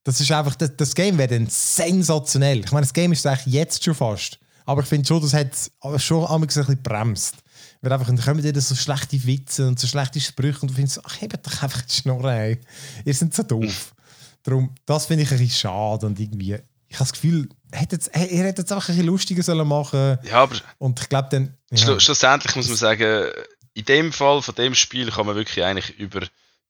das 0.04 0.20
ist 0.20 0.32
einfach, 0.32 0.56
das, 0.56 0.76
das 0.76 0.96
Game 0.96 1.18
wäre 1.18 1.28
dann 1.28 1.48
sensationell. 1.48 2.60
Ich 2.60 2.72
meine, 2.72 2.86
das 2.86 2.94
Game 2.94 3.12
ist 3.12 3.26
eigentlich 3.26 3.54
jetzt 3.54 3.84
schon 3.84 3.96
fast. 3.96 4.40
Aber 4.66 4.82
ich 4.82 4.88
finde 4.88 5.08
schon, 5.08 5.22
das 5.22 5.34
hat 5.34 6.02
schon 6.02 6.26
ein 6.26 6.42
bisschen 6.42 6.82
bremst. 6.82 7.36
Weil 7.82 7.94
einfach, 7.94 8.08
dann 8.08 8.20
kommen 8.20 8.42
dir 8.42 8.60
so 8.62 8.76
schlechte 8.76 9.26
Witze 9.26 9.68
und 9.68 9.80
so 9.80 9.88
schlechte 9.88 10.20
Sprüche 10.20 10.62
und 10.62 10.72
du 10.72 10.74
findest, 10.74 11.02
ach, 11.06 11.22
hebt 11.22 11.46
doch 11.46 11.64
einfach 11.64 11.82
die 11.82 11.94
Schnurre, 11.94 12.34
ey. 12.34 12.60
Ihr 13.06 13.14
seid 13.14 13.34
so 13.34 13.44
doof. 13.44 13.94
Darum, 14.44 14.74
das 14.86 15.06
finde 15.06 15.24
ich 15.24 15.32
ein 15.32 15.38
bisschen 15.38 15.70
schade 15.70 16.06
und 16.06 16.20
irgendwie, 16.20 16.58
ich 16.88 16.96
habe 16.96 17.06
das 17.06 17.14
Gefühl, 17.14 17.50
hättet, 17.72 18.10
ihr 18.16 18.44
hättet 18.44 18.66
es 18.66 18.72
einfach 18.72 18.90
ein 18.90 18.96
bisschen 18.96 19.08
lustiger 19.08 19.44
sollen 19.44 19.68
machen 19.68 20.18
Ja, 20.24 20.44
aber 20.44 20.56
und 20.78 21.00
ich 21.00 21.10
glaube 21.10 21.30
dann... 21.32 21.54
Ja. 21.72 22.00
Schlussendlich 22.00 22.56
muss 22.56 22.68
man 22.68 22.78
sagen, 22.78 23.32
in 23.74 23.86
dem 23.86 24.14
Fall, 24.14 24.42
von 24.42 24.56
dem 24.56 24.76
Spiel 24.76 25.12
kann 25.12 25.26
man 25.26 25.36
wirklich 25.36 25.64
eigentlich 25.64 25.98
über 26.00 26.22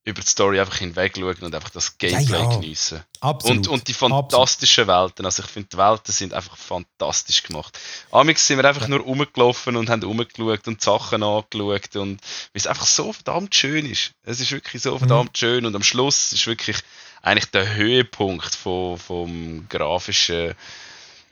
über 0.05 0.21
die 0.21 0.27
Story 0.27 0.59
einfach 0.59 0.77
hinweg 0.77 1.13
schauen 1.17 1.37
und 1.41 1.55
einfach 1.55 1.69
das 1.69 1.97
Gameplay 1.97 2.37
ja, 2.37 2.43
ja. 2.43 2.49
geniessen. 2.49 3.03
Absolut. 3.19 3.57
Und, 3.57 3.67
und 3.67 3.87
die 3.87 3.93
fantastischen 3.93 4.83
Absolut. 4.83 5.09
Welten. 5.09 5.25
Also 5.25 5.43
ich 5.43 5.49
finde, 5.49 5.69
die 5.71 5.77
Welten 5.77 6.11
sind 6.11 6.33
einfach 6.33 6.57
fantastisch 6.57 7.43
gemacht. 7.43 7.77
Amix 8.11 8.47
sind 8.47 8.57
wir 8.57 8.65
einfach 8.65 8.83
ja. 8.83 8.87
nur 8.87 9.01
rumgelaufen 9.01 9.75
und 9.75 9.89
haben 9.89 10.03
rumgeschaut 10.03 10.67
und 10.67 10.81
Sachen 10.81 11.21
angeschaut 11.21 11.95
und 11.95 12.21
weil 12.21 12.53
es 12.53 12.67
einfach 12.67 12.85
so 12.85 13.13
verdammt 13.13 13.53
schön 13.53 13.85
ist. 13.85 14.11
Es 14.23 14.39
ist 14.39 14.51
wirklich 14.51 14.81
so 14.81 14.93
mhm. 14.95 14.99
verdammt 14.99 15.33
mhm. 15.33 15.37
schön 15.37 15.65
und 15.65 15.75
am 15.75 15.83
Schluss 15.83 16.33
ist 16.33 16.47
wirklich 16.47 16.77
eigentlich 17.21 17.51
der 17.51 17.75
Höhepunkt 17.75 18.55
vom, 18.55 18.97
vom 18.97 19.67
grafischen 19.67 20.55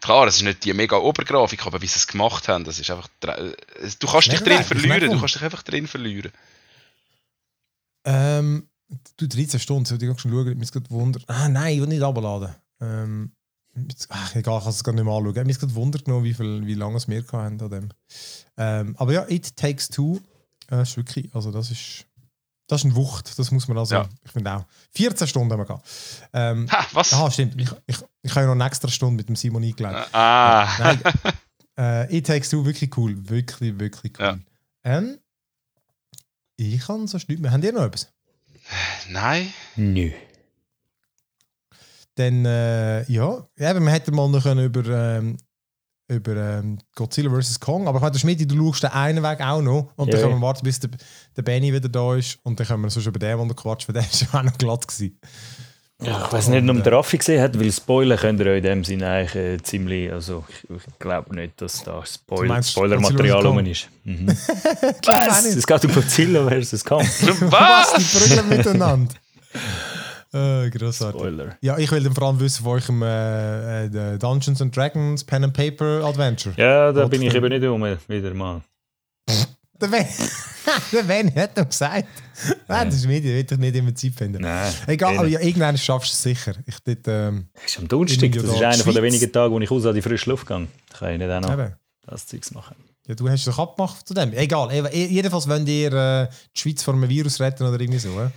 Klar, 0.02 0.28
es 0.28 0.38
ist 0.38 0.44
nicht 0.44 0.64
die 0.64 0.74
mega 0.74 0.98
Obergrafik, 0.98 1.66
aber 1.66 1.82
wie 1.82 1.88
sie 1.88 1.98
es 1.98 2.08
gemacht 2.08 2.48
haben, 2.48 2.64
das 2.64 2.80
ist 2.80 2.90
einfach. 2.92 3.08
Du 3.20 4.08
kannst 4.08 4.32
dich 4.32 4.42
drin 4.42 4.64
verlieren, 4.64 5.12
du 5.12 5.20
kannst 5.20 5.36
dich 5.36 5.44
einfach 5.44 5.64
drin 5.64 5.88
verlieren. 5.88 6.32
Ähm, 8.06 8.70
du 9.18 9.28
13 9.28 9.60
Stunden, 9.60 9.86
sollte 9.86 10.06
ich 10.06 10.20
schon 10.20 10.32
schauen, 10.32 10.58
mich 10.58 10.72
gerade 10.72 10.90
wundert. 10.90 11.24
Ah 11.28 11.50
nein, 11.50 11.76
ich 11.76 11.82
will 11.82 11.88
nicht 11.88 12.04
abladen. 12.04 12.56
Ähm, 12.80 13.32
ach, 14.10 14.36
egal, 14.36 14.58
ich 14.60 14.64
kann 14.64 14.70
es 14.70 14.84
gar 14.84 14.94
nicht 14.94 15.04
mehr 15.04 15.14
anschauen. 15.14 15.48
Mich 15.48 15.60
gerade 15.60 15.76
wundert 15.76 16.06
genommen, 16.06 16.24
wie, 16.24 16.34
viel, 16.34 16.66
wie 16.66 16.74
lange 16.74 16.98
es 16.98 17.08
wir 17.08 17.18
hatten 17.18 17.62
an 17.62 17.70
dem. 17.70 17.90
Ähm, 18.58 18.96
aber 18.98 19.14
ja, 19.14 19.26
It 19.30 19.56
Takes 19.58 19.90
Two 19.90 20.20
äh, 20.72 20.82
ist 20.82 20.98
wirklich, 20.98 21.34
also 21.34 21.52
das 21.52 21.72
ist, 21.72 22.06
das 22.68 22.82
ist 22.82 22.86
eine 22.86 22.96
Wucht, 22.96 23.38
das 23.38 23.52
muss 23.52 23.68
man 23.68 23.78
also, 23.78 23.96
ja. 23.96 24.10
ich 24.24 24.32
finde 24.32 24.54
auch. 24.54 24.66
14 24.92 25.28
Stunden 25.28 25.52
haben 25.52 25.60
wir 25.60 25.66
gehabt. 25.66 25.88
Ähm, 26.34 26.72
ha, 26.72 26.86
was? 26.94 27.14
Aha, 27.14 27.32
stimmt. 27.32 27.60
Ich, 27.60 27.70
ich, 27.88 27.98
ich 28.28 28.36
habe 28.36 28.42
ja 28.42 28.48
noch 28.48 28.54
eine 28.54 28.66
extra 28.66 28.90
Stunde 28.90 29.18
mit 29.18 29.30
dem 29.30 29.36
Simon 29.36 29.64
eingeladen. 29.64 30.06
Ah. 30.14 30.64
Äh, 30.64 30.84
nein, 30.84 31.00
äh, 31.80 32.18
It 32.18 32.28
Takes 32.28 32.50
Two, 32.50 32.66
wirklich 32.66 32.96
cool. 32.98 33.16
Wirklich, 33.30 33.80
wirklich 33.80 34.14
cool. 34.20 34.26
Ja. 34.26 34.38
Ähm, 34.84 35.18
ich 36.58 36.80
kann 36.80 37.08
sonst 37.08 37.30
nichts 37.30 37.42
mehr. 37.42 37.52
Habt 37.52 37.64
ihr 37.64 37.74
noch 37.74 37.84
etwas? 37.84 38.12
Nein. 39.10 39.54
Nö. 39.76 40.12
Dann, 42.16 42.46
äh, 42.46 43.04
ja, 43.12 43.48
eben, 43.58 43.86
wir 43.86 43.92
hätten 43.92 44.16
mal 44.16 44.28
noch 44.28 44.46
über, 44.46 44.86
ähm, 44.88 45.38
über 46.08 46.36
ähm, 46.36 46.80
Godzilla 46.96 47.30
vs. 47.30 47.60
Kong, 47.60 47.88
aber 47.88 48.00
ich 48.00 48.02
meine, 48.02 48.18
Schmidt, 48.18 48.52
du 48.52 48.56
schaust 48.56 48.84
den 48.84 48.92
einen 48.92 49.24
Weg 49.24 49.40
auch 49.42 49.62
noch 49.62 49.92
und 49.96 50.08
ja. 50.08 50.14
dann 50.14 50.22
können 50.22 50.42
wir 50.42 50.42
warten, 50.42 50.64
bis 50.64 50.80
der, 50.80 50.90
der 51.36 51.42
Benny 51.44 51.72
wieder 51.72 51.90
da 51.90 52.16
ist 52.16 52.40
und 52.44 52.60
dann 52.60 52.66
können 52.66 52.82
wir 52.82 52.90
sonst 52.90 53.06
über 53.06 53.20
den 53.20 53.38
mal 53.38 53.54
quatschen, 53.54 53.94
weil 53.94 54.02
der 54.02 54.10
ist 54.12 54.22
ja 54.22 54.40
auch 54.40 54.44
noch 54.44 54.58
glatt 54.58 54.88
gewesen. 54.88 55.20
Ja, 56.04 56.26
ich 56.26 56.32
weiß 56.32 56.50
nicht, 56.50 56.70
ob 56.70 56.84
der 56.84 56.94
Raffi 56.94 57.18
gesehen 57.18 57.42
hat, 57.42 57.60
weil 57.60 57.72
Spoiler 57.72 58.18
könnt 58.18 58.40
ihr 58.40 58.56
in 58.56 58.64
dem 58.64 58.84
Sinne 58.84 59.10
eigentlich 59.10 59.36
äh, 59.36 59.58
ziemlich. 59.64 60.12
Also, 60.12 60.46
ich, 60.48 60.70
ich 60.70 61.00
glaube 61.00 61.36
nicht, 61.36 61.60
dass 61.60 61.84
da 61.84 62.06
Spoil 62.06 62.62
Spoiler-Material 62.62 63.46
rum 63.46 63.60
ist. 63.60 63.90
Mhm. 64.04 64.28
Was? 65.06 65.46
Es 65.46 65.66
geht 65.66 65.86
um 65.86 65.94
Godzilla 65.94 66.48
vs. 66.48 66.86
Kong. 66.86 67.02
Was? 67.02 67.94
Die 67.96 68.18
prügeln 68.18 68.48
miteinander. 68.50 69.16
Äh, 70.34 70.70
grossartig. 70.70 71.20
Spoiler. 71.20 71.58
Ja, 71.62 71.80
ich 71.80 71.92
will 71.92 72.04
dann 72.04 72.14
vor 72.14 72.28
allem 72.28 72.40
wissen 72.40 72.64
von 72.64 72.74
eurem 72.74 73.02
äh, 73.02 73.86
äh, 73.86 74.18
Dungeons 74.20 74.62
and 74.62 74.76
Dragons 74.76 75.24
Pen 75.24 75.46
and 75.46 75.54
Paper 75.54 76.04
Adventure. 76.06 76.54
Ja, 76.58 76.92
da 76.92 77.08
bin 77.08 77.24
ich 77.24 77.34
eben 77.34 77.50
nicht 77.50 77.64
um, 77.64 77.82
wieder 78.08 78.34
mal. 78.36 78.62
Der 79.80 79.88
Ben, 79.88 80.06
der 80.92 81.04
ben 81.04 81.36
hat 81.36 81.58
doch 81.58 81.68
gesagt. 81.68 82.08
Nein, 82.68 82.88
das 82.88 82.96
ist 82.96 83.08
Medien, 83.08 83.36
will 83.36 83.46
ich 83.50 83.58
nicht 83.58 83.76
immer 83.76 83.96
Zeit 83.96 84.14
finden. 84.14 84.42
Nein. 84.42 84.74
Egal, 84.88 85.18
aber 85.18 85.28
ja, 85.28 85.40
irgendwann 85.40 85.78
schaffst 85.78 86.12
du 86.12 86.14
es 86.14 86.24
sicher. 86.24 86.54
Ich 86.66 86.80
dort, 86.80 87.08
ähm, 87.08 87.50
das 87.54 87.66
ist 87.66 87.80
am 87.80 87.88
Donnerstag, 87.88 88.32
das 88.32 88.44
ist 88.44 88.62
einer 88.62 88.94
der 88.94 89.04
wenigen 89.04 89.32
Tage, 89.32 89.52
wo 89.54 89.60
ich 89.60 89.70
raus 89.70 89.86
an 89.86 89.96
die 89.96 90.02
frische 90.02 90.30
Luft 90.30 90.48
gehe. 90.48 90.68
Da 90.90 90.98
kann 90.98 91.14
ich 91.14 91.20
nicht 91.20 91.30
auch 91.30 91.42
noch 91.42 91.54
Eben. 91.54 91.76
das 92.06 92.26
Zeugs 92.26 92.52
machen. 92.52 92.76
Ja, 93.08 93.16
du 93.16 93.30
hast 93.30 93.48
doch 93.48 93.58
abgemacht 93.60 94.08
zu 94.08 94.14
dem. 94.14 94.34
Egal, 94.34 94.70
jedenfalls, 94.94 95.48
wenn 95.48 95.66
ihr 95.66 95.94
äh, 95.94 96.28
die 96.56 96.60
Schweiz 96.60 96.84
vor 96.84 96.94
einem 96.94 97.08
Virus 97.08 97.40
retten 97.40 97.66
oder 97.66 97.80
irgendwie 97.80 98.00
so. 98.00 98.10
Äh? 98.20 98.30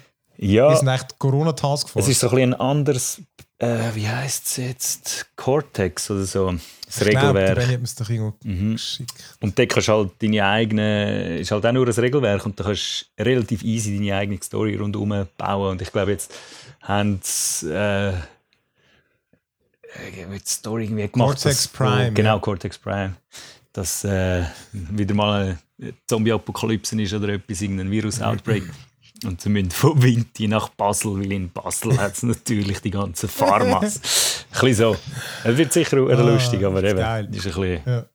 Ja. 0.47 0.70
Wir 0.70 0.76
sind 0.76 0.88
echt 0.88 1.18
Corona-Taskforce. 1.18 2.05
Es 2.05 2.11
ist 2.11 2.20
so 2.20 2.28
ein, 2.28 2.34
bisschen 2.34 2.55
ein 2.55 2.61
anderes, 2.61 3.20
äh, 3.61 3.94
wie 3.94 4.08
heißt 4.08 4.46
es 4.46 4.56
jetzt? 4.56 5.26
Cortex 5.36 6.11
oder 6.11 6.24
so. 6.24 6.54
Das 6.86 7.04
Regelwerk. 7.04 7.56
Glaub, 7.56 7.68
hat 7.68 7.82
es 7.82 7.94
doch 7.94 8.08
irgendwo 8.08 8.34
mhm. 8.42 8.72
geschickt. 8.72 9.12
Und 9.40 9.58
da 9.58 9.66
kannst 9.66 9.88
du 9.88 9.92
halt 9.92 10.11
deine 10.22 10.44
eigene, 10.44 11.38
ist 11.38 11.50
halt 11.50 11.64
auch 11.66 11.72
nur 11.72 11.86
ein 11.86 11.92
Regelwerk 11.92 12.46
und 12.46 12.58
da 12.58 12.64
kannst 12.64 13.11
du 13.16 13.22
relativ 13.22 13.62
easy 13.62 13.96
deine 13.96 14.16
eigene 14.16 14.42
Story 14.42 14.76
rundherum 14.76 15.26
bauen. 15.36 15.72
Und 15.72 15.82
ich 15.82 15.92
glaube, 15.92 16.12
jetzt 16.12 16.34
haben 16.80 17.20
sie 17.22 17.70
äh, 17.70 18.14
die 20.08 20.40
Story 20.46 20.84
irgendwie 20.84 21.08
gemacht. 21.08 21.42
Cortex 21.42 21.68
Prime. 21.68 22.12
Genau, 22.12 22.36
ja. 22.36 22.40
Cortex 22.40 22.78
Prime. 22.78 23.14
Dass 23.72 24.04
äh, 24.04 24.44
wieder 24.72 25.14
mal 25.14 25.58
eine 25.78 25.94
Zombie-Apokalypse 26.08 27.00
ist 27.00 27.12
oder 27.12 27.28
etwas, 27.28 27.61
irgendein 27.61 27.90
Virus-Outbreak. 27.90 28.64
Und 29.24 29.40
sie 29.40 29.50
müssen 29.50 29.70
von 29.70 30.02
Winti 30.02 30.48
nach 30.48 30.70
Basel, 30.70 31.18
weil 31.18 31.32
in 31.32 31.50
Basel 31.50 31.98
hat 32.00 32.14
es 32.14 32.22
natürlich 32.22 32.80
die 32.80 32.90
ganzen 32.90 33.28
Pharmas. 33.28 34.00
ein 34.52 34.60
bisschen 34.60 34.74
so. 34.74 34.96
Es 35.44 35.56
wird 35.56 35.72
sicher 35.72 36.02
auch 36.02 36.08
ah, 36.08 36.22
lustig, 36.22 36.64
aber 36.64 36.82
eben, 36.82 36.98
geil. 36.98 37.28
ist 37.30 37.46
ein 37.46 37.52
bisschen... 37.52 37.80
Ja. 37.84 38.06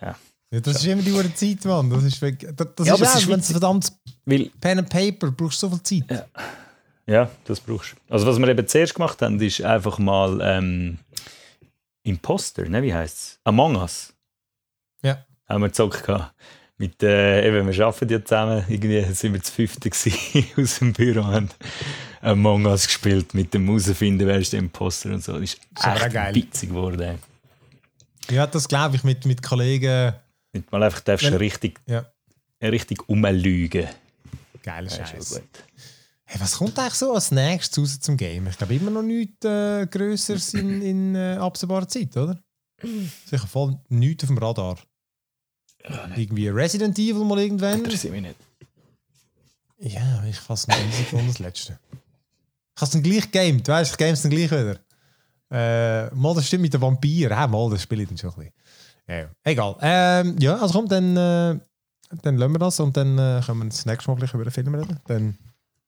ja. 0.00 0.16
ja 0.50 0.60
das 0.60 0.76
ist 0.76 0.86
immer 0.86 1.02
die 1.02 1.34
Zeit, 1.34 1.64
Mann. 1.64 1.90
Das 1.90 2.04
ist, 2.04 2.22
das, 2.22 2.68
das 2.76 2.86
ja, 2.86 2.94
ist, 2.94 3.28
wenn 3.28 3.40
es 3.40 3.50
verdammt 3.50 3.92
weil, 4.24 4.50
Pen 4.60 4.78
and 4.78 4.88
Paper, 4.88 5.30
brauchst 5.30 5.62
du 5.62 5.68
so 5.68 5.76
viel 5.76 5.82
Zeit. 5.82 6.10
Ja. 6.10 7.12
ja, 7.12 7.30
das 7.44 7.60
brauchst 7.60 7.92
du. 7.92 8.12
Also 8.12 8.26
was 8.26 8.38
wir 8.38 8.48
eben 8.48 8.66
zuerst 8.68 8.94
gemacht 8.94 9.20
haben, 9.22 9.40
ist 9.40 9.60
einfach 9.62 9.98
mal 9.98 10.38
ähm, 10.42 10.98
Imposter, 12.04 12.68
ne? 12.68 12.82
wie 12.82 12.94
heisst 12.94 13.16
es? 13.16 13.40
Among 13.44 13.76
Us. 13.76 14.12
Ja. 15.02 15.24
Haben 15.48 15.62
wir 15.62 15.68
gezockt 15.68 16.04
gehabt 16.04 16.32
mit, 16.78 17.02
äh, 17.02 17.46
eben, 17.46 17.66
wir 17.66 17.86
arbeiten 17.86 18.08
ja 18.08 18.24
zusammen, 18.24 18.64
irgendwie 18.68 19.02
sind 19.12 19.32
wir 19.32 19.42
zu 19.42 19.52
fünften 19.52 19.90
aus 20.62 20.78
dem 20.78 20.92
Büro 20.92 21.20
und 21.20 21.26
haben 21.26 21.50
Among 22.20 22.66
Us 22.66 22.86
gespielt 22.86 23.34
mit 23.34 23.52
dem 23.52 23.66
herausfinden, 23.66 24.26
wer 24.26 24.38
ist 24.38 24.52
der 24.52 24.60
Imposter 24.60 25.10
und 25.10 25.22
so. 25.22 25.32
Das 25.32 25.54
ist 25.54 25.60
echt 25.84 26.12
geil. 26.12 26.34
witzig 26.34 26.70
geworden. 26.70 27.18
Ja, 28.30 28.46
das 28.46 28.68
glaube 28.68 28.96
ich 28.96 29.04
mit, 29.04 29.24
mit 29.26 29.42
Kollegen. 29.42 30.12
Mit 30.52 30.70
mal 30.70 30.82
einfach 30.82 31.00
darfst 31.00 31.26
du 31.26 31.38
richtig, 31.38 31.80
ja. 31.86 32.04
richtig 32.62 33.08
umlügen. 33.08 33.88
Geiler 34.62 34.90
Scheiß. 34.90 35.42
Hey, 36.30 36.40
was 36.40 36.58
kommt 36.58 36.78
eigentlich 36.78 36.94
so 36.94 37.14
als 37.14 37.30
nächstes 37.30 37.78
raus 37.78 38.00
zum 38.00 38.16
Game? 38.16 38.46
Ich 38.48 38.58
glaube 38.58 38.74
immer 38.74 38.90
noch 38.90 39.02
nichts 39.02 39.44
äh, 39.46 39.86
Größeres 39.86 40.54
in, 40.54 40.82
in 40.82 41.14
äh, 41.14 41.38
absehbarer 41.40 41.88
Zeit, 41.88 42.14
oder? 42.16 42.38
Sicher 43.24 43.46
voll 43.46 43.78
nichts 43.88 44.24
auf 44.24 44.28
dem 44.28 44.38
Radar. 44.38 44.76
Ja, 45.84 46.08
irgendwie 46.16 46.48
Resident 46.48 46.98
Evil 46.98 47.24
mal 47.24 47.38
irgendwann. 47.38 47.78
Interessiert 47.78 48.12
mich 48.12 48.22
nicht. 48.22 48.36
Ja, 49.78 50.24
ich 50.24 50.38
fasse 50.38 50.70
noch 50.70 50.78
easy 50.78 51.04
von 51.04 51.26
das 51.26 51.38
letzte. 51.38 51.78
Ich 51.92 52.80
habe 52.80 52.86
es 52.86 52.90
dann 52.90 53.02
gleich 53.02 53.30
gamed, 53.30 53.66
du 53.66 53.72
weißt, 53.72 53.92
ich 53.92 53.96
game 53.98 54.12
es 54.12 54.22
dann 54.22 54.30
gleich 54.30 54.50
wieder. 54.50 54.78
Äh, 55.50 56.14
mal 56.14 56.34
das 56.34 56.46
stimmt 56.46 56.62
mit 56.62 56.74
den 56.74 56.80
Vampir. 56.80 57.30
Ja, 57.30 57.46
mal, 57.46 57.70
das 57.70 57.82
spiele 57.82 58.02
ich 58.02 58.08
dann 58.08 58.18
schon 58.18 58.30
ein 58.30 58.36
bisschen. 58.36 58.52
Ja, 59.08 59.30
egal. 59.44 59.76
Ähm, 59.80 60.36
ja, 60.38 60.56
also 60.56 60.78
komm, 60.78 60.88
dann, 60.88 61.16
äh, 61.16 61.58
dann 62.22 62.36
lassen 62.36 62.52
wir 62.52 62.58
das 62.58 62.80
und 62.80 62.96
dann 62.96 63.18
äh, 63.18 63.40
können 63.44 63.60
wir 63.60 63.68
das 63.68 63.86
nächste 63.86 64.10
Mal 64.10 64.16
gleich 64.16 64.34
über 64.34 64.44
den 64.44 64.50
Film 64.50 64.74
reden. 64.74 65.00
Dann 65.06 65.38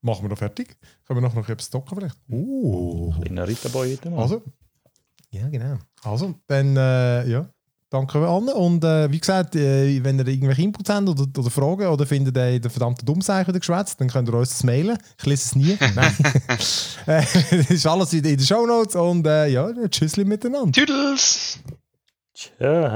machen 0.01 0.23
wir 0.23 0.31
noch 0.31 0.39
fertig. 0.39 0.77
Können 1.07 1.19
wir 1.19 1.29
noch, 1.29 1.35
noch 1.35 1.49
etwas 1.49 1.67
stocken 1.67 1.99
vielleicht? 1.99 2.17
Uh. 2.31 3.13
Kleiner 3.21 3.47
Ritterboy 3.47 3.93
heute 3.93 4.11
mal. 4.11 4.23
Also, 4.23 4.43
Ja, 5.31 5.49
genau. 5.49 5.79
Also, 6.03 6.35
dann, 6.47 6.77
äh, 6.77 7.29
ja, 7.29 7.51
danke 7.91 8.19
allen. 8.19 8.49
Und 8.49 8.85
äh, 8.85 9.11
wie 9.11 9.19
gesagt, 9.19 9.57
äh, 9.57 10.03
wenn 10.03 10.19
ihr 10.19 10.27
irgendwelche 10.27 10.63
Inputs 10.63 10.89
habt 10.89 11.09
oder, 11.09 11.27
oder 11.39 11.51
Fragen 11.51 11.87
oder 11.89 12.07
findet 12.07 12.37
ihr 12.37 12.61
den 12.61 12.71
verdammten 12.71 13.05
Dummseichen 13.05 13.53
geschwätzt, 13.53 14.01
dann 14.01 14.09
könnt 14.09 14.29
ihr 14.29 14.35
uns 14.35 14.51
das 14.51 14.65
mailen. 14.65 14.97
Ich 15.19 15.27
lese 15.27 15.45
es 15.45 15.57
nie. 15.57 15.77
Nein. 15.95 16.15
äh, 17.07 17.23
das 17.51 17.71
ist 17.71 17.87
alles 17.87 18.13
in, 18.13 18.25
in 18.25 18.37
den 18.37 18.47
Shownotes 18.47 18.97
und 18.97 19.27
äh, 19.27 19.49
ja, 19.49 19.71
tschüssli 19.89 20.25
miteinander. 20.25 20.73
Tüdels! 20.73 21.59
Tschö. 22.35 22.89